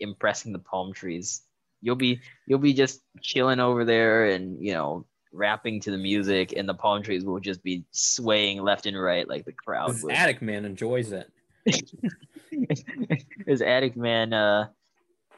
impressing 0.00 0.52
the 0.52 0.58
palm 0.58 0.92
trees. 0.94 1.42
You'll 1.82 1.96
be 1.96 2.20
you'll 2.46 2.58
be 2.58 2.72
just 2.72 3.02
chilling 3.20 3.60
over 3.60 3.84
there 3.84 4.26
and 4.26 4.64
you 4.64 4.72
know 4.72 5.04
rapping 5.32 5.80
to 5.80 5.90
the 5.90 5.98
music, 5.98 6.52
and 6.56 6.68
the 6.68 6.74
palm 6.74 7.02
trees 7.02 7.24
will 7.24 7.40
just 7.40 7.62
be 7.62 7.84
swaying 7.90 8.62
left 8.62 8.86
and 8.86 9.00
right 9.00 9.28
like 9.28 9.44
the 9.44 9.52
crowd 9.52 9.92
this 9.92 10.04
attic 10.10 10.42
man 10.42 10.64
enjoys 10.64 11.12
it. 11.12 11.30
His 13.46 13.62
Attic 13.62 13.96
Man 13.96 14.32
uh 14.32 14.68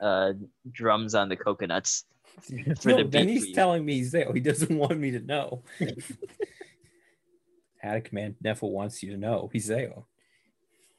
uh 0.00 0.32
drums 0.72 1.14
on 1.14 1.28
the 1.28 1.36
coconuts 1.36 2.04
for 2.80 2.88
no, 2.88 2.96
the 2.96 3.04
then 3.04 3.28
he's 3.28 3.46
beat. 3.46 3.54
telling 3.54 3.84
me 3.84 3.94
he's 3.94 4.12
there. 4.12 4.32
He 4.32 4.40
doesn't 4.40 4.76
want 4.76 4.98
me 4.98 5.12
to 5.12 5.20
know. 5.20 5.62
Attic 7.82 8.12
man 8.12 8.34
never 8.42 8.66
wants 8.66 9.02
you 9.02 9.12
to 9.12 9.16
know. 9.16 9.50
He's 9.52 9.68
there. 9.68 9.92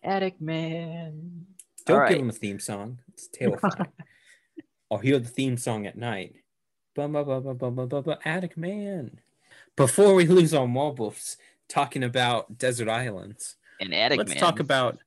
Attic 0.04 0.40
Man. 0.40 1.48
don't 1.86 2.08
give 2.08 2.20
him 2.20 2.30
a 2.30 2.34
theme 2.34 2.60
song. 2.60 3.00
It's 3.14 3.28
terrifying 3.28 3.88
or 4.90 5.02
hear 5.02 5.20
the 5.20 5.28
theme 5.28 5.58
song 5.58 5.88
at 5.88 5.98
night 5.98 6.36
Bum, 6.96 7.12
bum, 7.12 7.26
bum, 7.26 7.44
bum, 7.44 7.58
bum, 7.58 7.90
bum, 7.90 8.04
bum, 8.04 8.18
Attic 8.24 8.56
Man. 8.56 9.20
Before 9.76 10.14
we 10.14 10.28
lose 10.28 10.54
our 10.54 10.66
marbles 10.66 11.36
talking 11.68 12.06
about 12.06 12.58
desert 12.58 12.88
islands, 12.88 13.58
and 13.82 13.94
Attic 13.94 14.18
let's 14.18 14.30
Man. 14.30 14.38
talk 14.38 14.62
about 14.62 15.00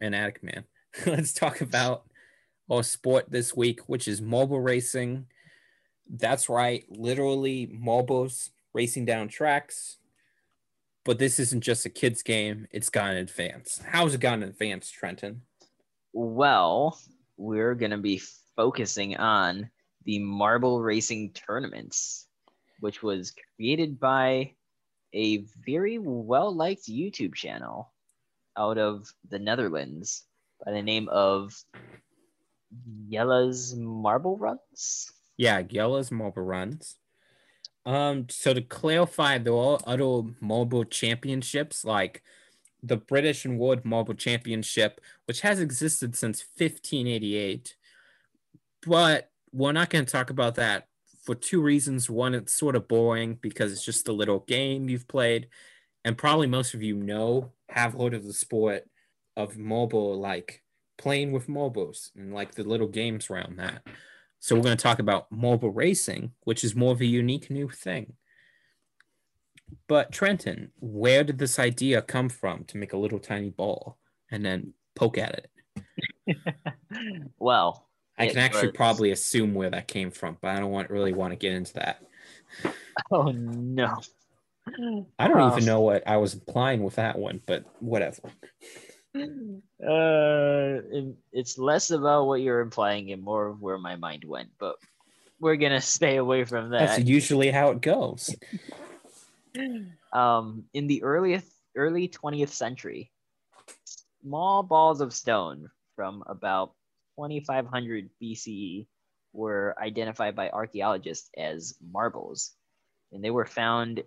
an 0.00 0.12
Attic 0.12 0.42
Man. 0.42 0.64
let's 1.06 1.32
talk 1.32 1.60
about 1.60 2.02
our 2.68 2.82
sport 2.82 3.26
this 3.30 3.56
week, 3.56 3.78
which 3.86 4.08
is 4.08 4.20
mobile 4.20 4.60
racing. 4.60 5.26
That's 6.08 6.48
right, 6.48 6.84
literally 6.88 7.70
marbles 7.72 8.50
racing 8.72 9.04
down 9.04 9.28
tracks. 9.28 9.98
But 11.04 11.20
this 11.20 11.38
isn't 11.38 11.62
just 11.62 11.86
a 11.86 11.90
kids' 11.90 12.24
game; 12.24 12.66
it's 12.72 12.88
gone 12.88 13.14
advanced. 13.14 13.84
How's 13.84 14.14
it 14.14 14.20
gone 14.20 14.42
advanced, 14.42 14.94
Trenton? 14.94 15.42
Well, 16.12 16.98
we're 17.36 17.76
gonna 17.76 17.98
be 17.98 18.20
focusing 18.56 19.16
on 19.16 19.70
the 20.04 20.18
marble 20.18 20.80
racing 20.80 21.32
tournaments, 21.32 22.26
which 22.80 23.02
was 23.02 23.32
created 23.56 24.00
by 24.00 24.54
a 25.12 25.44
very 25.66 25.98
well 25.98 26.54
liked 26.54 26.88
YouTube 26.88 27.34
channel 27.34 27.92
out 28.56 28.78
of 28.78 29.12
the 29.28 29.38
Netherlands 29.38 30.24
by 30.64 30.72
the 30.72 30.82
name 30.82 31.08
of 31.10 31.52
Jelle's 33.10 33.74
Marble 33.74 34.36
Runs. 34.36 35.10
yeah 35.36 35.62
Jelle's 35.62 36.10
Marble 36.12 36.42
runs 36.42 36.96
um 37.86 38.26
so 38.28 38.52
to 38.54 38.60
clarify 38.60 39.38
there 39.38 39.54
are 39.54 39.78
other 39.86 40.22
marble 40.40 40.84
championships 40.84 41.82
like 41.84 42.22
the 42.82 42.96
british 42.96 43.44
and 43.46 43.58
world 43.58 43.84
Marble 43.84 44.14
championship 44.14 45.00
which 45.24 45.40
has 45.40 45.58
existed 45.60 46.14
since 46.14 46.44
1588 46.58 47.74
but 48.86 49.30
we're 49.52 49.72
not 49.72 49.90
going 49.90 50.04
to 50.04 50.10
talk 50.10 50.30
about 50.30 50.54
that 50.56 50.86
for 51.24 51.34
two 51.34 51.60
reasons 51.60 52.08
one 52.08 52.34
it's 52.34 52.52
sort 52.52 52.76
of 52.76 52.88
boring 52.88 53.38
because 53.40 53.72
it's 53.72 53.84
just 53.84 54.08
a 54.08 54.12
little 54.12 54.40
game 54.40 54.88
you've 54.88 55.08
played 55.08 55.48
and 56.04 56.16
probably 56.16 56.46
most 56.46 56.74
of 56.74 56.82
you 56.82 56.96
know 56.96 57.52
have 57.68 57.94
heard 57.94 58.14
of 58.14 58.24
the 58.24 58.32
sport 58.32 58.84
of 59.36 59.58
mobile 59.58 60.18
like 60.18 60.62
playing 60.98 61.32
with 61.32 61.48
mobiles 61.48 62.10
and 62.16 62.34
like 62.34 62.54
the 62.54 62.64
little 62.64 62.88
games 62.88 63.30
around 63.30 63.56
that 63.58 63.82
so 64.40 64.56
we're 64.56 64.62
going 64.62 64.76
to 64.76 64.82
talk 64.82 64.98
about 64.98 65.30
mobile 65.30 65.70
racing, 65.70 66.32
which 66.44 66.64
is 66.64 66.74
more 66.74 66.92
of 66.92 67.02
a 67.02 67.06
unique 67.06 67.50
new 67.50 67.68
thing. 67.68 68.14
But 69.86 70.12
Trenton, 70.12 70.72
where 70.80 71.22
did 71.22 71.38
this 71.38 71.58
idea 71.58 72.00
come 72.00 72.30
from 72.30 72.64
to 72.64 72.78
make 72.78 72.94
a 72.94 72.98
little 72.98 73.18
tiny 73.18 73.50
ball 73.50 73.98
and 74.30 74.44
then 74.44 74.72
poke 74.96 75.18
at 75.18 75.44
it? 76.26 76.36
well, 77.38 77.89
I 78.20 78.26
It 78.26 78.30
can 78.32 78.38
actually 78.40 78.72
probably 78.72 79.12
assume 79.12 79.54
where 79.54 79.70
that 79.70 79.88
came 79.88 80.10
from, 80.10 80.36
but 80.42 80.50
I 80.50 80.60
don't 80.60 80.70
want 80.70 80.90
really 80.90 81.14
want 81.14 81.32
to 81.32 81.36
get 81.36 81.54
into 81.54 81.72
that. 81.74 82.04
oh 83.10 83.32
no. 83.32 83.98
I 85.18 85.26
don't 85.26 85.40
Um, 85.40 85.52
even 85.52 85.64
know 85.64 85.80
what 85.80 86.06
I 86.06 86.18
was 86.18 86.34
implying 86.34 86.82
with 86.82 86.96
that 86.96 87.18
one, 87.18 87.40
but 87.46 87.64
whatever. 87.80 88.20
uh 89.16 90.84
it- 90.92 91.16
it's 91.32 91.58
less 91.58 91.90
about 91.90 92.26
what 92.26 92.42
you're 92.42 92.60
implying 92.60 93.10
and 93.10 93.22
more 93.22 93.48
of 93.48 93.60
where 93.60 93.76
my 93.78 93.96
mind 93.96 94.22
went 94.24 94.50
but 94.56 94.76
we're 95.40 95.56
gonna 95.56 95.80
stay 95.96 96.16
away 96.16 96.44
from 96.44 96.70
that 96.70 96.96
That's 96.96 97.08
usually 97.08 97.50
how 97.50 97.70
it 97.70 97.80
goes. 97.80 98.32
um 100.12 100.62
in 100.74 100.86
the 100.86 101.02
earliest 101.02 101.50
early 101.74 102.06
20th 102.06 102.52
century 102.52 103.10
small 104.22 104.62
balls 104.62 105.00
of 105.00 105.12
stone 105.12 105.68
from 105.96 106.22
about 106.26 106.74
2500 107.16 108.10
bce 108.22 108.86
were 109.32 109.74
identified 109.80 110.34
by 110.34 110.50
archaeologists 110.50 111.30
as 111.36 111.76
marbles 111.92 112.52
and 113.12 113.22
they 113.22 113.30
were 113.30 113.46
found 113.46 114.02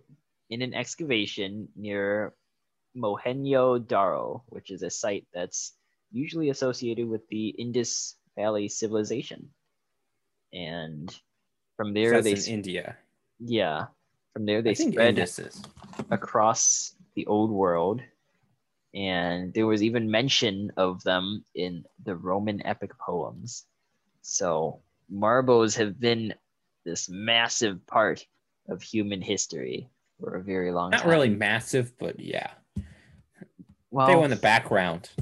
in 0.50 0.62
an 0.62 0.74
excavation 0.74 1.68
near 1.76 2.34
Mohenjo-daro, 2.96 4.42
which 4.48 4.72
is 4.72 4.84
a 4.84 4.90
site 4.90 5.26
that's 5.34 5.74
usually 6.12 6.50
associated 6.50 7.08
with 7.08 7.28
the 7.30 7.50
Indus 7.50 8.16
Valley 8.38 8.68
civilization. 8.70 9.50
And 10.54 11.14
from 11.76 11.94
there, 11.94 12.22
they 12.22 12.34
in 12.34 12.44
India. 12.48 12.98
yeah, 13.40 13.88
from 14.34 14.46
there 14.46 14.62
they 14.62 14.76
spread 14.76 15.18
Indus 15.18 15.40
across 16.12 16.94
the 17.16 17.26
old 17.26 17.50
world. 17.50 18.02
And 18.94 19.54
there 19.54 19.66
was 19.66 19.82
even 19.82 20.10
mention 20.12 20.72
of 20.78 21.04
them 21.04 21.44
in 21.56 21.84
the 22.06 22.16
Roman 22.16 22.66
epic 22.66 22.92
poems. 23.00 23.66
So 24.22 24.82
marbles 25.10 25.76
have 25.76 26.00
been 26.00 26.34
this 26.86 27.10
massive 27.10 27.86
part 27.88 28.26
of 28.70 28.82
human 28.82 29.22
history 29.22 29.90
for 30.20 30.36
a 30.36 30.44
very 30.44 30.72
long 30.72 30.92
Not 30.92 31.00
time. 31.00 31.08
Not 31.08 31.14
really 31.14 31.30
massive, 31.30 31.98
but 31.98 32.20
yeah. 32.20 32.52
well, 33.90 34.08
they 34.08 34.16
were 34.16 34.26
in 34.26 34.30
the 34.30 34.36
background. 34.36 35.10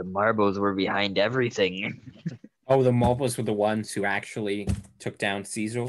The 0.00 0.04
marbles 0.04 0.58
were 0.58 0.72
behind 0.72 1.18
everything. 1.18 2.00
Oh, 2.68 2.84
the 2.84 2.92
marbles 2.92 3.36
were 3.36 3.42
the 3.42 3.52
ones 3.52 3.90
who 3.90 4.04
actually 4.04 4.68
took 5.00 5.18
down 5.18 5.44
Caesar. 5.44 5.86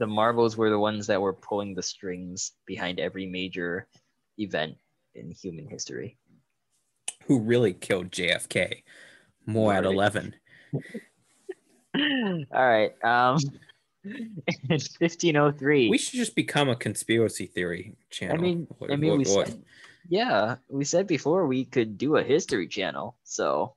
the 0.00 0.06
marbles 0.06 0.56
were 0.56 0.68
the 0.68 0.78
ones 0.78 1.06
that 1.06 1.22
were 1.22 1.32
pulling 1.32 1.74
the 1.74 1.82
strings 1.82 2.54
behind 2.66 2.98
every 2.98 3.24
major 3.24 3.86
event 4.36 4.76
in 5.18 5.30
human 5.30 5.66
history. 5.68 6.16
Who 7.26 7.40
really 7.40 7.74
killed 7.74 8.10
JFK? 8.10 8.82
More 9.46 9.72
at 9.74 9.84
eleven. 9.84 10.34
All 11.94 12.44
right. 12.52 12.92
Um, 13.02 13.38
in 14.04 14.30
1503. 14.68 15.88
We 15.90 15.98
should 15.98 16.16
just 16.18 16.34
become 16.36 16.68
a 16.68 16.76
conspiracy 16.76 17.46
theory 17.46 17.96
channel. 18.10 18.36
I 18.36 18.40
mean, 18.40 18.66
What- 18.78 18.92
I 18.92 18.96
mean, 18.96 19.18
we 19.18 19.24
what- 19.24 19.48
said, 19.48 19.62
yeah, 20.08 20.56
we 20.68 20.84
said 20.84 21.06
before 21.06 21.46
we 21.46 21.64
could 21.64 21.98
do 21.98 22.16
a 22.16 22.22
history 22.22 22.68
channel. 22.68 23.16
So, 23.24 23.74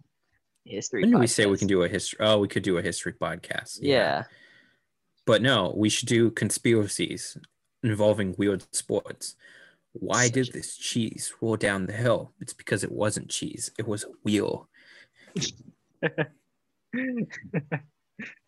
history. 0.66 1.02
when 1.02 1.12
do 1.12 1.20
we 1.20 1.28
say 1.28 1.46
we 1.46 1.58
can 1.58 1.68
do 1.68 1.84
a 1.84 1.88
history? 1.90 2.20
Oh, 2.22 2.40
we 2.40 2.48
could 2.48 2.64
do 2.64 2.78
a 2.78 2.82
history 2.82 3.14
podcast. 3.14 3.80
Yeah. 3.82 4.24
But 5.26 5.42
no, 5.42 5.74
we 5.76 5.90
should 5.90 6.08
do 6.08 6.32
conspiracies 6.32 7.38
involving 7.84 8.36
weird 8.38 8.64
sports. 8.74 9.36
Why 9.94 10.30
did 10.30 10.54
this 10.54 10.78
cheese 10.78 11.34
roll 11.42 11.58
down 11.58 11.86
the 11.86 11.94
hill? 11.94 12.32
It's 12.40 12.54
because 12.54 12.84
it 12.84 12.92
wasn't 12.92 13.30
cheese. 13.30 13.72
It 13.78 13.88
was 13.88 14.04
a 14.04 14.12
wheel. 14.24 14.70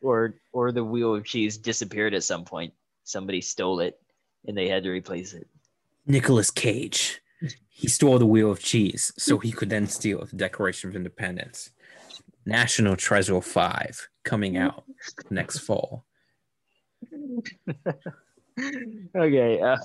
or 0.02 0.36
or 0.52 0.72
the 0.72 0.84
wheel 0.84 1.16
of 1.16 1.26
cheese 1.26 1.58
disappeared 1.58 2.14
at 2.14 2.24
some 2.24 2.46
point. 2.46 2.74
Somebody 3.04 3.42
stole 3.42 3.82
it, 3.82 4.00
and 4.48 4.58
they 4.58 4.70
had 4.70 4.84
to 4.84 4.90
replace 4.90 5.34
it. 5.34 5.48
Nicolas 6.06 6.52
Cage. 6.52 7.20
He 7.68 7.90
stole 7.90 8.20
the 8.20 8.26
wheel 8.26 8.52
of 8.52 8.60
cheese 8.60 9.12
so 9.18 9.38
he 9.38 9.52
could 9.52 9.70
then 9.70 9.88
steal 9.88 10.26
the 10.26 10.38
Declaration 10.38 10.90
of 10.90 10.96
Independence. 10.96 11.72
National 12.46 12.96
Treasure 12.96 13.42
5 13.42 14.10
coming 14.24 14.56
out 14.56 14.84
next 15.30 15.60
fall. 15.60 16.06
okay. 19.16 19.60
Uh, 19.60 19.78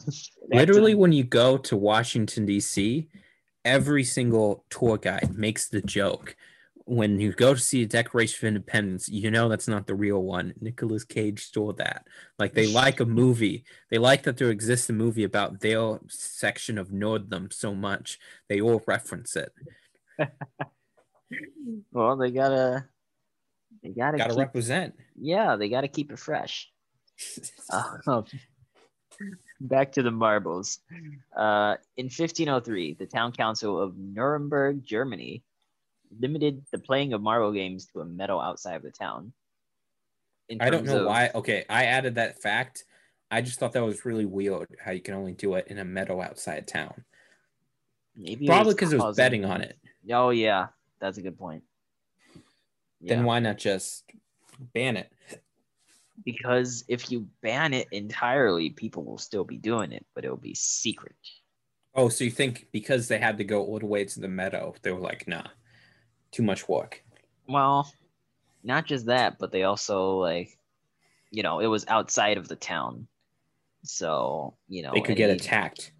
Literally, 0.50 0.94
when 0.94 1.12
you 1.12 1.24
go 1.24 1.56
to 1.58 1.76
Washington, 1.76 2.46
D.C., 2.46 3.08
every 3.64 4.04
single 4.04 4.64
tour 4.70 4.96
guide 4.96 5.36
makes 5.36 5.68
the 5.68 5.82
joke. 5.82 6.36
When 6.84 7.20
you 7.20 7.32
go 7.32 7.52
to 7.52 7.60
see 7.60 7.82
a 7.82 7.86
Declaration 7.86 8.46
of 8.46 8.48
Independence, 8.48 9.10
you 9.10 9.30
know 9.30 9.50
that's 9.50 9.68
not 9.68 9.86
the 9.86 9.94
real 9.94 10.22
one. 10.22 10.54
Nicolas 10.58 11.04
Cage 11.04 11.44
stole 11.44 11.74
that. 11.74 12.06
Like 12.38 12.54
they 12.54 12.66
like 12.66 13.00
a 13.00 13.04
movie. 13.04 13.64
They 13.90 13.98
like 13.98 14.22
that 14.22 14.38
there 14.38 14.50
exists 14.50 14.88
a 14.88 14.94
movie 14.94 15.24
about 15.24 15.60
their 15.60 15.98
section 16.08 16.78
of 16.78 16.88
Norddom 16.88 17.52
so 17.52 17.74
much. 17.74 18.18
They 18.48 18.62
all 18.62 18.82
reference 18.86 19.36
it. 19.36 19.52
well, 21.92 22.16
they 22.16 22.30
gotta. 22.30 22.86
They 23.82 23.90
gotta. 23.90 24.16
Gotta 24.16 24.30
keep, 24.30 24.38
represent. 24.38 24.94
yeah, 25.20 25.56
they 25.56 25.68
gotta 25.68 25.88
keep 25.88 26.10
it 26.10 26.18
fresh. 26.18 26.70
Um, 27.70 28.24
back 29.60 29.92
to 29.92 30.02
the 30.02 30.10
marbles. 30.10 30.80
Uh, 31.36 31.76
in 31.96 32.06
1503, 32.06 32.94
the 32.94 33.06
town 33.06 33.32
council 33.32 33.80
of 33.80 33.96
Nuremberg, 33.96 34.84
Germany, 34.84 35.42
limited 36.20 36.64
the 36.70 36.78
playing 36.78 37.12
of 37.12 37.20
marble 37.22 37.52
games 37.52 37.86
to 37.92 38.00
a 38.00 38.04
meadow 38.04 38.40
outside 38.40 38.74
of 38.76 38.82
the 38.82 38.90
town. 38.90 39.32
I 40.60 40.70
don't 40.70 40.84
know 40.86 41.00
of- 41.00 41.06
why. 41.06 41.30
Okay, 41.34 41.64
I 41.68 41.84
added 41.86 42.14
that 42.14 42.40
fact. 42.40 42.84
I 43.30 43.42
just 43.42 43.58
thought 43.58 43.72
that 43.72 43.84
was 43.84 44.06
really 44.06 44.24
weird 44.24 44.74
how 44.82 44.92
you 44.92 45.00
can 45.02 45.12
only 45.14 45.32
do 45.32 45.54
it 45.56 45.66
in 45.68 45.78
a 45.78 45.84
meadow 45.84 46.22
outside 46.22 46.66
town. 46.66 47.04
Maybe 48.16 48.46
Probably 48.46 48.72
because 48.72 48.92
it 48.92 48.96
was 48.96 49.02
causing- 49.02 49.22
betting 49.22 49.44
on 49.44 49.60
it. 49.60 49.78
Oh 50.10 50.30
yeah, 50.30 50.68
that's 50.98 51.18
a 51.18 51.22
good 51.22 51.38
point. 51.38 51.62
Then 53.02 53.24
why 53.24 53.38
not 53.40 53.58
just 53.58 54.04
ban 54.72 54.96
it? 54.96 55.12
Because 56.24 56.84
if 56.88 57.10
you 57.10 57.28
ban 57.42 57.74
it 57.74 57.88
entirely, 57.92 58.70
people 58.70 59.04
will 59.04 59.18
still 59.18 59.44
be 59.44 59.56
doing 59.56 59.92
it, 59.92 60.04
but 60.14 60.24
it'll 60.24 60.36
be 60.36 60.54
secret. 60.54 61.14
Oh, 61.94 62.08
so 62.08 62.24
you 62.24 62.30
think 62.30 62.68
because 62.72 63.08
they 63.08 63.18
had 63.18 63.38
to 63.38 63.44
go 63.44 63.64
all 63.64 63.78
the 63.78 63.86
way 63.86 64.04
to 64.04 64.20
the 64.20 64.28
meadow, 64.28 64.74
they 64.82 64.92
were 64.92 65.00
like, 65.00 65.26
nah, 65.26 65.44
too 66.30 66.42
much 66.42 66.68
work. 66.68 67.02
Well, 67.48 67.90
not 68.62 68.86
just 68.86 69.06
that, 69.06 69.38
but 69.38 69.52
they 69.52 69.64
also 69.64 70.18
like, 70.18 70.58
you 71.30 71.42
know, 71.42 71.60
it 71.60 71.66
was 71.66 71.86
outside 71.88 72.38
of 72.38 72.48
the 72.48 72.56
town, 72.56 73.06
so 73.84 74.56
you 74.68 74.82
know 74.82 74.92
They 74.94 75.00
could 75.00 75.16
get 75.16 75.30
attacked. 75.30 75.92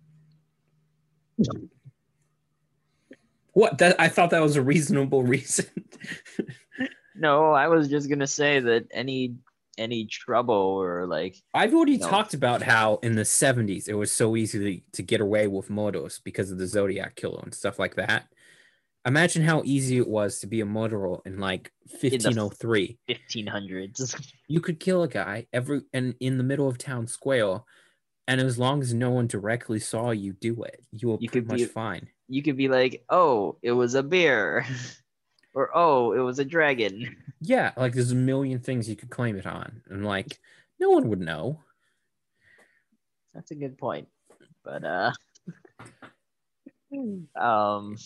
What? 3.53 3.79
That 3.79 4.01
I 4.01 4.09
thought 4.09 4.31
that 4.31 4.43
was 4.43 4.57
a 4.57 4.63
reasonable 4.63 5.23
reason. 5.25 5.67
No, 7.17 7.53
I 7.53 7.69
was 7.69 7.89
just 7.89 8.09
gonna 8.09 8.27
say 8.27 8.61
that 8.61 8.87
any 8.93 9.35
any 9.79 10.05
trouble 10.07 10.55
or 10.55 11.07
like 11.07 11.37
I've 11.55 11.73
already 11.75 11.97
No. 11.99 12.09
talked 12.09 12.35
about 12.35 12.63
how 12.63 12.97
in 13.03 13.15
the 13.15 13.23
70s 13.23 13.89
it 13.89 13.95
was 13.95 14.13
so 14.13 14.37
easy 14.37 14.59
to, 14.81 14.83
to 14.97 15.03
get 15.03 15.21
away 15.21 15.47
with 15.47 15.71
murders 15.71 16.21
because 16.25 16.51
of 16.51 16.59
the 16.59 16.67
Zodiac 16.67 17.15
killer 17.17 17.41
and 17.43 17.55
stuff 17.55 17.79
like 17.79 17.95
that. 17.97 18.27
Imagine 19.07 19.43
how 19.43 19.63
easy 19.65 19.97
it 19.97 20.09
was 20.09 20.41
to 20.41 20.47
be 20.47 20.61
a 20.61 20.67
murderer 20.67 21.19
in 21.25 21.39
like 21.39 21.73
1503. 22.01 22.99
1500s. 23.09 24.33
you 24.49 24.61
could 24.61 24.81
kill 24.81 25.03
a 25.05 25.09
guy 25.09 25.47
every 25.53 25.83
and 25.93 26.15
in 26.21 26.37
the 26.37 26.45
middle 26.45 26.69
of 26.69 26.77
town 26.79 27.07
square 27.07 27.61
and 28.27 28.41
as 28.41 28.59
long 28.59 28.83
as 28.83 28.93
no 28.93 29.11
one 29.11 29.27
directly 29.27 29.79
saw 29.79 30.11
you 30.11 30.35
do 30.35 30.63
it 30.65 30.81
you 30.93 31.09
were 31.09 31.17
You 31.21 31.29
pretty 31.31 31.41
could 31.47 31.49
much 31.49 31.59
be- 31.59 31.65
fine 31.67 32.09
you 32.31 32.43
could 32.43 32.59
be 32.59 32.69
like, 32.69 33.03
"Oh, 33.09 33.57
it 33.63 33.73
was 33.73 33.95
a 33.95 34.03
bear," 34.03 34.67
or 35.55 35.71
"Oh, 35.75 36.13
it 36.13 36.21
was 36.21 36.39
a 36.39 36.45
dragon." 36.45 37.17
yeah 37.41 37.73
like 37.77 37.93
there's 37.93 38.11
a 38.13 38.17
million 38.17 38.59
things 38.59 38.89
you 38.89 38.97
could 38.97 39.11
claim 39.11 39.37
it 39.37 39.47
on 39.47 39.81
and 39.89 40.05
like 40.05 40.39
no 40.81 40.91
one 40.91 41.09
would 41.09 41.21
know 41.21 41.61
That's 43.35 43.51
a 43.53 43.55
good 43.55 43.79
point. 43.79 44.09
But 44.65 44.85
uh 44.85 45.13
um 47.41 47.97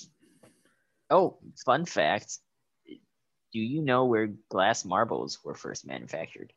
oh, 1.10 1.38
fun 1.64 1.86
fact. 1.86 2.38
Do 2.86 3.60
you 3.60 3.82
know 3.82 4.06
where 4.06 4.28
glass 4.48 4.84
marbles 4.84 5.38
were 5.44 5.54
first 5.54 5.86
manufactured? 5.86 6.52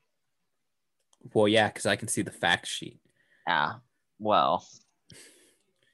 well 1.33 1.47
yeah 1.47 1.67
because 1.69 1.87
i 1.87 1.95
can 1.95 2.07
see 2.07 2.21
the 2.21 2.29
fact 2.29 2.67
sheet 2.67 2.99
Ah, 3.47 3.79
well, 4.19 4.65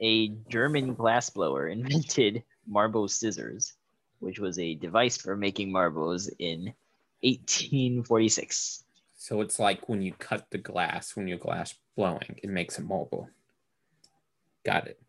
a 0.02 0.30
German 0.50 0.96
glassblower 0.96 1.72
invented 1.72 2.44
marble 2.68 3.08
scissors, 3.08 3.74
which 4.22 4.40
was 4.40 4.58
a 4.60 4.76
device 4.76 5.18
for 5.18 5.36
making 5.36 5.72
marbles 5.72 6.30
in 6.40 6.74
1846. 7.22 8.84
so 9.16 9.42
it's 9.42 9.60
like 9.60 9.90
when 9.90 10.02
you 10.02 10.14
cut 10.14 10.46
the 10.52 10.58
glass 10.58 11.16
when 11.16 11.28
you're 11.28 11.38
glass 11.38 11.76
blowing 11.96 12.40
it 12.42 12.50
makes 12.50 12.78
a 12.78 12.82
marble 12.82 13.30
got 14.66 14.88
it 14.88 15.00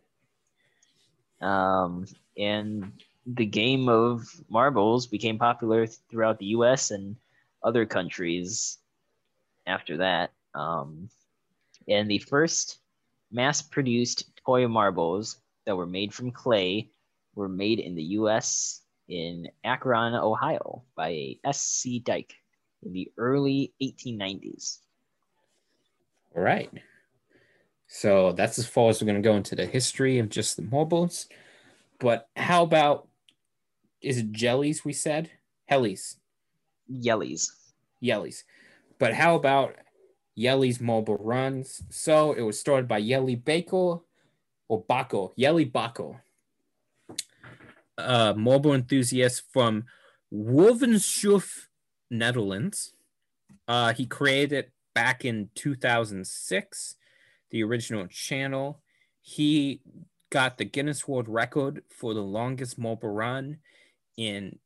Um, 1.40 2.06
and 2.38 2.92
the 3.26 3.46
game 3.46 3.88
of 3.88 4.26
marbles 4.48 5.06
became 5.06 5.38
popular 5.38 5.86
throughout 5.86 6.38
the 6.38 6.46
US 6.56 6.90
and 6.90 7.16
other 7.62 7.86
countries 7.86 8.78
after 9.66 9.98
that. 9.98 10.32
Um, 10.54 11.08
and 11.88 12.10
the 12.10 12.18
first 12.18 12.78
mass 13.30 13.62
produced 13.62 14.30
toy 14.44 14.66
marbles 14.68 15.38
that 15.64 15.76
were 15.76 15.86
made 15.86 16.12
from 16.12 16.30
clay 16.30 16.90
were 17.34 17.48
made 17.48 17.78
in 17.80 17.94
the 17.94 18.18
US 18.20 18.81
in 19.08 19.48
Akron, 19.64 20.14
Ohio 20.14 20.82
by 20.96 21.34
S.C. 21.44 22.00
Dyke 22.00 22.34
in 22.82 22.92
the 22.92 23.10
early 23.16 23.72
1890s. 23.82 24.78
all 26.36 26.42
right 26.42 26.70
so 27.86 28.32
that's 28.32 28.58
as 28.58 28.66
far 28.66 28.88
as 28.88 29.00
we're 29.00 29.06
going 29.06 29.22
to 29.22 29.28
go 29.28 29.36
into 29.36 29.54
the 29.54 29.66
history 29.66 30.18
of 30.18 30.28
just 30.28 30.56
the 30.56 30.62
marbles 30.62 31.28
but 32.00 32.28
how 32.36 32.62
about 32.62 33.08
is 34.00 34.18
it 34.18 34.32
jellies 34.32 34.84
we 34.84 34.92
said 34.92 35.30
hellies 35.70 36.16
Yellies. 36.90 37.48
Yellies. 38.02 38.44
But 38.98 39.14
how 39.14 39.34
about 39.34 39.76
Jelle's 40.36 40.80
mobile 40.80 41.16
runs? 41.16 41.82
So 41.90 42.32
it 42.32 42.42
was 42.42 42.58
started 42.58 42.88
by 42.88 42.98
Yelly 42.98 43.36
Baker 43.36 43.98
or 44.68 44.84
Baco, 44.84 45.32
Yelly 45.36 45.66
Bako, 45.66 46.20
a 47.98 48.34
mobile 48.34 48.74
enthusiast 48.74 49.42
from 49.52 49.84
Wolvenschoof, 50.32 51.66
Netherlands. 52.10 52.94
Uh, 53.68 53.92
he 53.92 54.06
created 54.06 54.70
back 54.94 55.24
in 55.24 55.50
2006, 55.54 56.96
the 57.50 57.62
original 57.62 58.06
channel. 58.06 58.80
He 59.20 59.80
got 60.30 60.58
the 60.58 60.64
Guinness 60.64 61.06
World 61.06 61.28
Record 61.28 61.82
for 61.90 62.14
the 62.14 62.22
longest 62.22 62.78
mobile 62.78 63.10
run 63.10 63.58
in 64.16 64.58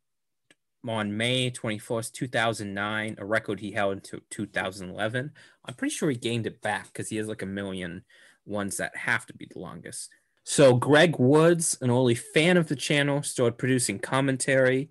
on 0.88 1.16
May 1.16 1.50
21st, 1.50 2.12
2009, 2.12 3.16
a 3.18 3.24
record 3.24 3.58
he 3.58 3.72
held 3.72 3.94
until 3.94 4.20
2011. 4.30 5.32
I'm 5.64 5.74
pretty 5.74 5.94
sure 5.94 6.10
he 6.10 6.16
gained 6.16 6.46
it 6.46 6.62
back 6.62 6.86
because 6.86 7.08
he 7.08 7.16
has 7.16 7.26
like 7.26 7.42
a 7.42 7.46
million 7.46 8.04
ones 8.44 8.76
that 8.76 8.96
have 8.96 9.26
to 9.26 9.34
be 9.34 9.48
the 9.52 9.58
longest. 9.58 10.10
So 10.48 10.74
Greg 10.74 11.18
Woods, 11.18 11.76
an 11.80 11.90
early 11.90 12.14
fan 12.14 12.56
of 12.56 12.68
the 12.68 12.76
channel, 12.76 13.20
started 13.24 13.59
producing 13.59 13.98
commentary 13.98 14.90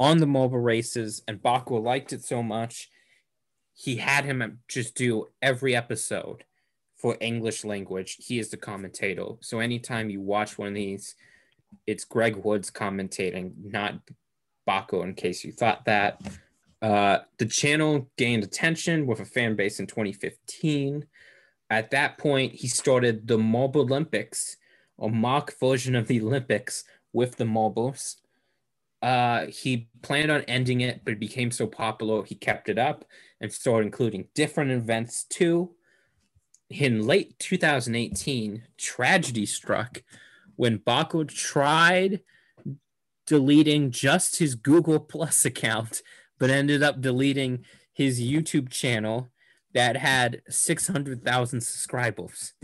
on 0.00 0.18
the 0.18 0.26
mobile 0.26 0.58
races, 0.58 1.22
and 1.28 1.40
Baco 1.40 1.80
liked 1.80 2.12
it 2.12 2.24
so 2.24 2.42
much, 2.42 2.90
he 3.72 3.96
had 3.96 4.24
him 4.24 4.58
just 4.66 4.96
do 4.96 5.28
every 5.40 5.76
episode 5.76 6.42
for 6.96 7.16
English 7.20 7.64
language. 7.64 8.16
He 8.18 8.40
is 8.40 8.50
the 8.50 8.56
commentator. 8.56 9.26
So 9.42 9.60
anytime 9.60 10.10
you 10.10 10.20
watch 10.20 10.58
one 10.58 10.68
of 10.68 10.74
these, 10.74 11.14
it's 11.86 12.04
Greg 12.04 12.34
Woods 12.34 12.72
commentating, 12.72 13.52
not 13.62 14.00
Baco, 14.68 15.04
in 15.04 15.14
case 15.14 15.44
you 15.44 15.52
thought 15.52 15.84
that. 15.84 16.20
Uh, 16.82 17.18
the 17.38 17.46
channel 17.46 18.10
gained 18.18 18.42
attention 18.42 19.06
with 19.06 19.20
a 19.20 19.24
fan 19.24 19.54
base 19.54 19.78
in 19.78 19.86
2015. 19.86 21.06
At 21.70 21.92
that 21.92 22.18
point, 22.18 22.54
he 22.54 22.66
started 22.66 23.28
the 23.28 23.38
Mobile 23.38 23.82
Olympics, 23.82 24.56
a 24.98 25.08
mock 25.08 25.58
version 25.58 25.94
of 25.94 26.08
the 26.08 26.20
Olympics 26.20 26.84
with 27.12 27.36
the 27.36 27.44
marbles. 27.44 28.16
Uh, 29.02 29.46
he 29.46 29.88
planned 30.02 30.30
on 30.30 30.42
ending 30.42 30.80
it, 30.80 31.02
but 31.04 31.12
it 31.12 31.20
became 31.20 31.50
so 31.50 31.66
popular, 31.66 32.24
he 32.24 32.34
kept 32.34 32.68
it 32.68 32.78
up 32.78 33.04
and 33.40 33.52
started 33.52 33.86
including 33.86 34.28
different 34.34 34.70
events 34.70 35.24
too. 35.24 35.74
In 36.70 37.06
late 37.06 37.38
2018, 37.38 38.62
tragedy 38.76 39.46
struck 39.46 40.02
when 40.56 40.78
Bakker 40.78 41.28
tried 41.28 42.22
deleting 43.26 43.90
just 43.90 44.36
his 44.36 44.54
Google 44.54 44.98
Plus 44.98 45.44
account, 45.44 46.02
but 46.38 46.50
ended 46.50 46.82
up 46.82 47.00
deleting 47.00 47.64
his 47.92 48.20
YouTube 48.20 48.70
channel 48.70 49.30
that 49.74 49.96
had 49.96 50.42
600,000 50.48 51.60
subscribers. 51.60 52.54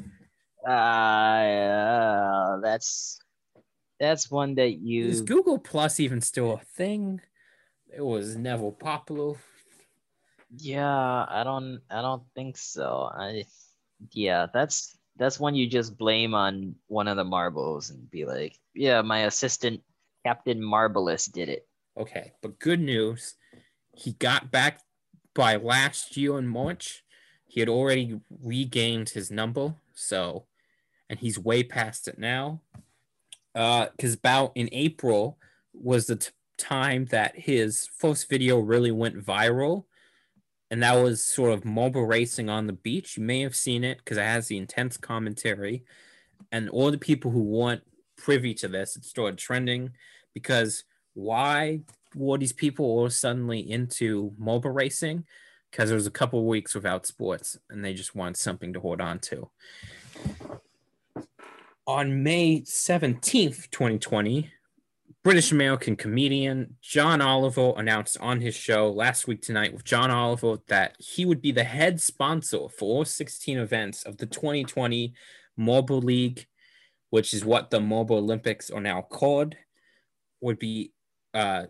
Uh, 0.66 2.60
that's 2.60 3.18
that's 3.98 4.30
one 4.30 4.54
that 4.56 4.78
you 4.78 5.06
is 5.06 5.20
Google 5.20 5.58
Plus 5.58 6.00
even 6.00 6.20
still 6.20 6.52
a 6.52 6.58
thing? 6.58 7.20
It 7.94 8.04
was 8.04 8.36
never 8.36 8.70
popular. 8.70 9.34
Yeah, 10.56 11.24
I 11.28 11.42
don't 11.44 11.80
I 11.90 12.02
don't 12.02 12.22
think 12.34 12.56
so. 12.56 13.10
I 13.12 13.44
yeah, 14.10 14.46
that's 14.52 14.96
that's 15.16 15.40
one 15.40 15.54
you 15.54 15.66
just 15.66 15.96
blame 15.96 16.34
on 16.34 16.74
one 16.86 17.08
of 17.08 17.16
the 17.16 17.24
marbles 17.24 17.90
and 17.90 18.10
be 18.10 18.24
like, 18.24 18.58
yeah, 18.74 19.02
my 19.02 19.20
assistant 19.20 19.82
Captain 20.24 20.62
Marvelous 20.62 21.26
did 21.26 21.48
it. 21.48 21.66
Okay, 21.98 22.32
but 22.40 22.58
good 22.58 22.80
news, 22.80 23.34
he 23.92 24.12
got 24.12 24.50
back 24.50 24.80
by 25.34 25.56
last 25.56 26.16
year 26.16 26.38
in 26.38 26.48
March. 26.48 27.04
He 27.44 27.60
had 27.60 27.68
already 27.68 28.20
regained 28.42 29.10
his 29.10 29.30
number, 29.30 29.74
so 29.94 30.46
and 31.12 31.20
he's 31.20 31.38
way 31.38 31.62
past 31.62 32.08
it 32.08 32.18
now. 32.18 32.62
Uh, 33.54 33.88
because 33.94 34.14
about 34.14 34.50
in 34.54 34.66
April 34.72 35.36
was 35.74 36.06
the 36.06 36.16
t- 36.16 36.30
time 36.56 37.04
that 37.10 37.38
his 37.38 37.86
first 37.98 38.30
video 38.30 38.58
really 38.58 38.90
went 38.90 39.22
viral, 39.22 39.84
and 40.70 40.82
that 40.82 40.94
was 40.94 41.22
sort 41.22 41.52
of 41.52 41.66
mobile 41.66 42.06
racing 42.06 42.48
on 42.48 42.66
the 42.66 42.72
beach. 42.72 43.18
You 43.18 43.24
may 43.24 43.42
have 43.42 43.54
seen 43.54 43.84
it 43.84 43.98
because 43.98 44.16
it 44.16 44.22
has 44.22 44.48
the 44.48 44.56
intense 44.56 44.96
commentary, 44.96 45.84
and 46.50 46.70
all 46.70 46.90
the 46.90 46.96
people 46.96 47.30
who 47.30 47.42
weren't 47.42 47.82
privy 48.16 48.54
to 48.54 48.68
this, 48.68 48.96
it 48.96 49.04
started 49.04 49.36
trending 49.36 49.90
because 50.32 50.84
why 51.12 51.80
were 52.14 52.38
these 52.38 52.54
people 52.54 52.86
all 52.86 53.10
suddenly 53.10 53.70
into 53.70 54.32
mobile 54.38 54.70
racing? 54.70 55.26
Because 55.70 55.90
there 55.90 55.96
was 55.96 56.06
a 56.06 56.10
couple 56.10 56.46
weeks 56.46 56.74
without 56.74 57.04
sports 57.04 57.58
and 57.68 57.84
they 57.84 57.92
just 57.92 58.14
want 58.14 58.38
something 58.38 58.72
to 58.72 58.80
hold 58.80 59.02
on 59.02 59.18
to. 59.18 59.50
On 61.86 62.22
May 62.22 62.60
17th, 62.60 63.68
2020, 63.70 64.48
British 65.24 65.50
American 65.50 65.96
comedian 65.96 66.76
John 66.80 67.20
Oliver 67.20 67.72
announced 67.76 68.16
on 68.20 68.40
his 68.40 68.54
show 68.54 68.88
last 68.90 69.26
week 69.26 69.42
tonight 69.42 69.72
with 69.72 69.84
John 69.84 70.10
Oliver 70.10 70.58
that 70.68 70.94
he 71.00 71.24
would 71.24 71.42
be 71.42 71.50
the 71.50 71.64
head 71.64 72.00
sponsor 72.00 72.68
for 72.68 72.98
all 72.98 73.04
16 73.04 73.58
events 73.58 74.04
of 74.04 74.16
the 74.18 74.26
2020 74.26 75.12
Marble 75.56 76.00
League, 76.00 76.46
which 77.10 77.34
is 77.34 77.44
what 77.44 77.70
the 77.70 77.80
Marble 77.80 78.18
Olympics 78.18 78.70
are 78.70 78.80
now 78.80 79.02
called 79.02 79.56
would 80.40 80.58
be 80.58 80.92
uh 81.34 81.64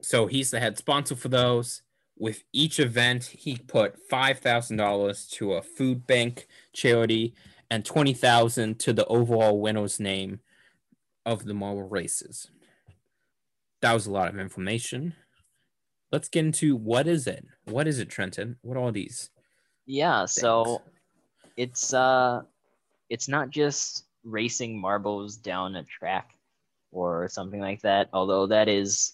so 0.00 0.26
he's 0.26 0.50
the 0.50 0.60
head 0.60 0.78
sponsor 0.78 1.14
for 1.14 1.28
those. 1.28 1.82
With 2.16 2.42
each 2.52 2.80
event, 2.80 3.24
he 3.24 3.56
put 3.56 3.96
five 4.10 4.40
thousand 4.40 4.78
dollars 4.78 5.26
to 5.34 5.54
a 5.54 5.62
food 5.62 6.06
bank 6.08 6.48
charity 6.72 7.34
and 7.70 7.84
twenty 7.84 8.14
thousand 8.14 8.78
to 8.80 8.92
the 8.92 9.06
overall 9.06 9.60
winner's 9.60 10.00
name 10.00 10.40
of 11.26 11.44
the 11.44 11.54
mobile 11.54 11.88
races. 11.88 12.50
That 13.82 13.92
was 13.92 14.06
a 14.06 14.12
lot 14.12 14.28
of 14.28 14.38
information. 14.38 15.14
Let's 16.10 16.28
get 16.28 16.46
into 16.46 16.74
what 16.74 17.06
is 17.06 17.26
it? 17.26 17.44
What 17.64 17.86
is 17.86 17.98
it, 17.98 18.08
Trenton? 18.08 18.56
What 18.62 18.78
are 18.78 18.90
these? 18.90 19.30
Yeah, 19.86 20.20
things? 20.20 20.32
so 20.32 20.82
it's 21.56 21.92
uh 21.92 22.42
it's 23.10 23.28
not 23.28 23.50
just 23.50 24.04
racing 24.24 24.80
marbles 24.80 25.36
down 25.36 25.76
a 25.76 25.84
track 25.84 26.30
or 26.90 27.28
something 27.28 27.60
like 27.60 27.82
that. 27.82 28.08
Although 28.12 28.46
that 28.48 28.68
is, 28.68 29.12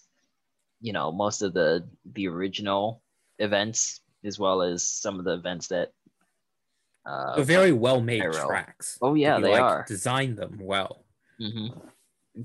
you 0.81 0.93
know, 0.93 1.11
most 1.11 1.41
of 1.41 1.53
the 1.53 1.87
the 2.13 2.27
original 2.27 3.01
events 3.39 4.01
as 4.23 4.39
well 4.39 4.61
as 4.61 4.87
some 4.87 5.19
of 5.19 5.25
the 5.25 5.33
events 5.33 5.67
that 5.67 5.91
uh, 7.05 7.41
very 7.43 7.71
well 7.71 8.01
made 8.01 8.23
tracks. 8.33 8.97
Oh 9.01 9.13
yeah, 9.13 9.39
they 9.39 9.51
like, 9.51 9.61
are 9.61 9.85
designed 9.87 10.37
them 10.37 10.57
well. 10.61 11.05
Mm-hmm. 11.39 11.77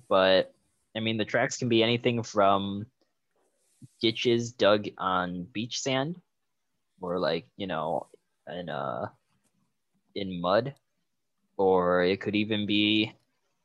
But 0.09 0.53
I 0.97 1.01
mean, 1.01 1.17
the 1.17 1.25
tracks 1.25 1.57
can 1.57 1.69
be 1.69 1.83
anything 1.83 2.23
from 2.23 2.87
ditches 4.01 4.53
dug 4.53 4.89
on 4.99 5.45
beach 5.53 5.81
sand, 5.81 6.21
or 7.01 7.19
like 7.19 7.47
you 7.57 7.67
know, 7.67 8.09
in 8.49 8.69
uh, 8.69 9.09
in 10.15 10.41
mud, 10.41 10.75
or 11.57 12.03
it 12.05 12.21
could 12.21 12.37
even 12.37 12.67
be 12.67 13.13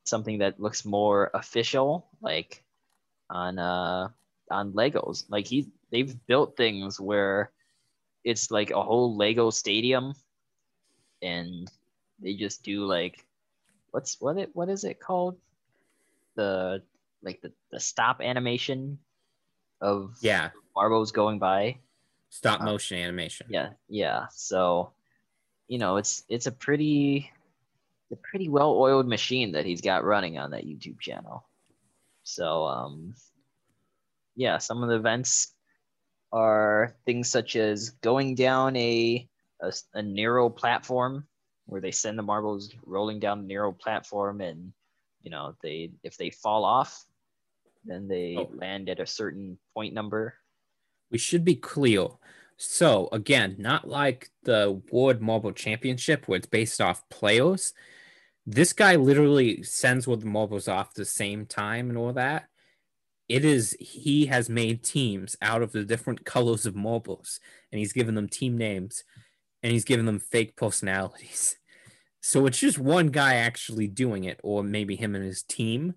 something 0.05 0.39
that 0.39 0.59
looks 0.59 0.85
more 0.85 1.29
official, 1.33 2.07
like 2.21 2.63
on 3.29 3.59
uh 3.59 4.07
on 4.49 4.71
Legos. 4.71 5.25
Like 5.27 5.47
he 5.47 5.67
they've 5.91 6.15
built 6.27 6.55
things 6.55 6.99
where 6.99 7.51
it's 8.23 8.49
like 8.49 8.71
a 8.71 8.81
whole 8.81 9.17
Lego 9.17 9.49
stadium 9.49 10.13
and 11.21 11.69
they 12.21 12.35
just 12.35 12.63
do 12.63 12.85
like 12.85 13.25
what's 13.91 14.19
what 14.19 14.37
it 14.37 14.49
what 14.53 14.69
is 14.69 14.83
it 14.83 14.99
called? 14.99 15.37
The 16.35 16.81
like 17.23 17.41
the, 17.41 17.51
the 17.71 17.79
stop 17.79 18.21
animation 18.21 18.99
of 19.81 20.15
yeah 20.21 20.49
marbles 20.75 21.11
going 21.11 21.39
by. 21.39 21.77
Stop 22.29 22.61
uh, 22.61 22.65
motion 22.65 22.97
animation. 22.97 23.47
Yeah, 23.49 23.69
yeah. 23.87 24.27
So 24.31 24.91
you 25.67 25.77
know 25.77 25.97
it's 25.97 26.23
it's 26.29 26.47
a 26.47 26.51
pretty 26.51 27.31
a 28.11 28.15
pretty 28.15 28.49
well 28.49 28.71
oiled 28.71 29.07
machine 29.07 29.53
that 29.53 29.65
he's 29.65 29.81
got 29.81 30.03
running 30.03 30.37
on 30.37 30.51
that 30.51 30.65
YouTube 30.65 30.99
channel. 30.99 31.47
So, 32.23 32.65
um, 32.65 33.13
yeah, 34.35 34.57
some 34.57 34.83
of 34.83 34.89
the 34.89 34.95
events 34.95 35.53
are 36.31 36.95
things 37.05 37.29
such 37.29 37.55
as 37.55 37.91
going 38.01 38.35
down 38.35 38.75
a, 38.75 39.27
a, 39.65 39.99
a 39.99 40.01
narrow 40.01 40.49
platform 40.49 41.25
where 41.65 41.81
they 41.81 41.91
send 41.91 42.17
the 42.17 42.23
marbles 42.23 42.73
rolling 42.85 43.19
down 43.19 43.41
the 43.41 43.47
narrow 43.47 43.71
platform 43.71 44.41
and 44.41 44.73
you 45.21 45.31
know 45.31 45.55
they 45.63 45.91
if 46.03 46.17
they 46.17 46.29
fall 46.29 46.63
off 46.63 47.05
then 47.83 48.07
they 48.07 48.35
oh. 48.37 48.49
land 48.53 48.89
at 48.89 48.99
a 48.99 49.05
certain 49.05 49.57
point 49.73 49.93
number 49.93 50.33
we 51.11 51.17
should 51.17 51.43
be 51.43 51.55
clear 51.55 52.07
so 52.57 53.09
again 53.11 53.55
not 53.57 53.87
like 53.87 54.29
the 54.43 54.81
world 54.91 55.21
marble 55.21 55.51
championship 55.51 56.27
where 56.27 56.37
it's 56.37 56.47
based 56.47 56.79
off 56.79 57.07
players 57.09 57.73
this 58.45 58.73
guy 58.73 58.95
literally 58.95 59.63
sends 59.63 60.07
with 60.07 60.21
the 60.21 60.27
marbles 60.27 60.67
off 60.67 60.93
the 60.93 61.05
same 61.05 61.45
time 61.45 61.89
and 61.89 61.97
all 61.97 62.13
that. 62.13 62.47
It 63.27 63.43
is 63.43 63.75
he 63.79 64.27
has 64.27 64.49
made 64.49 64.83
teams 64.83 65.35
out 65.41 65.63
of 65.63 65.71
the 65.71 65.83
different 65.83 66.25
colors 66.25 66.65
of 66.65 66.75
marbles 66.75 67.39
and 67.71 67.79
he's 67.79 67.93
given 67.93 68.15
them 68.15 68.29
team 68.29 68.57
names, 68.57 69.03
and 69.65 69.71
he's 69.71 69.83
giving 69.83 70.05
them 70.05 70.19
fake 70.19 70.55
personalities. 70.55 71.57
So 72.21 72.47
it's 72.47 72.57
just 72.57 72.79
one 72.79 73.09
guy 73.09 73.35
actually 73.35 73.85
doing 73.85 74.23
it, 74.23 74.39
or 74.41 74.63
maybe 74.63 74.95
him 74.95 75.13
and 75.13 75.23
his 75.23 75.43
team. 75.43 75.93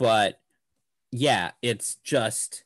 But 0.00 0.40
yeah, 1.12 1.52
it's 1.62 1.94
just 2.02 2.64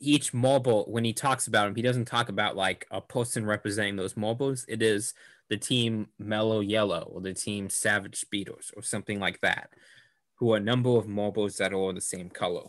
each 0.00 0.34
mobile 0.34 0.84
when 0.88 1.04
he 1.04 1.12
talks 1.12 1.46
about 1.46 1.68
him, 1.68 1.76
he 1.76 1.82
doesn't 1.82 2.06
talk 2.06 2.28
about 2.28 2.56
like 2.56 2.88
a 2.90 3.00
person 3.00 3.46
representing 3.46 3.94
those 3.94 4.16
mobiles. 4.16 4.64
It 4.66 4.82
is 4.82 5.14
the 5.48 5.56
team 5.56 6.08
Mellow 6.18 6.58
Yellow 6.58 7.08
or 7.12 7.20
the 7.20 7.34
team 7.34 7.70
Savage 7.70 8.18
Speeders 8.18 8.72
or 8.76 8.82
something 8.82 9.20
like 9.20 9.40
that, 9.42 9.70
who 10.40 10.54
are 10.54 10.56
a 10.56 10.60
number 10.60 10.90
of 10.90 11.06
mobiles 11.06 11.58
that 11.58 11.72
are 11.72 11.76
all 11.76 11.94
the 11.94 12.00
same 12.00 12.30
color. 12.30 12.64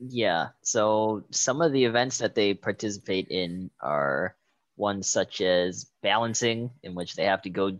Yeah. 0.00 0.48
So 0.62 1.22
some 1.30 1.62
of 1.62 1.70
the 1.70 1.84
events 1.84 2.18
that 2.18 2.34
they 2.34 2.54
participate 2.54 3.28
in 3.28 3.70
are 3.80 4.34
ones 4.80 5.06
such 5.08 5.40
as 5.40 5.90
balancing, 6.02 6.70
in 6.82 6.94
which 6.94 7.14
they 7.14 7.24
have 7.24 7.42
to 7.42 7.50
go 7.50 7.78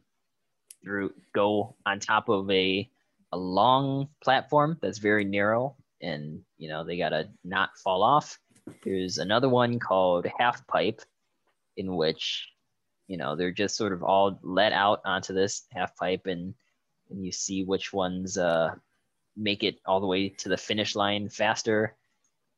through, 0.84 1.12
go 1.32 1.74
on 1.86 1.98
top 1.98 2.28
of 2.28 2.51
a 2.51 2.88
a 3.32 3.36
long 3.36 4.09
platform 4.22 4.76
that's 4.82 4.98
very 4.98 5.24
narrow 5.24 5.76
and 6.03 6.40
you 6.59 6.68
know 6.68 6.84
they 6.84 6.96
gotta 6.96 7.28
not 7.44 7.76
fall 7.78 8.03
off. 8.03 8.38
There's 8.84 9.18
another 9.18 9.48
one 9.48 9.78
called 9.78 10.26
half 10.38 10.66
pipe, 10.66 11.01
in 11.76 11.96
which 11.96 12.48
you 13.09 13.16
know 13.16 13.36
they're 13.36 13.51
just 13.51 13.76
sort 13.76 13.92
of 13.92 14.03
all 14.03 14.38
let 14.42 14.72
out 14.72 15.01
onto 15.05 15.34
this 15.34 15.64
half 15.72 15.96
pipe 15.96 16.26
and 16.26 16.55
and 17.11 17.24
you 17.24 17.32
see 17.32 17.64
which 17.64 17.92
ones 17.92 18.38
uh, 18.38 18.74
make 19.36 19.64
it 19.64 19.80
all 19.86 20.01
the 20.01 20.07
way 20.07 20.28
to 20.28 20.48
the 20.48 20.57
finish 20.57 20.94
line 20.94 21.28
faster. 21.28 21.96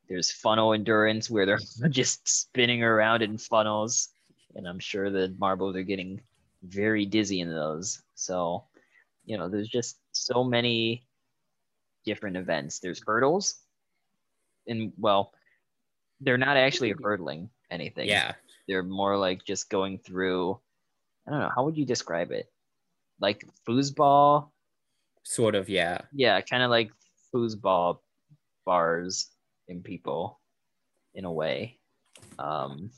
There's 0.08 0.30
funnel 0.30 0.74
endurance 0.74 1.30
where 1.30 1.46
they're 1.46 1.58
just 1.88 2.28
spinning 2.28 2.82
around 2.82 3.22
in 3.22 3.38
funnels, 3.38 4.08
and 4.54 4.66
I'm 4.66 4.78
sure 4.78 5.10
the 5.10 5.34
marbles 5.38 5.76
are 5.76 5.82
getting 5.82 6.20
very 6.62 7.06
dizzy 7.06 7.40
in 7.40 7.50
those. 7.50 8.02
So, 8.14 8.64
you 9.24 9.38
know, 9.38 9.48
there's 9.48 9.68
just 9.68 9.98
so 10.12 10.44
many 10.44 11.06
different 12.04 12.36
events. 12.36 12.78
There's 12.78 13.02
hurdles, 13.06 13.60
and 14.66 14.92
well, 14.98 15.32
they're 16.20 16.38
not 16.38 16.56
actually 16.56 16.94
hurdling 17.02 17.50
anything. 17.70 18.08
Yeah. 18.08 18.32
They're 18.68 18.82
more 18.82 19.16
like 19.16 19.44
just 19.44 19.68
going 19.70 19.98
through. 19.98 20.58
I 21.26 21.30
don't 21.30 21.40
know. 21.40 21.50
How 21.54 21.64
would 21.64 21.76
you 21.76 21.86
describe 21.86 22.30
it? 22.30 22.50
Like 23.20 23.44
foosball. 23.68 24.50
Sort 25.24 25.54
of, 25.54 25.68
yeah. 25.68 26.02
Yeah, 26.12 26.40
kind 26.40 26.62
of 26.62 26.70
like 26.70 26.90
foosball 27.34 27.98
bars 28.64 29.30
in 29.68 29.82
people, 29.82 30.40
in 31.14 31.24
a 31.24 31.32
way. 31.32 31.78
Um, 32.38 32.90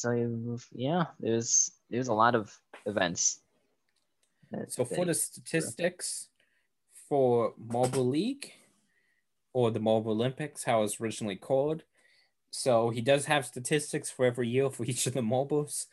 so 0.00 0.58
yeah, 0.72 1.06
there's 1.20 1.72
there's 1.90 2.08
a 2.08 2.14
lot 2.14 2.34
of 2.34 2.56
events. 2.86 3.40
So 4.68 4.84
for 4.84 5.04
the 5.04 5.14
statistics 5.14 6.28
for 7.08 7.52
Marble 7.58 8.06
League 8.06 8.52
or 9.52 9.70
the 9.70 9.80
Marble 9.80 10.12
Olympics, 10.12 10.64
how 10.64 10.82
it's 10.82 11.00
originally 11.00 11.36
called. 11.36 11.82
So 12.50 12.90
he 12.90 13.00
does 13.00 13.26
have 13.26 13.44
statistics 13.44 14.10
for 14.10 14.24
every 14.24 14.48
year 14.48 14.70
for 14.70 14.84
each 14.86 15.06
of 15.06 15.14
the 15.14 15.22
mobiles. 15.22 15.86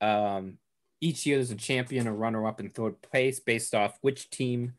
Um, 0.00 0.58
each 1.00 1.26
year 1.26 1.36
there's 1.36 1.50
a 1.50 1.56
champion, 1.56 2.06
a 2.06 2.12
runner 2.12 2.46
up, 2.46 2.60
and 2.60 2.72
third 2.72 3.00
place 3.02 3.40
based 3.40 3.74
off 3.74 3.98
which 4.02 4.30
team 4.30 4.74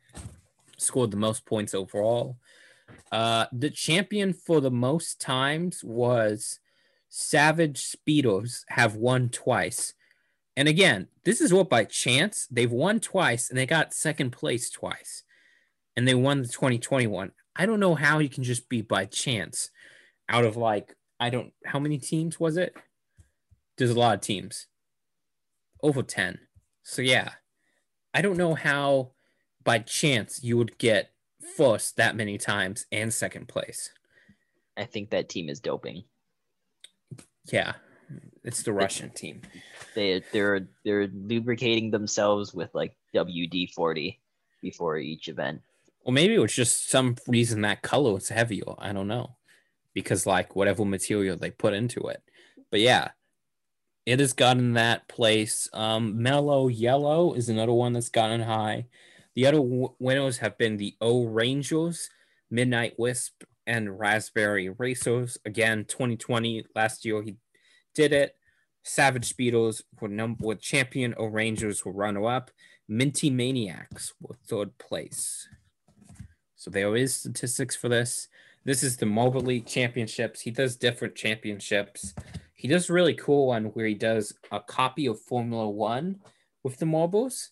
scored 0.78 1.12
the 1.12 1.18
most 1.18 1.46
points 1.46 1.74
overall. 1.74 2.38
Uh, 3.12 3.46
the 3.52 3.70
champion 3.70 4.34
for 4.34 4.62
the 4.62 4.72
most 4.72 5.20
times 5.20 5.84
was 5.84 6.60
Savage 7.16 7.78
Speeders, 7.78 8.66
have 8.70 8.96
won 8.96 9.30
twice. 9.30 9.94
And 10.58 10.68
again, 10.68 11.10
this 11.26 11.42
is 11.42 11.54
what 11.54 11.70
by 11.70 11.84
chance 11.84 12.48
they've 12.50 12.72
won 12.72 13.00
twice 13.00 13.52
and 13.52 13.60
they 13.60 13.68
got 13.68 13.94
second 13.94 14.32
place 14.32 14.72
twice. 14.72 15.22
And 15.96 16.08
they 16.08 16.16
won 16.16 16.42
the 16.42 16.48
2021. 16.48 17.32
I 17.56 17.68
don't 17.68 17.80
know 17.80 17.94
how 17.94 18.18
you 18.18 18.30
can 18.30 18.44
just 18.44 18.68
be 18.68 18.82
by 18.82 19.06
chance 19.06 19.70
out 20.28 20.44
of 20.44 20.58
like, 20.58 20.96
I 21.20 21.30
don't, 21.30 21.54
how 21.64 21.78
many 21.78 22.00
teams 22.00 22.40
was 22.40 22.58
it? 22.58 22.76
There's 23.78 23.92
a 23.92 24.00
lot 24.00 24.16
of 24.16 24.22
teams, 24.22 24.66
over 25.84 26.02
10. 26.02 26.40
So 26.82 27.04
yeah, 27.04 27.34
I 28.12 28.24
don't 28.24 28.38
know 28.38 28.56
how 28.56 29.12
by 29.64 29.78
chance 29.78 30.44
you 30.44 30.58
would 30.58 30.80
get 30.80 31.12
first 31.58 31.96
that 31.98 32.16
many 32.16 32.40
times 32.40 32.88
and 32.92 33.14
second 33.14 33.50
place. 33.50 33.92
I 34.76 34.86
think 34.86 35.12
that 35.12 35.30
team 35.30 35.48
is 35.48 35.60
doping. 35.60 36.06
Yeah, 37.52 37.74
it's 38.44 38.64
the 38.64 38.74
Russian 38.74 39.10
team. 39.12 39.42
They 39.96 40.24
they're 40.32 40.68
they're 40.84 41.08
lubricating 41.08 41.92
themselves 41.92 42.54
with 42.54 42.74
like 42.74 42.96
WD 43.14 43.74
forty 43.74 44.20
before 44.62 44.98
each 44.98 45.28
event. 45.28 45.62
Well, 46.04 46.14
maybe 46.14 46.36
it 46.36 46.40
was 46.40 46.54
just 46.54 46.90
some 46.90 47.16
reason 47.28 47.62
that 47.62 47.82
color 47.82 48.14
was 48.14 48.30
heavier. 48.30 48.74
I 48.78 48.92
don't 48.92 49.08
know. 49.08 49.36
Because 49.94 50.26
like 50.26 50.56
whatever 50.56 50.84
material 50.86 51.38
they 51.38 51.52
put 51.52 51.74
into 51.74 52.02
it. 52.08 52.22
But 52.72 52.80
yeah, 52.80 53.10
it 54.06 54.20
has 54.20 54.34
gotten 54.34 54.74
that 54.74 55.08
place. 55.08 55.70
Um, 55.72 56.22
Mellow 56.22 56.68
Yellow 56.68 57.34
is 57.34 57.48
another 57.48 57.74
one 57.74 57.94
that's 57.94 58.10
gotten 58.10 58.42
high. 58.42 58.88
The 59.36 59.48
other 59.48 59.58
w- 59.58 59.94
winners 60.00 60.40
have 60.40 60.58
been 60.58 60.78
the 60.78 60.96
O'rangers, 61.02 62.10
Midnight 62.50 62.96
Wisp, 62.98 63.44
and 63.66 64.00
Raspberry 64.00 64.70
Racers. 64.70 65.38
Again, 65.46 65.86
2020, 65.86 66.66
last 66.76 67.06
year 67.06 67.22
he 67.22 67.38
did 67.96 68.14
it. 68.14 68.36
Savage 68.84 69.26
Speeders 69.26 69.82
were 70.00 70.10
number 70.10 70.56
champion. 70.56 71.16
O'rangers 71.18 71.86
were 71.86 71.92
runner 71.94 72.28
up. 72.28 72.52
Minty 72.88 73.30
Maniacs 73.30 74.14
were 74.20 74.36
third 74.46 74.78
place. 74.78 75.48
So 76.56 76.70
there 76.70 76.96
is 76.96 77.16
statistics 77.16 77.76
for 77.76 77.90
this. 77.90 78.28
This 78.66 78.84
is 78.84 78.98
the 78.98 79.06
Marble 79.06 79.42
League 79.42 79.66
Championships. 79.66 80.42
He 80.42 80.52
does 80.52 80.78
different 80.78 81.16
championships. 81.16 82.14
He 82.54 82.68
does 82.70 82.90
a 82.90 82.94
really 82.94 83.14
cool 83.14 83.48
one 83.48 83.66
where 83.66 83.86
he 83.86 83.94
does 83.94 84.34
a 84.52 84.62
copy 84.62 85.06
of 85.06 85.20
Formula 85.20 85.70
One 85.70 86.22
with 86.64 86.78
the 86.78 86.86
marbles, 86.86 87.50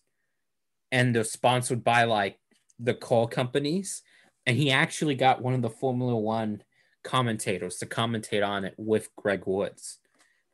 and 0.89 1.13
they're 1.13 1.25
sponsored 1.25 1.83
by 1.83 2.05
like 2.05 2.39
the 2.79 2.93
car 2.93 3.27
companies. 3.27 4.03
And 4.45 4.57
he 4.57 4.71
actually 4.71 5.15
got 5.15 5.41
one 5.41 5.53
of 5.53 5.61
the 5.61 5.69
Formula 5.69 6.15
One 6.15 6.63
commentators 7.03 7.77
to 7.77 7.85
commentate 7.85 8.45
on 8.45 8.65
it 8.65 8.73
with 8.77 9.15
Greg 9.15 9.43
Woods. 9.45 9.99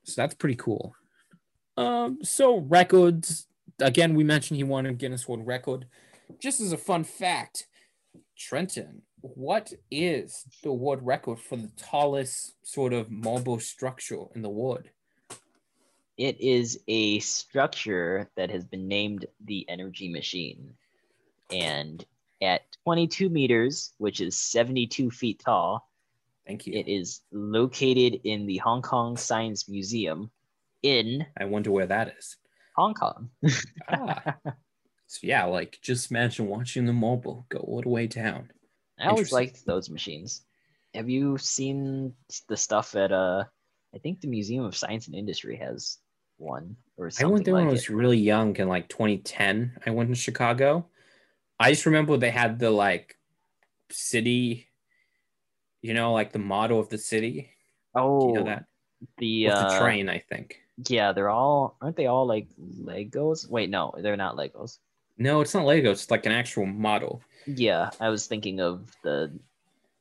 So 0.03 0.21
that's 0.21 0.35
pretty 0.35 0.55
cool. 0.55 0.95
Um, 1.77 2.19
so 2.23 2.59
records 2.59 3.47
again, 3.79 4.15
we 4.15 4.23
mentioned 4.23 4.57
he 4.57 4.63
won 4.63 4.85
a 4.85 4.93
Guinness 4.93 5.27
World 5.27 5.45
Record. 5.45 5.85
Just 6.39 6.61
as 6.61 6.71
a 6.71 6.77
fun 6.77 7.03
fact, 7.03 7.67
Trenton, 8.37 9.01
what 9.21 9.73
is 9.89 10.45
the 10.63 10.71
world 10.71 10.99
record 11.01 11.39
for 11.39 11.55
the 11.55 11.71
tallest 11.77 12.55
sort 12.63 12.93
of 12.93 13.09
marble 13.09 13.59
structure 13.59 14.23
in 14.35 14.41
the 14.41 14.49
world? 14.49 14.89
It 16.17 16.39
is 16.41 16.79
a 16.87 17.19
structure 17.19 18.29
that 18.35 18.49
has 18.49 18.65
been 18.65 18.87
named 18.87 19.27
the 19.43 19.67
Energy 19.69 20.09
Machine, 20.09 20.73
and 21.51 22.03
at 22.41 22.66
22 22.87 23.27
meters, 23.27 23.91
which 23.97 24.21
is 24.21 24.37
72 24.37 25.11
feet 25.11 25.41
tall, 25.43 25.89
Thank 26.45 26.65
you. 26.65 26.71
it 26.73 26.87
is 26.87 27.19
located 27.33 28.21
in 28.23 28.45
the 28.45 28.55
Hong 28.59 28.81
Kong 28.81 29.17
Science 29.17 29.67
Museum 29.67 30.31
in 30.83 31.25
I 31.37 31.43
wonder 31.43 31.69
where 31.69 31.87
that 31.87 32.15
is. 32.17 32.37
Hong 32.77 32.93
Kong. 32.93 33.29
Ah. 33.91 34.37
so 35.07 35.19
yeah, 35.21 35.43
like 35.43 35.79
just 35.81 36.11
imagine 36.11 36.47
watching 36.47 36.85
the 36.85 36.93
mobile 36.93 37.45
go 37.49 37.57
all 37.59 37.81
the 37.81 37.89
way 37.89 38.07
down. 38.07 38.51
I 38.97 39.09
always 39.09 39.33
liked 39.33 39.65
those 39.65 39.89
machines. 39.89 40.43
Have 40.95 41.09
you 41.09 41.37
seen 41.37 42.13
the 42.47 42.55
stuff 42.55 42.95
at 42.95 43.11
uh 43.11 43.43
I 43.93 43.97
think 43.97 44.21
the 44.21 44.29
Museum 44.29 44.63
of 44.63 44.77
Science 44.77 45.07
and 45.07 45.15
Industry 45.15 45.57
has 45.57 45.97
one 46.37 46.77
or 46.95 47.09
something. 47.09 47.27
I 47.27 47.33
went 47.33 47.43
there 47.43 47.53
like 47.53 47.61
when 47.63 47.67
I 47.67 47.71
it. 47.71 47.73
was 47.73 47.89
really 47.89 48.17
young 48.17 48.55
in 48.55 48.69
like 48.69 48.87
2010. 48.87 49.73
I 49.85 49.89
went 49.89 50.09
to 50.09 50.15
Chicago. 50.15 50.85
I 51.59 51.71
just 51.71 51.85
remember 51.85 52.17
they 52.17 52.29
had 52.29 52.59
the 52.59 52.69
like 52.69 53.17
city, 53.89 54.67
you 55.81 55.93
know, 55.93 56.13
like 56.13 56.31
the 56.31 56.39
motto 56.39 56.79
of 56.79 56.89
the 56.89 56.97
city. 56.97 57.51
Oh, 57.95 58.27
you 58.27 58.33
know 58.35 58.43
that? 58.45 58.65
the 59.17 59.49
uh, 59.49 59.69
the 59.69 59.79
train, 59.79 60.09
I 60.09 60.19
think. 60.19 60.61
Yeah, 60.87 61.11
they're 61.11 61.29
all 61.29 61.77
aren't 61.81 61.95
they 61.95 62.07
all 62.07 62.27
like 62.27 62.47
Legos? 62.59 63.49
Wait, 63.49 63.69
no, 63.69 63.93
they're 63.99 64.17
not 64.17 64.35
Legos. 64.35 64.79
No, 65.17 65.41
it's 65.41 65.53
not 65.53 65.65
Lego. 65.65 65.91
It's 65.91 66.11
like 66.11 66.25
an 66.25 66.31
actual 66.31 66.65
model. 66.65 67.21
Yeah, 67.47 67.89
I 67.99 68.09
was 68.09 68.27
thinking 68.27 68.59
of 68.59 68.91
the 69.03 69.31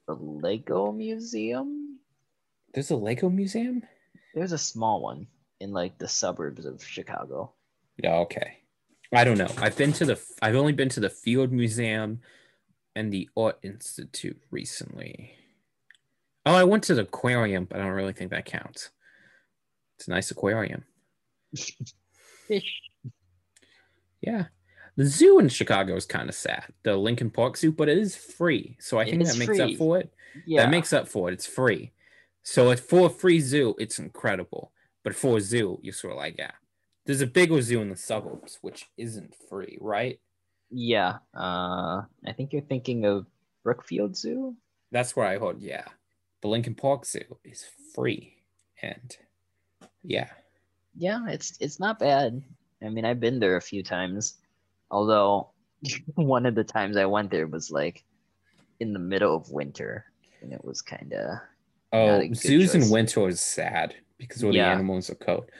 the 0.06 0.14
Lego 0.14 0.92
Museum. 0.92 1.98
There's 2.74 2.90
a 2.90 2.96
Lego 2.96 3.30
museum. 3.30 3.82
There's 4.34 4.52
a 4.52 4.58
small 4.58 5.00
one 5.00 5.28
in 5.60 5.72
like 5.72 5.96
the 5.96 6.08
suburbs 6.08 6.66
of 6.66 6.84
Chicago. 6.84 7.52
Yeah, 7.96 8.16
okay. 8.16 8.58
I 9.12 9.24
don't 9.24 9.38
know. 9.38 9.50
I've 9.58 9.76
been 9.76 9.92
to 9.94 10.04
the. 10.04 10.20
I've 10.42 10.56
only 10.56 10.72
been 10.72 10.88
to 10.90 11.00
the 11.00 11.10
Field 11.10 11.52
Museum 11.52 12.20
and 12.94 13.12
the 13.12 13.28
Art 13.36 13.58
Institute 13.62 14.40
recently. 14.50 15.32
Oh, 16.44 16.54
I 16.54 16.64
went 16.64 16.84
to 16.84 16.94
the 16.94 17.02
aquarium, 17.02 17.64
but 17.64 17.78
I 17.80 17.84
don't 17.84 17.92
really 17.92 18.12
think 18.12 18.30
that 18.30 18.44
counts. 18.44 18.90
It's 19.98 20.08
a 20.08 20.10
nice 20.10 20.30
aquarium. 20.30 20.84
Fish. 22.46 22.80
Yeah. 24.22 24.46
The 24.96 25.04
zoo 25.04 25.38
in 25.38 25.48
Chicago 25.48 25.94
is 25.94 26.06
kind 26.06 26.28
of 26.28 26.34
sad. 26.34 26.64
The 26.82 26.96
Lincoln 26.96 27.30
Park 27.30 27.56
Zoo, 27.56 27.70
but 27.70 27.88
it 27.88 27.98
is 27.98 28.16
free. 28.16 28.76
So 28.80 28.98
I 28.98 29.02
It 29.02 29.10
think 29.10 29.26
that 29.26 29.38
makes 29.38 29.60
up 29.60 29.70
for 29.74 29.98
it. 29.98 30.12
Yeah, 30.46 30.62
That 30.62 30.70
makes 30.70 30.92
up 30.92 31.06
for 31.06 31.28
it. 31.28 31.34
It's 31.34 31.46
free. 31.46 31.92
So 32.42 32.70
it's 32.70 32.80
for 32.80 33.06
a 33.06 33.10
free 33.10 33.40
zoo, 33.40 33.74
it's 33.78 33.98
incredible. 33.98 34.72
But 35.04 35.14
for 35.14 35.36
a 35.36 35.40
zoo, 35.40 35.78
you're 35.82 35.92
sort 35.92 36.14
of 36.14 36.18
like, 36.18 36.36
yeah. 36.38 36.52
There's 37.06 37.20
a 37.20 37.26
bigger 37.26 37.62
zoo 37.62 37.80
in 37.80 37.90
the 37.90 37.96
suburbs, 37.96 38.58
which 38.62 38.86
isn't 38.96 39.34
free, 39.48 39.78
right? 39.80 40.18
yeah. 40.70 41.18
Uh, 41.34 42.02
I 42.26 42.32
think 42.36 42.52
you're 42.52 42.62
thinking 42.62 43.04
of 43.04 43.26
Brookfield 43.62 44.16
Zoo. 44.16 44.56
That's 44.92 45.16
where 45.16 45.26
I 45.26 45.38
heard, 45.38 45.60
yeah. 45.60 45.84
The 46.42 46.48
Lincoln 46.48 46.74
Park 46.74 47.06
Zoo 47.06 47.38
is 47.44 47.64
free. 47.94 48.34
And 48.82 49.16
yeah. 50.02 50.28
Yeah, 50.96 51.26
it's 51.28 51.56
it's 51.60 51.80
not 51.80 51.98
bad. 51.98 52.42
I 52.82 52.88
mean, 52.88 53.04
I've 53.04 53.20
been 53.20 53.38
there 53.38 53.56
a 53.56 53.62
few 53.62 53.82
times. 53.82 54.38
Although 54.90 55.50
one 56.14 56.46
of 56.46 56.54
the 56.54 56.64
times 56.64 56.96
I 56.96 57.06
went 57.06 57.30
there 57.30 57.46
was 57.46 57.70
like 57.70 58.04
in 58.80 58.92
the 58.92 58.98
middle 58.98 59.34
of 59.34 59.50
winter, 59.50 60.04
and 60.42 60.52
it 60.52 60.64
was 60.64 60.82
kind 60.82 61.12
of. 61.12 61.38
Oh, 61.92 62.22
zoos 62.34 62.74
in 62.74 62.90
winter 62.90 63.28
is 63.28 63.40
sad 63.40 63.94
because 64.18 64.42
all 64.42 64.54
yeah. 64.54 64.68
the 64.68 64.74
animals 64.74 65.10
are 65.10 65.16
cold. 65.16 65.50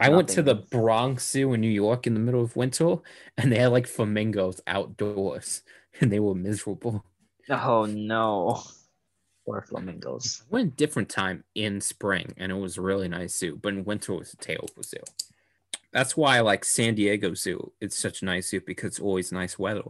I 0.00 0.08
went 0.08 0.28
to 0.30 0.42
the 0.42 0.54
Bronx 0.54 1.28
Zoo 1.30 1.52
in 1.52 1.60
New 1.60 1.68
York 1.68 2.06
in 2.06 2.14
the 2.14 2.20
middle 2.20 2.42
of 2.42 2.56
winter, 2.56 2.96
and 3.36 3.52
they 3.52 3.58
had 3.58 3.72
like 3.72 3.86
flamingos 3.86 4.60
outdoors, 4.66 5.62
and 6.00 6.10
they 6.10 6.20
were 6.20 6.34
miserable. 6.34 7.04
Oh 7.50 7.86
no, 7.86 8.62
or 9.44 9.62
flamingos. 9.62 10.42
I 10.42 10.46
went 10.50 10.72
a 10.72 10.76
different 10.76 11.08
time 11.08 11.44
in 11.54 11.80
spring, 11.80 12.32
and 12.36 12.52
it 12.52 12.56
was 12.56 12.76
a 12.76 12.82
really 12.82 13.08
nice 13.08 13.36
zoo, 13.36 13.58
but 13.60 13.74
in 13.74 13.84
winter 13.84 14.12
it 14.14 14.18
was 14.18 14.34
a 14.34 14.36
terrible 14.36 14.82
zoo. 14.82 14.98
That's 15.92 16.16
why 16.16 16.36
I 16.36 16.40
like 16.40 16.64
San 16.64 16.94
Diego 16.94 17.34
Zoo. 17.34 17.72
It's 17.80 17.96
such 17.96 18.20
a 18.20 18.26
nice 18.26 18.50
zoo 18.50 18.60
because 18.60 18.88
it's 18.88 19.00
always 19.00 19.32
nice 19.32 19.58
weather. 19.58 19.84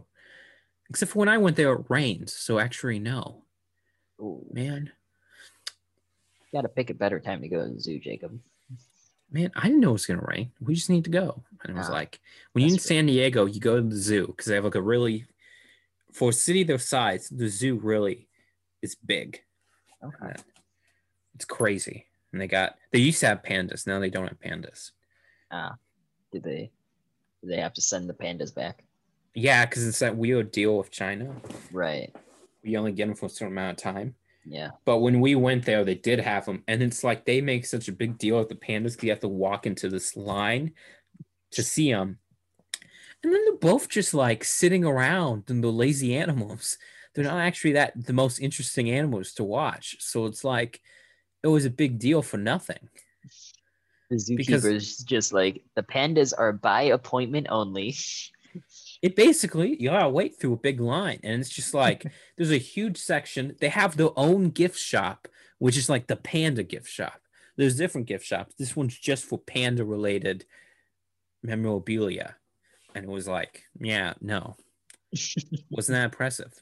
Except 0.89 1.11
for 1.11 1.19
when 1.19 1.29
I 1.29 1.37
went 1.37 1.55
there, 1.55 1.73
it 1.73 1.85
rained. 1.89 2.29
So 2.29 2.57
actually, 2.57 2.99
no. 2.99 3.43
Ooh. 4.21 4.45
Man. 4.51 4.91
You 6.51 6.57
gotta 6.57 6.69
pick 6.69 6.89
a 6.89 6.93
better 6.93 7.19
time 7.19 7.41
to 7.41 7.47
go 7.47 7.63
to 7.63 7.73
the 7.73 7.79
zoo, 7.79 7.99
Jacob. 7.99 8.39
Man, 9.31 9.51
I 9.55 9.63
didn't 9.63 9.81
know 9.81 9.89
it 9.89 9.93
was 9.93 10.05
gonna 10.05 10.25
rain. 10.25 10.51
We 10.59 10.75
just 10.75 10.89
need 10.89 11.03
to 11.03 11.11
go. 11.11 11.43
And 11.63 11.75
it 11.75 11.77
was 11.77 11.89
ah, 11.89 11.93
like, 11.93 12.19
when 12.51 12.63
you're 12.63 12.73
in 12.73 12.79
San 12.79 13.05
Diego, 13.05 13.45
you 13.45 13.59
go 13.59 13.75
to 13.75 13.87
the 13.87 13.95
zoo 13.95 14.27
because 14.27 14.47
they 14.47 14.55
have 14.55 14.63
like 14.63 14.75
a 14.75 14.81
really, 14.81 15.25
for 16.11 16.29
a 16.29 16.33
city 16.33 16.63
their 16.63 16.79
size, 16.79 17.29
the 17.29 17.47
zoo 17.47 17.75
really 17.75 18.27
is 18.81 18.95
big. 18.95 19.41
Okay. 20.03 20.33
It's 21.35 21.45
crazy. 21.45 22.07
And 22.31 22.41
they 22.41 22.47
got, 22.47 22.75
they 22.91 22.99
used 22.99 23.19
to 23.19 23.27
have 23.27 23.43
pandas. 23.43 23.85
Now 23.85 23.99
they 23.99 24.09
don't 24.09 24.27
have 24.27 24.39
pandas. 24.39 24.91
Ah. 25.51 25.75
Did 26.31 26.43
they? 26.43 26.71
Did 27.41 27.51
they 27.51 27.61
have 27.61 27.73
to 27.73 27.81
send 27.81 28.09
the 28.09 28.13
pandas 28.13 28.53
back? 28.53 28.83
Yeah, 29.33 29.65
because 29.65 29.87
it's 29.87 29.99
that 29.99 30.15
weird 30.15 30.51
deal 30.51 30.77
with 30.77 30.91
China. 30.91 31.33
Right. 31.71 32.13
We 32.63 32.77
only 32.77 32.91
get 32.91 33.07
them 33.07 33.15
for 33.15 33.27
a 33.27 33.29
certain 33.29 33.53
amount 33.53 33.77
of 33.77 33.83
time. 33.83 34.15
Yeah. 34.45 34.69
But 34.85 34.99
when 34.99 35.19
we 35.19 35.35
went 35.35 35.65
there, 35.65 35.83
they 35.83 35.95
did 35.95 36.19
have 36.19 36.45
them, 36.45 36.63
and 36.67 36.81
it's 36.81 37.03
like 37.03 37.25
they 37.25 37.41
make 37.41 37.65
such 37.65 37.87
a 37.87 37.93
big 37.93 38.17
deal 38.17 38.37
with 38.37 38.49
the 38.49 38.55
pandas 38.55 38.93
because 38.93 39.03
you 39.03 39.09
have 39.11 39.19
to 39.21 39.27
walk 39.27 39.65
into 39.65 39.89
this 39.89 40.15
line 40.15 40.73
to 41.51 41.63
see 41.63 41.91
them, 41.91 42.19
and 43.23 43.33
then 43.33 43.43
they're 43.45 43.55
both 43.55 43.89
just 43.89 44.13
like 44.13 44.43
sitting 44.43 44.85
around 44.85 45.43
and 45.49 45.63
the 45.63 45.71
lazy 45.71 46.15
animals. 46.15 46.77
They're 47.13 47.25
not 47.25 47.39
actually 47.39 47.73
that 47.73 48.05
the 48.05 48.13
most 48.13 48.39
interesting 48.39 48.89
animals 48.91 49.33
to 49.33 49.43
watch. 49.43 49.97
So 49.99 50.25
it's 50.25 50.43
like 50.43 50.79
it 51.43 51.47
was 51.47 51.65
a 51.65 51.69
big 51.69 51.99
deal 51.99 52.21
for 52.21 52.37
nothing. 52.37 52.89
The 54.09 54.15
zookeeper's 54.15 54.97
just 54.97 55.33
like 55.33 55.63
the 55.75 55.83
pandas 55.83 56.33
are 56.35 56.53
by 56.53 56.83
appointment 56.83 57.47
only. 57.49 57.95
It 59.01 59.15
basically 59.15 59.81
you 59.81 59.89
gotta 59.89 60.09
wait 60.09 60.39
through 60.39 60.53
a 60.53 60.57
big 60.57 60.79
line, 60.79 61.19
and 61.23 61.39
it's 61.39 61.49
just 61.49 61.73
like 61.73 62.05
there's 62.37 62.51
a 62.51 62.57
huge 62.57 62.97
section. 62.97 63.55
They 63.59 63.69
have 63.69 63.95
their 63.97 64.17
own 64.17 64.49
gift 64.49 64.77
shop, 64.77 65.27
which 65.57 65.77
is 65.77 65.89
like 65.89 66.07
the 66.07 66.15
panda 66.15 66.63
gift 66.63 66.89
shop. 66.89 67.21
There's 67.55 67.77
different 67.77 68.07
gift 68.07 68.25
shops. 68.25 68.55
This 68.57 68.75
one's 68.75 68.97
just 68.97 69.25
for 69.25 69.37
panda 69.37 69.85
related 69.85 70.45
memorabilia, 71.43 72.35
and 72.95 73.05
it 73.05 73.09
was 73.09 73.27
like, 73.27 73.63
yeah, 73.79 74.13
no, 74.21 74.55
wasn't 75.69 75.95
that 75.95 76.05
impressive? 76.05 76.53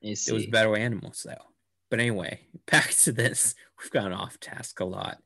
It 0.00 0.18
was 0.32 0.46
better 0.46 0.76
animals 0.76 1.24
though. 1.26 1.44
But 1.90 2.00
anyway, 2.00 2.40
back 2.70 2.90
to 2.90 3.12
this. 3.12 3.54
We've 3.80 3.90
gone 3.90 4.12
off 4.12 4.40
task 4.40 4.80
a 4.80 4.84
lot 4.84 5.18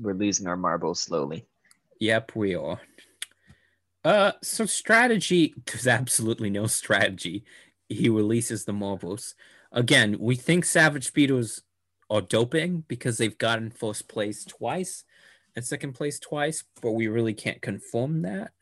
we're 0.00 0.14
losing 0.14 0.46
our 0.46 0.56
marbles 0.56 1.00
slowly. 1.00 1.46
Yep, 2.00 2.32
we 2.34 2.54
are. 2.54 2.80
Uh, 4.04 4.32
so 4.42 4.66
strategy. 4.66 5.54
There's 5.66 5.86
absolutely 5.86 6.50
no 6.50 6.66
strategy. 6.66 7.44
He 7.88 8.08
releases 8.08 8.64
the 8.64 8.72
marbles 8.72 9.34
again. 9.72 10.16
We 10.18 10.36
think 10.36 10.64
Savage 10.64 11.06
Speeders 11.06 11.62
are 12.08 12.20
doping 12.20 12.84
because 12.88 13.18
they've 13.18 13.38
gotten 13.38 13.70
first 13.70 14.08
place 14.08 14.44
twice 14.44 15.04
and 15.54 15.64
second 15.64 15.92
place 15.92 16.18
twice, 16.18 16.64
but 16.80 16.92
we 16.92 17.08
really 17.08 17.34
can't 17.34 17.60
confirm 17.60 18.22
that. 18.22 18.52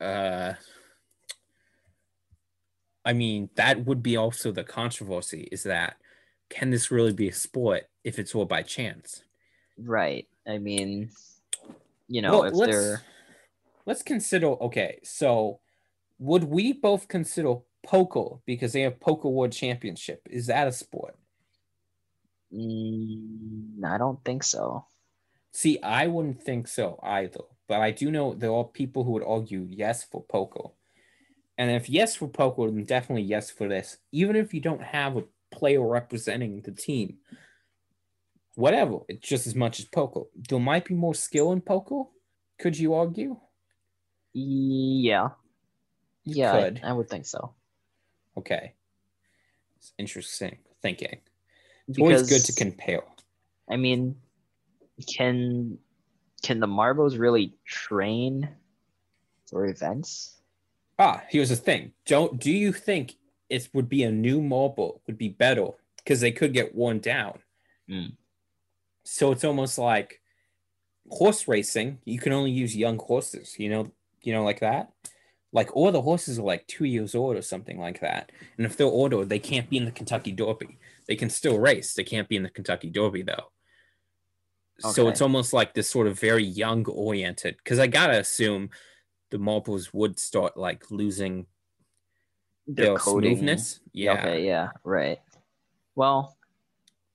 Uh, 0.00 0.54
I 3.04 3.12
mean, 3.12 3.50
that 3.54 3.84
would 3.86 4.02
be 4.02 4.16
also 4.16 4.52
the 4.52 4.64
controversy 4.64 5.48
is 5.52 5.62
that 5.64 5.96
can 6.48 6.70
this 6.70 6.90
really 6.90 7.12
be 7.12 7.28
a 7.28 7.32
sport 7.32 7.84
if 8.04 8.18
it's 8.18 8.34
all 8.34 8.44
by 8.44 8.62
chance? 8.62 9.22
Right. 9.78 10.26
I 10.46 10.58
mean, 10.58 11.10
you 12.08 12.22
know, 12.22 12.40
well, 12.40 12.62
if 12.62 12.70
they're 12.70 13.02
let's 13.86 14.02
consider 14.02 14.48
okay, 14.48 15.00
so 15.02 15.60
would 16.18 16.44
we 16.44 16.72
both 16.72 17.08
consider 17.08 17.56
poker 17.82 18.36
because 18.46 18.72
they 18.72 18.82
have 18.82 19.00
poker 19.00 19.28
world 19.28 19.52
championship? 19.52 20.20
Is 20.30 20.46
that 20.46 20.68
a 20.68 20.72
sport? 20.72 21.16
Mm, 22.52 23.84
I 23.84 23.98
don't 23.98 24.22
think 24.24 24.42
so. 24.42 24.84
See, 25.52 25.80
I 25.82 26.06
wouldn't 26.06 26.42
think 26.42 26.68
so 26.68 26.98
either, 27.02 27.40
but 27.68 27.80
I 27.80 27.90
do 27.90 28.10
know 28.10 28.34
there 28.34 28.52
are 28.52 28.64
people 28.64 29.04
who 29.04 29.12
would 29.12 29.24
argue 29.24 29.66
yes 29.68 30.04
for 30.04 30.22
poker. 30.24 30.70
And 31.58 31.70
if 31.70 31.90
yes 31.90 32.16
for 32.16 32.28
poker, 32.28 32.66
then 32.70 32.84
definitely 32.84 33.22
yes 33.22 33.50
for 33.50 33.68
this. 33.68 33.98
Even 34.12 34.36
if 34.36 34.54
you 34.54 34.60
don't 34.60 34.82
have 34.82 35.16
a 35.16 35.24
player 35.50 35.86
representing 35.86 36.62
the 36.62 36.72
team, 36.72 37.18
whatever. 38.54 38.98
It's 39.08 39.26
just 39.26 39.46
as 39.46 39.54
much 39.54 39.80
as 39.80 39.86
poker. 39.86 40.22
There 40.48 40.60
might 40.60 40.84
be 40.84 40.94
more 40.94 41.14
skill 41.14 41.52
in 41.52 41.60
poker. 41.60 42.04
Could 42.58 42.78
you 42.78 42.94
argue? 42.94 43.38
Yeah. 44.32 45.30
You 46.24 46.36
yeah, 46.36 46.52
I, 46.52 46.90
I, 46.90 46.92
would 46.92 47.08
think 47.08 47.26
so. 47.26 47.54
Okay. 48.36 48.74
It's 49.78 49.92
interesting 49.98 50.58
thinking. 50.82 51.18
It's 51.88 51.96
because, 51.96 52.22
always 52.22 52.28
good 52.28 52.44
to 52.44 52.52
compare. 52.52 53.02
I 53.70 53.76
mean, 53.76 54.16
can 55.12 55.78
can 56.42 56.60
the 56.60 56.66
marbles 56.66 57.16
really 57.16 57.54
train 57.66 58.48
for 59.48 59.66
events? 59.66 60.40
Ah, 60.98 61.22
here's 61.28 61.48
the 61.48 61.56
thing. 61.56 61.92
Don't 62.06 62.38
do 62.38 62.50
you 62.50 62.72
think 62.72 63.16
it 63.48 63.68
would 63.72 63.88
be 63.88 64.04
a 64.04 64.12
new 64.12 64.40
marble 64.40 65.02
would 65.06 65.18
be 65.18 65.28
better 65.28 65.68
because 65.96 66.20
they 66.20 66.32
could 66.32 66.52
get 66.52 66.74
worn 66.74 66.98
down? 66.98 67.38
Mm. 67.88 68.12
So 69.04 69.32
it's 69.32 69.44
almost 69.44 69.78
like 69.78 70.20
horse 71.08 71.48
racing. 71.48 71.98
You 72.04 72.18
can 72.18 72.32
only 72.32 72.50
use 72.50 72.76
young 72.76 72.98
horses, 72.98 73.58
you 73.58 73.68
know, 73.70 73.90
you 74.22 74.32
know, 74.32 74.44
like 74.44 74.60
that. 74.60 74.92
Like 75.52 75.74
all 75.76 75.90
the 75.90 76.02
horses 76.02 76.38
are 76.38 76.42
like 76.42 76.66
two 76.66 76.84
years 76.84 77.14
old 77.14 77.36
or 77.36 77.42
something 77.42 77.78
like 77.78 78.00
that. 78.00 78.30
And 78.56 78.64
if 78.64 78.76
they're 78.76 78.86
older, 78.86 79.24
they 79.24 79.40
can't 79.40 79.68
be 79.68 79.78
in 79.78 79.84
the 79.84 79.90
Kentucky 79.90 80.32
Derby. 80.32 80.78
They 81.08 81.16
can 81.16 81.28
still 81.28 81.58
race. 81.58 81.94
They 81.94 82.04
can't 82.04 82.28
be 82.28 82.36
in 82.36 82.44
the 82.44 82.50
Kentucky 82.50 82.88
Derby 82.88 83.22
though. 83.22 83.50
Okay. 84.84 84.92
So 84.92 85.08
it's 85.08 85.20
almost 85.20 85.52
like 85.52 85.74
this 85.74 85.90
sort 85.90 86.06
of 86.06 86.18
very 86.18 86.44
young 86.44 86.86
oriented. 86.86 87.56
Because 87.56 87.80
I 87.80 87.88
gotta 87.88 88.20
assume 88.20 88.70
the 89.30 89.38
marbles 89.38 89.92
would 89.92 90.20
start 90.20 90.56
like 90.56 90.90
losing 90.90 91.46
their, 92.68 92.86
their 92.86 92.98
smoothness. 92.98 93.80
Yeah. 93.92 94.12
Okay. 94.14 94.46
Yeah. 94.46 94.68
Right. 94.84 95.18
Well, 95.96 96.36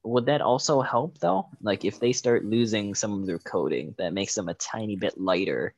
would 0.03 0.25
that 0.27 0.41
also 0.41 0.81
help 0.81 1.17
though? 1.19 1.47
Like 1.61 1.85
if 1.85 1.99
they 1.99 2.11
start 2.11 2.43
losing 2.43 2.93
some 2.93 3.13
of 3.13 3.25
their 3.25 3.39
coating, 3.39 3.95
that 3.97 4.13
makes 4.13 4.35
them 4.35 4.49
a 4.49 4.53
tiny 4.55 4.97
bit 4.97 5.17
lighter. 5.17 5.73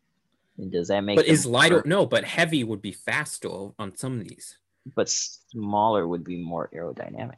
And 0.57 0.71
does 0.71 0.87
that 0.87 1.01
make? 1.01 1.17
But 1.17 1.27
is 1.27 1.45
lighter? 1.45 1.83
No, 1.85 2.05
but 2.05 2.23
heavy 2.23 2.63
would 2.63 2.81
be 2.81 2.91
faster 2.91 3.49
on 3.77 3.95
some 3.95 4.19
of 4.19 4.27
these. 4.27 4.57
But 4.95 5.09
smaller 5.09 6.07
would 6.07 6.23
be 6.23 6.41
more 6.43 6.69
aerodynamic. 6.73 7.35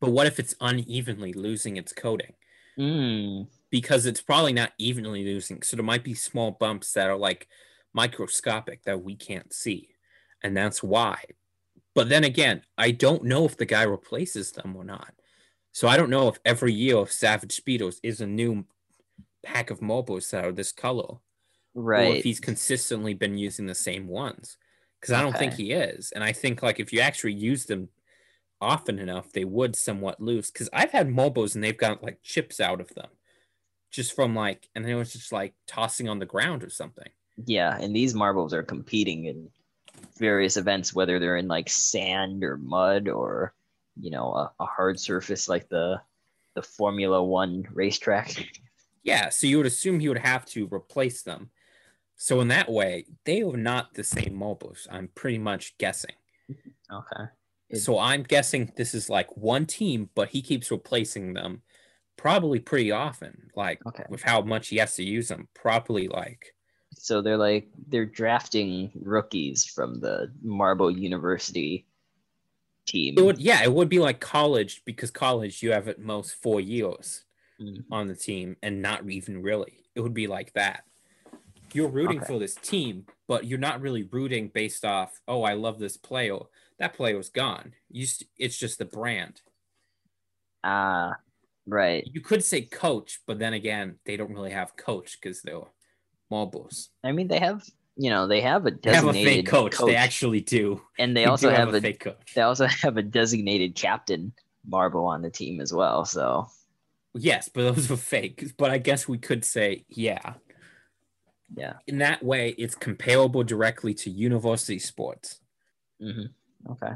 But 0.00 0.10
what 0.10 0.26
if 0.26 0.38
it's 0.38 0.54
unevenly 0.60 1.32
losing 1.32 1.76
its 1.76 1.92
coating? 1.92 2.34
Mm. 2.78 3.48
Because 3.70 4.06
it's 4.06 4.20
probably 4.20 4.52
not 4.52 4.72
evenly 4.78 5.24
losing. 5.24 5.62
So 5.62 5.76
there 5.76 5.84
might 5.84 6.04
be 6.04 6.14
small 6.14 6.52
bumps 6.52 6.92
that 6.92 7.08
are 7.08 7.16
like 7.16 7.48
microscopic 7.92 8.84
that 8.84 9.02
we 9.02 9.16
can't 9.16 9.52
see. 9.52 9.88
And 10.42 10.56
that's 10.56 10.82
why. 10.82 11.24
But 11.94 12.08
then 12.08 12.22
again, 12.22 12.62
I 12.76 12.92
don't 12.92 13.24
know 13.24 13.44
if 13.44 13.56
the 13.56 13.66
guy 13.66 13.82
replaces 13.82 14.52
them 14.52 14.76
or 14.76 14.84
not. 14.84 15.14
So 15.72 15.88
I 15.88 15.96
don't 15.96 16.10
know 16.10 16.28
if 16.28 16.38
every 16.44 16.72
year 16.72 16.96
of 16.96 17.10
Savage 17.10 17.52
Speeders 17.52 17.98
is 18.02 18.20
a 18.20 18.26
new 18.26 18.64
pack 19.42 19.70
of 19.70 19.82
marbles 19.82 20.30
that 20.30 20.44
are 20.44 20.52
this 20.52 20.72
color. 20.72 21.16
Right. 21.78 22.08
Or 22.08 22.16
if 22.16 22.24
he's 22.24 22.40
consistently 22.40 23.14
been 23.14 23.38
using 23.38 23.66
the 23.66 23.74
same 23.74 24.08
ones. 24.08 24.56
Because 25.00 25.14
I 25.14 25.22
don't 25.22 25.36
think 25.36 25.54
he 25.54 25.72
is. 25.72 26.10
And 26.12 26.24
I 26.24 26.32
think 26.32 26.60
like 26.60 26.80
if 26.80 26.92
you 26.92 26.98
actually 27.00 27.34
use 27.34 27.66
them 27.66 27.88
often 28.60 28.98
enough, 28.98 29.30
they 29.30 29.44
would 29.44 29.76
somewhat 29.76 30.20
lose. 30.20 30.50
Because 30.50 30.68
I've 30.72 30.90
had 30.90 31.08
marbles 31.08 31.54
and 31.54 31.62
they've 31.62 31.76
got 31.76 32.02
like 32.02 32.18
chips 32.24 32.58
out 32.58 32.80
of 32.80 32.92
them. 32.94 33.06
Just 33.92 34.14
from 34.14 34.34
like 34.34 34.68
and 34.74 34.84
it 34.84 34.96
was 34.96 35.12
just 35.12 35.30
like 35.32 35.54
tossing 35.68 36.08
on 36.08 36.18
the 36.18 36.26
ground 36.26 36.64
or 36.64 36.68
something. 36.68 37.08
Yeah, 37.46 37.78
and 37.80 37.94
these 37.94 38.12
marbles 38.12 38.52
are 38.52 38.64
competing 38.64 39.26
in 39.26 39.48
various 40.18 40.56
events, 40.56 40.92
whether 40.92 41.18
they're 41.18 41.36
in 41.36 41.46
like 41.46 41.70
sand 41.70 42.42
or 42.42 42.56
mud 42.56 43.08
or 43.08 43.54
you 43.96 44.10
know 44.10 44.32
a, 44.32 44.52
a 44.60 44.66
hard 44.66 44.98
surface 44.98 45.48
like 45.48 45.68
the 45.68 46.00
the 46.54 46.62
Formula 46.62 47.22
One 47.22 47.66
racetrack. 47.72 48.34
Yeah, 49.04 49.30
so 49.30 49.46
you 49.46 49.56
would 49.56 49.64
assume 49.64 50.00
he 50.00 50.08
would 50.08 50.18
have 50.18 50.44
to 50.46 50.68
replace 50.70 51.22
them. 51.22 51.48
So 52.18 52.40
in 52.42 52.48
that 52.48 52.70
way, 52.70 53.06
they 53.24 53.42
are 53.42 53.56
not 53.56 53.94
the 53.94 54.04
same 54.04 54.34
mobiles. 54.34 54.86
I'm 54.90 55.08
pretty 55.08 55.38
much 55.38 55.78
guessing. 55.78 56.16
Okay. 56.90 57.24
So 57.74 57.98
I'm 57.98 58.22
guessing 58.22 58.72
this 58.76 58.94
is 58.94 59.10
like 59.10 59.36
one 59.36 59.66
team, 59.66 60.10
but 60.14 60.30
he 60.30 60.42
keeps 60.42 60.70
replacing 60.70 61.34
them 61.34 61.62
probably 62.16 62.60
pretty 62.60 62.90
often. 62.90 63.50
Like 63.54 63.82
Okay. 63.86 64.04
with 64.08 64.22
how 64.22 64.42
much 64.42 64.68
he 64.68 64.76
has 64.78 64.96
to 64.96 65.04
use 65.04 65.28
them, 65.28 65.48
probably 65.54 66.08
like 66.08 66.54
So 66.94 67.22
they're 67.22 67.36
like 67.38 67.68
they're 67.88 68.06
drafting 68.06 68.90
rookies 69.02 69.64
from 69.66 70.00
the 70.00 70.32
Marble 70.42 70.90
University 70.90 71.86
team. 72.86 73.16
it 73.16 73.22
would 73.22 73.38
yeah, 73.38 73.62
it 73.62 73.72
would 73.72 73.88
be 73.88 73.98
like 73.98 74.20
college 74.20 74.82
because 74.84 75.10
college 75.10 75.62
you 75.62 75.72
have 75.72 75.88
at 75.88 75.98
most 76.00 76.34
four 76.34 76.60
years 76.60 77.24
Mm. 77.60 77.84
on 77.90 78.06
the 78.06 78.14
team 78.14 78.56
and 78.62 78.80
not 78.82 79.08
even 79.10 79.42
really. 79.42 79.84
It 79.96 80.00
would 80.00 80.14
be 80.14 80.28
like 80.28 80.52
that. 80.52 80.84
You're 81.74 81.88
rooting 81.88 82.18
Okay. 82.18 82.26
for 82.26 82.38
this 82.38 82.54
team, 82.54 83.06
but 83.26 83.44
you're 83.46 83.58
not 83.58 83.80
really 83.80 84.02
rooting 84.04 84.48
based 84.48 84.84
off, 84.84 85.20
oh, 85.28 85.42
I 85.42 85.54
love 85.54 85.78
this 85.78 85.96
player. 85.96 86.38
That 86.78 86.94
player 86.94 87.16
was 87.16 87.28
gone. 87.28 87.72
You 87.90 88.06
st- 88.06 88.30
it's 88.38 88.56
just 88.56 88.78
the 88.78 88.84
brand. 88.84 89.42
Ah, 90.64 91.16
right. 91.66 92.04
You 92.12 92.20
could 92.20 92.44
say 92.44 92.62
coach, 92.62 93.20
but 93.26 93.38
then 93.38 93.52
again, 93.52 93.98
they 94.04 94.16
don't 94.16 94.32
really 94.32 94.50
have 94.50 94.76
coach 94.76 95.18
because 95.20 95.42
they're 95.42 95.60
mobiles. 96.30 96.90
I 97.04 97.12
mean, 97.12 97.28
they 97.28 97.38
have 97.38 97.64
you 97.96 98.10
know 98.10 98.26
they 98.28 98.40
have 98.40 98.66
a 98.66 98.70
They 98.70 98.92
have 98.94 99.04
a 99.04 99.12
designated 99.12 99.44
fake 99.46 99.48
coach. 99.48 99.76
They 99.78 99.96
actually 99.96 100.40
do. 100.40 100.82
and 100.98 101.16
they 101.16 101.22
They 101.22 101.26
also 101.26 101.48
do 101.50 101.54
have, 101.54 101.74
a 101.74 101.80
fake 101.80 102.00
coach. 102.00 102.32
they 102.34 102.42
also 102.42 102.66
have 102.82 102.96
a 102.96 103.02
designated 103.02 103.74
captain 103.74 104.32
Marble 104.66 105.06
on 105.06 105.22
the 105.22 105.30
team 105.30 105.60
as 105.60 105.72
well. 105.72 106.04
So 106.04 106.48
Yes, 107.14 107.48
but 107.48 107.62
those 107.74 107.88
were 107.90 107.96
fake. 107.96 108.52
But 108.56 108.70
I 108.70 108.78
guess 108.78 109.08
we 109.08 109.18
could 109.18 109.44
say, 109.44 109.84
yeah. 109.88 110.34
Yeah. 111.56 111.74
In 111.86 111.98
that 111.98 112.22
way, 112.22 112.50
it's 112.58 112.74
comparable 112.74 113.42
directly 113.44 113.94
to 113.94 114.10
university 114.10 114.78
sports. 114.78 115.40
hmm 116.00 116.26
Okay. 116.70 116.92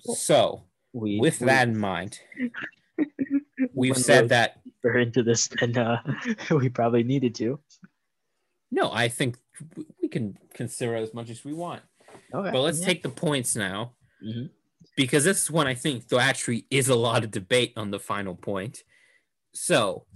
So, 0.00 0.64
We 0.92 1.18
with 1.20 1.40
we- 1.40 1.46
that 1.46 1.68
in 1.68 1.78
mind, 1.78 2.18
we've 3.74 3.96
said 3.96 4.24
way 4.24 4.28
that 4.28 4.62
deeper 4.64 4.98
into 4.98 5.22
this 5.22 5.48
than 5.48 5.76
uh, 5.78 6.02
we 6.50 6.68
probably 6.68 7.02
needed 7.04 7.34
to. 7.36 7.60
no, 8.70 8.90
I 8.92 9.08
think 9.08 9.36
we 10.02 10.08
can 10.08 10.36
consider 10.54 10.96
as 10.96 11.14
much 11.14 11.30
as 11.30 11.44
we 11.44 11.52
want. 11.54 11.82
Okay. 12.34 12.50
But 12.50 12.60
let's 12.60 12.80
yeah. 12.80 12.86
take 12.86 13.02
the 13.02 13.08
points 13.08 13.54
now 13.56 13.92
Mhm. 14.24 14.50
because 14.96 15.24
this 15.24 15.42
is 15.44 15.50
when 15.50 15.66
I 15.66 15.74
think 15.74 16.08
there 16.08 16.20
actually 16.20 16.66
is 16.70 16.88
a 16.88 16.94
lot 16.96 17.24
of 17.24 17.30
debate 17.30 17.72
on 17.76 17.90
the 17.90 18.00
final 18.00 18.34
point. 18.34 18.82
So, 19.54 20.06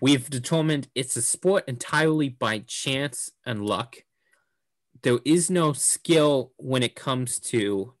we've 0.00 0.28
determined 0.30 0.88
it's 0.94 1.16
a 1.16 1.22
sport 1.22 1.64
entirely 1.66 2.28
by 2.28 2.60
chance 2.60 3.32
and 3.44 3.64
luck. 3.64 3.96
There 5.02 5.18
is 5.24 5.50
no 5.50 5.72
skill 5.72 6.52
when 6.56 6.82
it 6.82 6.94
comes 6.94 7.38
to 7.40 7.94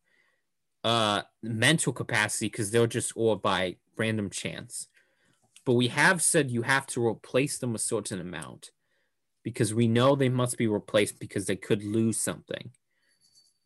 uh 0.84 1.22
mental 1.42 1.92
capacity 1.92 2.46
because 2.46 2.70
they're 2.70 2.86
just 2.86 3.16
all 3.16 3.36
by 3.36 3.76
random 3.96 4.30
chance. 4.30 4.88
But 5.64 5.74
we 5.74 5.88
have 5.88 6.22
said 6.22 6.50
you 6.50 6.62
have 6.62 6.86
to 6.88 7.06
replace 7.06 7.58
them 7.58 7.74
a 7.74 7.78
certain 7.78 8.20
amount 8.20 8.70
because 9.42 9.74
we 9.74 9.88
know 9.88 10.14
they 10.14 10.28
must 10.28 10.56
be 10.56 10.66
replaced 10.66 11.18
because 11.18 11.46
they 11.46 11.56
could 11.56 11.82
lose 11.82 12.18
something. 12.20 12.70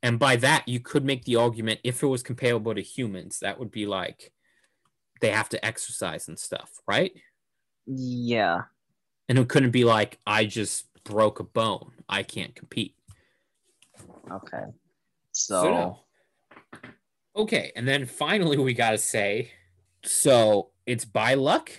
And 0.02 0.18
by 0.18 0.36
that, 0.36 0.66
you 0.66 0.80
could 0.80 1.04
make 1.04 1.24
the 1.24 1.36
argument 1.36 1.80
if 1.84 2.02
it 2.02 2.06
was 2.06 2.22
comparable 2.22 2.74
to 2.74 2.82
humans, 2.82 3.38
that 3.40 3.58
would 3.58 3.70
be 3.70 3.86
like 3.86 4.32
they 5.20 5.30
have 5.30 5.48
to 5.50 5.64
exercise 5.64 6.26
and 6.26 6.38
stuff, 6.38 6.70
right? 6.88 7.12
Yeah. 7.86 8.62
And 9.28 9.38
it 9.38 9.48
couldn't 9.48 9.70
be 9.70 9.84
like, 9.84 10.18
I 10.26 10.44
just 10.44 10.86
broke 11.04 11.40
a 11.40 11.44
bone. 11.44 11.92
I 12.08 12.22
can't 12.22 12.54
compete. 12.54 12.94
Okay. 14.30 14.64
So, 15.32 15.62
So, 15.62 15.70
no. 15.70 15.98
Okay. 17.34 17.72
And 17.74 17.88
then 17.88 18.06
finally, 18.06 18.58
we 18.58 18.74
got 18.74 18.90
to 18.90 18.98
say 18.98 19.52
so 20.04 20.70
it's 20.86 21.04
by 21.04 21.34
luck, 21.34 21.70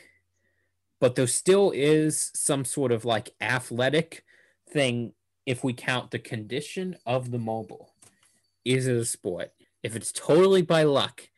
but 0.99 1.15
there 1.15 1.27
still 1.27 1.71
is 1.71 2.31
some 2.33 2.65
sort 2.65 2.91
of 2.91 3.05
like 3.05 3.33
athletic 3.41 4.23
thing 4.69 5.13
if 5.45 5.63
we 5.63 5.73
count 5.73 6.11
the 6.11 6.19
condition 6.19 6.95
of 7.05 7.31
the 7.31 7.39
mobile. 7.39 7.93
Is 8.63 8.87
it 8.87 8.95
a 8.95 9.05
sport? 9.05 9.51
If 9.83 9.95
it's 9.95 10.13
totally 10.13 10.61
by 10.61 10.83
luck, 10.83 11.29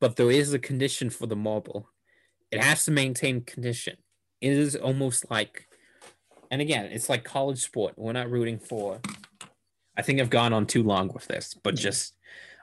but 0.00 0.16
there 0.16 0.30
is 0.30 0.54
a 0.54 0.58
condition 0.58 1.10
for 1.10 1.26
the 1.26 1.36
mobile, 1.36 1.90
it 2.50 2.62
has 2.62 2.84
to 2.84 2.90
maintain 2.90 3.42
condition. 3.42 3.96
It 4.40 4.52
is 4.52 4.76
almost 4.76 5.30
like, 5.30 5.66
and 6.50 6.60
again, 6.60 6.86
it's 6.86 7.08
like 7.08 7.24
college 7.24 7.60
sport. 7.60 7.94
We're 7.96 8.12
not 8.12 8.30
rooting 8.30 8.58
for. 8.58 9.00
I 9.96 10.02
think 10.02 10.20
I've 10.20 10.30
gone 10.30 10.52
on 10.52 10.66
too 10.66 10.82
long 10.82 11.08
with 11.12 11.26
this, 11.26 11.54
but 11.62 11.74
just 11.74 12.14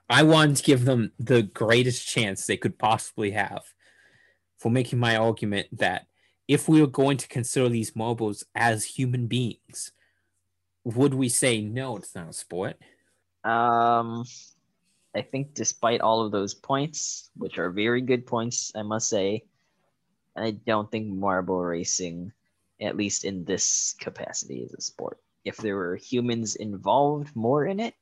I 0.10 0.24
wanted 0.24 0.58
to 0.58 0.64
give 0.64 0.86
them 0.86 1.12
the 1.20 1.44
greatest 1.44 2.08
chance 2.08 2.46
they 2.46 2.58
could 2.58 2.78
possibly 2.78 3.32
have 3.32 3.64
for 4.58 4.72
making 4.72 5.00
my 5.00 5.18
argument 5.18 5.68
that 5.74 6.08
if 6.48 6.70
we 6.70 6.80
were 6.80 6.88
going 6.88 7.18
to 7.18 7.28
consider 7.28 7.70
these 7.70 7.96
mobiles 7.96 8.44
as 8.56 8.86
human 8.86 9.28
beings, 9.28 9.92
would 10.84 11.14
we 11.14 11.28
say 11.28 11.62
no, 11.62 11.98
it's 11.98 12.16
not 12.16 12.30
a 12.30 12.34
sport? 12.34 12.78
um, 13.46 14.26
I 15.16 15.22
think 15.22 15.54
despite 15.54 16.02
all 16.02 16.26
of 16.26 16.32
those 16.32 16.54
points, 16.54 17.30
which 17.38 17.58
are 17.58 17.70
very 17.70 18.02
good 18.02 18.26
points, 18.26 18.72
I 18.76 18.82
must 18.82 19.08
say, 19.08 19.44
I 20.36 20.52
don't 20.52 20.90
think 20.92 21.08
marble 21.08 21.64
racing, 21.64 22.32
at 22.82 22.98
least 22.98 23.24
in 23.26 23.46
this 23.46 23.96
capacity, 24.00 24.60
is 24.64 24.74
a 24.74 24.82
sport. 24.82 25.20
If 25.46 25.58
there 25.58 25.76
were 25.76 25.96
humans 25.96 26.56
involved 26.56 27.36
more 27.36 27.66
in 27.66 27.80
it, 27.80 27.94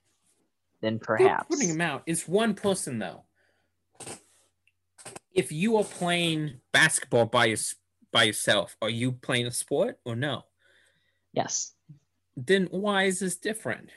then 0.81 0.97
They're 0.97 1.17
perhaps. 1.17 1.47
putting 1.49 1.69
them 1.69 1.81
out. 1.81 2.03
It's 2.05 2.27
one 2.27 2.53
person 2.55 2.99
though. 2.99 3.23
If 5.33 5.51
you 5.51 5.77
are 5.77 5.83
playing 5.83 6.61
basketball 6.71 7.25
by 7.25 7.45
your, 7.45 7.57
by 8.11 8.23
yourself, 8.23 8.77
are 8.81 8.89
you 8.89 9.11
playing 9.13 9.47
a 9.47 9.51
sport 9.51 9.99
or 10.05 10.15
no? 10.15 10.43
Yes, 11.33 11.73
Then 12.37 12.67
why 12.69 13.03
is 13.03 13.19
this 13.19 13.35
different? 13.35 13.89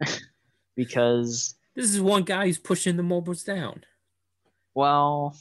because 0.76 1.54
This 1.74 1.92
is 1.94 2.00
one 2.00 2.24
guy 2.24 2.46
who's 2.46 2.58
pushing 2.58 2.96
the 2.96 3.02
mobiles 3.02 3.44
down. 3.44 3.84
well, 4.74 5.36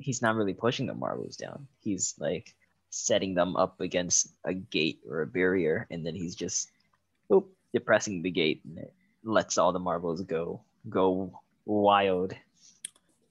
he's 0.00 0.22
not 0.22 0.34
really 0.34 0.54
pushing 0.54 0.86
the 0.86 0.94
marbles 0.94 1.36
down. 1.36 1.66
He's 1.80 2.14
like 2.18 2.54
setting 2.90 3.34
them 3.34 3.54
up 3.56 3.80
against 3.80 4.34
a 4.44 4.54
gate 4.54 5.00
or 5.08 5.22
a 5.22 5.26
barrier, 5.26 5.86
and 5.90 6.04
then 6.04 6.14
he's 6.14 6.34
just 6.34 6.70
boop, 7.30 7.46
depressing 7.72 8.22
the 8.22 8.30
gate, 8.30 8.62
and 8.64 8.78
it 8.78 8.92
lets 9.22 9.58
all 9.58 9.72
the 9.72 9.78
marbles 9.78 10.22
go 10.22 10.62
go 10.88 11.40
wild. 11.66 12.34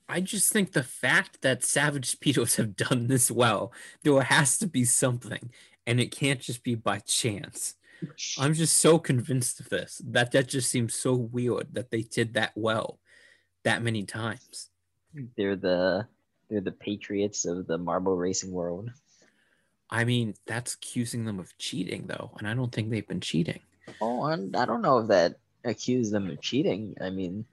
I 0.07 0.21
just 0.21 0.51
think 0.51 0.71
the 0.71 0.83
fact 0.83 1.41
that 1.41 1.63
Savage 1.63 2.09
Speeders 2.09 2.55
have 2.55 2.75
done 2.75 3.07
this 3.07 3.29
well, 3.29 3.71
there 4.03 4.21
has 4.21 4.57
to 4.59 4.67
be 4.67 4.85
something, 4.85 5.51
and 5.85 5.99
it 5.99 6.11
can't 6.11 6.39
just 6.39 6.63
be 6.63 6.75
by 6.75 6.99
chance. 6.99 7.75
I'm 8.37 8.53
just 8.53 8.79
so 8.79 8.97
convinced 8.97 9.59
of 9.59 9.69
this 9.69 10.01
that 10.05 10.31
that 10.31 10.47
just 10.47 10.69
seems 10.69 10.93
so 10.93 11.13
weird 11.15 11.73
that 11.73 11.91
they 11.91 12.03
did 12.03 12.33
that 12.35 12.53
well 12.55 12.99
that 13.63 13.83
many 13.83 14.03
times. 14.03 14.69
They're 15.35 15.57
the 15.57 16.07
they're 16.49 16.61
the 16.61 16.71
patriots 16.71 17.45
of 17.45 17.67
the 17.67 17.77
marble 17.77 18.17
racing 18.17 18.51
world. 18.51 18.89
I 19.89 20.03
mean, 20.03 20.35
that's 20.45 20.75
accusing 20.75 21.25
them 21.25 21.39
of 21.39 21.57
cheating, 21.57 22.05
though, 22.07 22.31
and 22.37 22.47
I 22.47 22.53
don't 22.53 22.71
think 22.71 22.89
they've 22.89 23.07
been 23.07 23.21
cheating. 23.21 23.59
Oh, 24.01 24.25
and 24.25 24.55
I 24.55 24.65
don't 24.65 24.81
know 24.81 24.99
if 24.99 25.07
that 25.07 25.35
accused 25.63 26.13
them 26.13 26.29
of 26.29 26.41
cheating. 26.41 26.95
I 27.01 27.09
mean, 27.09 27.45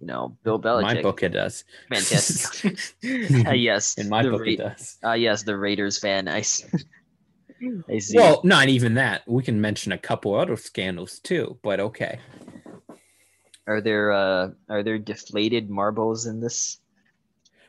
you 0.00 0.06
know, 0.06 0.36
Bill 0.42 0.60
Belichick. 0.60 0.82
my 0.82 1.02
book, 1.02 1.22
it 1.22 1.30
does. 1.30 1.64
Fantastic. 1.88 2.78
Uh, 3.46 3.52
yes, 3.52 3.98
In 3.98 4.08
my 4.08 4.22
book, 4.22 4.40
Ra- 4.40 4.46
it 4.46 4.56
does. 4.56 4.98
Uh, 5.04 5.12
yes, 5.12 5.42
the 5.42 5.56
Raiders 5.56 5.98
fan. 5.98 6.28
I 6.28 6.40
see. 6.42 6.68
Well, 8.14 8.40
not 8.42 8.68
even 8.68 8.94
that. 8.94 9.22
We 9.28 9.42
can 9.42 9.60
mention 9.60 9.92
a 9.92 9.98
couple 9.98 10.34
other 10.34 10.56
scandals 10.56 11.20
too, 11.20 11.58
but 11.62 11.78
okay. 11.78 12.18
are 13.66 13.80
there 13.80 14.12
uh, 14.12 14.50
are 14.68 14.82
there 14.82 14.98
deflated 14.98 15.70
marbles 15.70 16.26
in 16.26 16.40
this? 16.40 16.78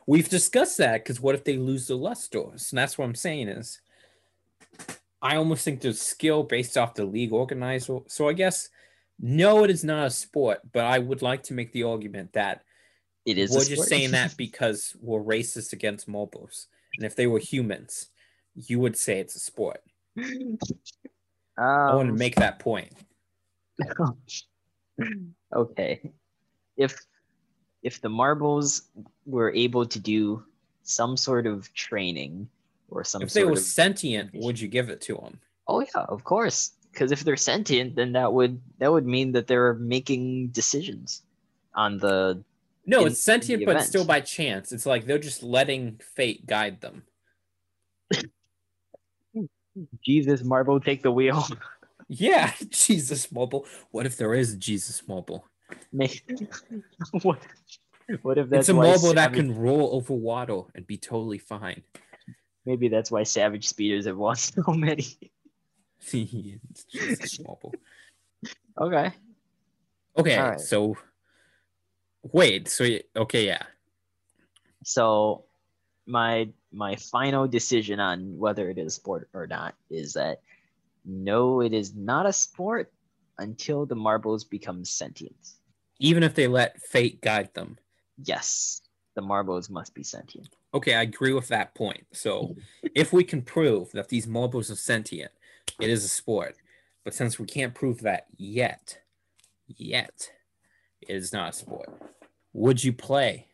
We've 0.08 0.30
discussed 0.30 0.78
that 0.80 1.04
because 1.04 1.22
what 1.22 1.36
if 1.36 1.44
they 1.44 1.58
lose 1.58 1.88
the 1.88 1.96
lusters? 1.96 2.72
And 2.72 2.78
that's 2.78 2.98
what 2.98 3.06
I'm 3.06 3.16
saying 3.16 3.48
is, 3.48 3.80
I 5.22 5.38
almost 5.38 5.64
think 5.64 5.80
there's 5.80 6.02
skill 6.02 6.44
based 6.44 6.78
off 6.78 6.96
the 6.96 7.06
league 7.06 7.32
organizer. 7.32 8.00
So 8.08 8.28
I 8.28 8.34
guess 8.34 8.70
no, 9.20 9.64
it 9.64 9.70
is 9.70 9.84
not 9.84 10.08
a 10.08 10.10
sport, 10.10 10.60
but 10.72 10.86
I 10.86 11.00
would 11.00 11.22
like 11.22 11.44
to 11.44 11.54
make 11.54 11.72
the 11.72 11.84
argument 11.84 12.34
that 12.34 12.64
It 13.26 13.38
is. 13.38 13.52
we're 13.52 13.64
just 13.64 13.88
saying 13.88 14.12
that 14.12 14.36
because 14.36 14.96
we're 15.00 15.24
racist 15.24 15.72
against 15.72 16.08
mobiles, 16.08 16.68
and 16.98 17.06
if 17.06 17.16
they 17.16 17.28
were 17.28 17.40
humans, 17.40 18.08
you 18.56 18.80
would 18.80 18.98
say 18.98 19.20
it's 19.20 19.36
a 19.36 19.40
sport. 19.40 19.82
I 20.18 21.96
want 21.96 22.08
to 22.08 22.12
um, 22.12 22.18
make 22.18 22.36
that 22.36 22.60
point. 22.60 22.92
okay, 25.56 26.12
if 26.76 26.98
if 27.84 28.02
the 28.02 28.10
marbles 28.10 28.84
were 29.26 29.54
able 29.54 29.86
to 29.86 30.00
do 30.00 30.44
some 30.84 31.16
sort 31.16 31.46
of 31.46 31.72
training 31.74 32.48
or 32.90 33.04
some 33.04 33.22
If 33.22 33.34
they 33.34 33.46
were 33.46 33.56
sentient, 33.56 34.32
would 34.34 34.60
you 34.60 34.68
give 34.68 34.90
it 34.90 35.02
to 35.02 35.16
them? 35.16 35.40
oh 35.68 35.82
yeah, 35.82 36.06
of 36.10 36.24
course. 36.24 36.72
because 36.92 37.12
if 37.12 37.24
they're 37.24 37.38
sentient, 37.38 37.96
then 37.96 38.12
that 38.14 38.32
would 38.32 38.62
that 38.80 38.92
would 38.92 39.06
mean 39.06 39.32
that 39.34 39.48
they're 39.48 39.74
making 39.76 40.50
decisions 40.50 41.24
on 41.76 41.98
the. 41.98 42.44
No, 42.86 43.02
in- 43.02 43.08
it's 43.08 43.20
sentient, 43.24 43.66
but 43.66 43.82
still 43.84 44.06
by 44.06 44.20
chance. 44.20 44.72
It's 44.72 44.86
like 44.86 45.06
they're 45.06 45.18
just 45.18 45.42
letting 45.42 46.00
fate 46.16 46.46
guide 46.46 46.82
them. 46.82 47.04
Jesus, 50.06 50.44
marble 50.44 50.80
take 50.80 51.02
the 51.02 51.12
wheel. 51.12 51.46
Yeah, 52.10 52.52
Jesus 52.70 53.32
marble 53.32 53.66
What 53.92 54.06
if 54.06 54.18
there 54.18 54.34
is 54.34 54.56
Jesus 54.58 55.08
mobile? 55.08 55.46
What? 57.22 57.40
What 58.22 58.38
if 58.38 58.50
that's 58.50 58.68
it's 58.68 58.70
a 58.70 58.74
mobile 58.74 59.14
that 59.14 59.34
can 59.34 59.56
roll 59.56 59.96
over 59.96 60.14
water 60.14 60.62
and 60.76 60.86
be 60.86 60.98
totally 60.98 61.38
fine. 61.38 61.84
Maybe 62.66 62.88
that's 62.90 63.12
why 63.12 63.24
Savage 63.24 63.68
Speeders 63.68 64.06
have 64.06 64.18
won 64.18 64.36
so 64.36 64.62
many. 64.74 65.06
it's 66.12 66.84
Jesus 66.86 67.40
mobile. 67.40 67.74
Okay. 68.80 69.14
Okay, 70.18 70.38
right. 70.38 70.60
so 70.60 70.96
wait, 72.22 72.68
so 72.68 72.86
okay, 73.16 73.46
yeah. 73.46 73.64
So 74.84 75.46
my 76.06 76.50
my 76.72 76.96
final 76.98 77.48
decision 77.48 78.00
on 78.00 78.38
whether 78.38 78.70
it 78.70 78.78
is 78.78 78.88
a 78.88 78.90
sport 78.92 79.30
or 79.34 79.48
not 79.48 79.76
is 79.90 80.14
that 80.14 80.42
no, 81.06 81.62
it 81.62 81.74
is 81.74 81.96
not 81.96 82.26
a 82.26 82.34
sport 82.34 82.92
until 83.40 83.86
the 83.86 83.96
marbles 83.96 84.44
become 84.44 84.86
sentient. 84.86 85.54
Even 86.00 86.24
if 86.24 86.36
they 86.36 86.48
let 86.48 86.82
fate 86.82 87.22
guide 87.22 87.54
them. 87.54 87.78
Yes, 88.24 88.82
the 89.16 89.22
marbles 89.22 89.70
must 89.70 89.94
be 89.94 90.04
sentient. 90.04 90.50
Okay, 90.74 90.96
I 90.96 91.02
agree 91.04 91.34
with 91.34 91.48
that 91.50 91.76
point. 91.76 92.06
So 92.14 92.56
if 92.96 93.14
we 93.14 93.24
can 93.24 93.42
prove 93.42 93.92
that 93.92 94.10
these 94.10 94.28
marbles 94.28 94.72
are 94.72 94.76
sentient, 94.76 95.32
it 95.80 95.90
is 95.90 96.04
a 96.04 96.10
sport. 96.10 96.56
But 97.04 97.14
since 97.14 97.38
we 97.38 97.46
can't 97.46 97.74
prove 97.74 98.02
that 98.02 98.28
yet, 98.38 99.00
yet, 99.68 100.32
it 101.02 101.16
is 101.16 101.34
not 101.34 101.50
a 101.50 101.54
sport. 101.54 101.90
Would 102.54 102.84
you 102.84 102.94
play? 102.94 103.48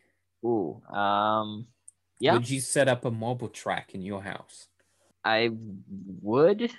Ooh, 0.44 0.80
um, 0.90 1.66
yeah, 2.18 2.34
Would 2.34 2.48
you 2.48 2.60
set 2.60 2.88
up 2.88 3.04
a 3.04 3.10
marble 3.10 3.48
track 3.48 3.94
in 3.94 4.02
your 4.02 4.22
house? 4.22 4.68
I 5.24 5.50
would, 6.22 6.70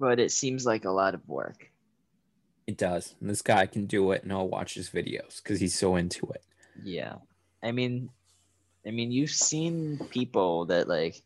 but 0.00 0.18
it 0.18 0.32
seems 0.32 0.64
like 0.64 0.84
a 0.84 0.90
lot 0.90 1.14
of 1.14 1.28
work. 1.28 1.70
It 2.66 2.76
does. 2.78 3.14
And 3.20 3.28
this 3.28 3.42
guy 3.42 3.66
can 3.66 3.86
do 3.86 4.12
it, 4.12 4.22
and 4.22 4.32
I'll 4.32 4.48
watch 4.48 4.74
his 4.74 4.88
videos 4.88 5.42
because 5.42 5.60
he's 5.60 5.78
so 5.78 5.96
into 5.96 6.26
it. 6.28 6.44
Yeah. 6.84 7.16
I 7.62 7.72
mean 7.72 8.10
I 8.86 8.90
mean 8.90 9.12
you've 9.12 9.30
seen 9.30 9.98
people 10.10 10.66
that 10.66 10.88
like 10.88 11.22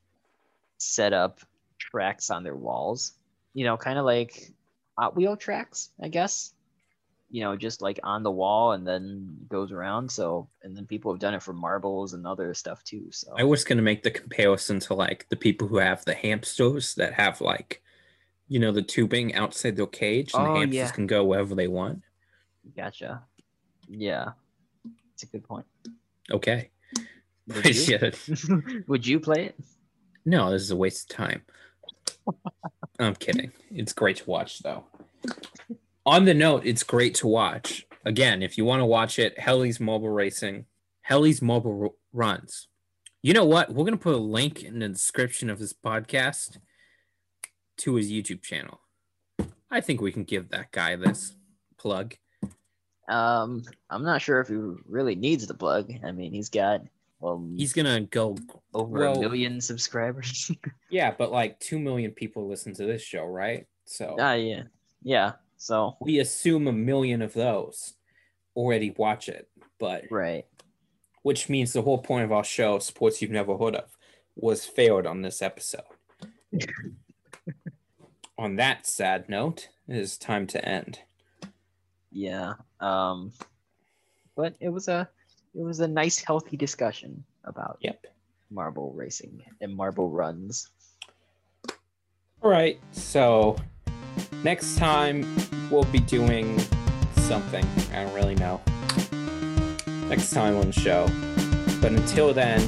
set 0.79 1.13
up 1.13 1.41
tracks 1.79 2.31
on 2.31 2.43
their 2.43 2.57
walls. 2.57 3.13
You 3.55 3.65
know, 3.65 3.77
kind 3.77 3.99
of 3.99 4.05
like 4.05 4.53
Hot 4.99 5.17
Wheel 5.17 5.37
tracks, 5.37 5.91
I 6.03 6.09
guess. 6.09 6.53
You 7.31 7.43
know, 7.43 7.57
just 7.57 7.83
like 7.83 7.99
on 8.03 8.23
the 8.23 8.31
wall 8.31 8.73
and 8.73 8.87
then 8.87 9.37
goes 9.49 9.73
around. 9.73 10.11
So 10.11 10.49
and 10.63 10.77
then 10.77 10.87
people 10.87 11.13
have 11.13 11.21
done 11.21 11.35
it 11.35 11.43
for 11.43 11.53
marbles 11.53 12.15
and 12.15 12.27
other 12.27 12.55
stuff 12.55 12.83
too. 12.85 13.07
So 13.11 13.35
I 13.37 13.45
was 13.45 13.65
gonna 13.65 13.83
make 13.83 14.03
the 14.03 14.11
comparison 14.11 14.81
to 14.81 14.95
like 14.95 15.27
the 15.29 15.37
people 15.37 15.69
who 15.69 15.77
have 15.77 16.05
the 16.05 16.15
hamsters 16.15 16.95
that 16.95 17.13
have 17.15 17.41
like, 17.41 17.83
you 18.49 18.59
know, 18.59 18.73
the 18.73 18.83
tubing 18.83 19.35
outside 19.35 19.77
their 19.77 19.87
cage, 19.87 20.33
and 20.35 20.47
Oh, 20.47 20.55
the 20.55 20.61
hamsters 20.61 20.75
yeah. 20.77 20.91
can 20.91 21.07
go 21.07 21.25
wherever 21.25 21.55
they 21.55 21.69
want. 21.69 22.03
gotcha. 22.77 23.23
Yeah. 23.89 24.31
It's 25.15 25.23
a 25.23 25.27
good 25.27 25.45
point. 25.45 25.67
Okay. 26.31 26.71
Would 27.49 27.89
you? 27.89 28.13
Would 28.89 29.07
you 29.07 29.21
play 29.21 29.47
it? 29.47 29.61
No, 30.25 30.51
this 30.51 30.63
is 30.63 30.71
a 30.71 30.77
waste 30.77 31.11
of 31.11 31.17
time. 31.17 31.43
I'm 32.99 33.15
kidding. 33.15 33.53
It's 33.71 33.93
great 33.93 34.17
to 34.19 34.31
watch 34.31 34.61
though. 34.61 34.85
On 36.05 36.25
the 36.25 36.35
note, 36.35 36.65
it's 36.65 36.83
great 36.83 37.15
to 37.17 37.27
watch. 37.27 37.87
Again, 38.05 38.43
if 38.43 38.57
you 38.59 38.65
want 38.65 38.81
to 38.81 38.87
watch 38.87 39.19
it, 39.19 39.37
Jelle's 39.39 39.81
Marble 39.81 40.09
Racing, 40.09 40.67
Jelle's 41.09 41.43
Marble 41.43 41.97
Runs. 42.13 42.69
You 43.23 43.33
know 43.33 43.45
what? 43.45 43.71
We're 43.71 43.85
going 43.85 43.93
to 43.93 44.03
put 44.03 44.15
a 44.15 44.19
link 44.19 44.63
in 44.63 44.79
the 44.79 44.89
description 44.89 45.51
of 45.51 45.59
this 45.59 45.73
podcast 45.73 46.59
to 47.79 47.95
his 47.95 48.11
YouTube 48.11 48.43
channel. 48.43 48.81
I 49.71 49.81
think 49.81 50.01
we 50.01 50.13
can 50.13 50.25
give 50.25 50.51
that 50.51 50.73
guy 50.73 50.97
this 50.97 51.35
plug. 51.79 52.15
Um, 53.09 53.63
I'm 53.91 54.03
not 54.03 54.23
sure 54.23 54.41
if 54.41 54.49
he 54.49 54.57
really 54.87 55.15
needs 55.15 55.47
the 55.47 55.55
plug. 55.55 55.93
I 56.05 56.13
mean, 56.13 56.33
he's 56.33 56.49
got 56.49 56.83
well, 57.21 57.43
He's 57.57 57.73
to 57.73 58.07
go, 58.11 58.37
over 58.75 59.05
a 59.05 59.19
million 59.19 59.61
subscribers. 59.61 60.51
yeah, 60.91 61.15
but 61.17 61.33
like 61.33 61.59
2 61.61 61.79
million 61.79 62.11
people 62.11 62.47
listen 62.47 62.75
to 62.75 62.85
this 62.85 63.03
show, 63.03 63.25
right? 63.25 63.67
So. 63.87 64.17
Ah, 64.21 64.35
yeah, 64.35 64.65
yeah. 65.03 65.33
So 65.57 65.97
we 66.01 66.19
assume 66.19 66.67
a 66.67 66.73
million 66.73 67.23
of 67.23 67.33
those 67.33 67.95
already 68.55 68.95
watch 68.97 69.29
it, 69.29 69.49
but 69.79 70.05
right, 70.11 70.45
which 71.23 71.49
means 71.49 71.73
the 71.73 71.83
whole 71.83 71.99
point 71.99 72.25
of 72.25 72.33
our 72.33 72.45
show, 72.45 72.79
sports 72.79 73.23
you've 73.23 73.31
never 73.31 73.57
heard 73.57 73.77
of, 73.77 73.97
was 74.35 74.67
failed 74.67 75.07
on 75.07 75.23
this 75.23 75.41
episode. 75.41 75.81
on 78.39 78.57
that 78.57 78.87
sad 78.87 79.29
note, 79.29 79.69
it 79.89 79.97
is 79.97 80.19
time 80.19 80.47
to 80.49 80.65
end. 80.65 81.01
yeah. 82.13 82.55
Um, 82.81 83.33
but 84.37 84.55
it 84.61 84.69
was 84.69 84.89
a 84.89 85.09
it 85.55 85.63
was 85.63 85.81
a 85.81 85.89
nice, 85.89 86.19
healthy 86.19 86.57
discussion 86.59 87.25
about 87.45 87.79
Yep. 87.81 88.07
marble 88.51 88.93
racing 88.93 89.43
and 89.63 89.75
marble 89.75 90.11
runs. 90.11 90.69
All 92.43 92.51
right, 92.51 92.79
so 92.93 93.57
next 94.45 94.77
time 94.77 95.25
we'll 95.71 95.85
be 95.85 96.01
doing 96.01 96.59
something. 97.17 97.65
I 97.95 98.05
don't 98.05 98.15
really 98.15 98.35
know. 98.35 98.61
Next 100.09 100.31
time 100.31 100.57
on 100.59 100.67
the 100.67 100.73
show. 100.73 101.07
But 101.81 101.93
until 101.93 102.35
then, 102.35 102.61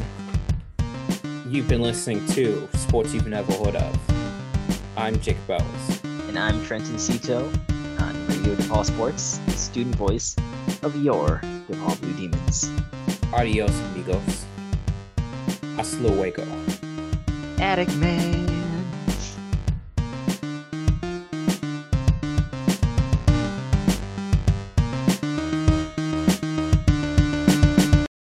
you've 1.48 1.68
been 1.68 1.82
listening 1.82 2.24
to 2.28 2.66
Sports 2.74 3.12
You've 3.12 3.26
Never 3.26 3.52
Heard 3.52 3.76
of. 3.76 4.17
I'm 4.98 5.20
Jacob 5.20 5.46
Bowles. 5.46 6.02
And 6.28 6.36
I'm 6.36 6.60
Trenton 6.66 6.98
Cito 6.98 7.46
on 8.00 8.16
uh, 8.16 8.26
Radio 8.28 8.56
DePaul 8.56 8.84
Sports, 8.84 9.38
student 9.54 9.94
voice 9.94 10.34
of 10.82 11.00
your 11.00 11.40
DePaul 11.70 12.00
Blue 12.00 12.12
Demons. 12.14 12.68
Adios, 13.32 13.70
amigos. 13.92 14.44
Hasta 15.76 16.02
luego. 16.02 16.42
Attic 17.60 17.94
Man. 17.98 18.47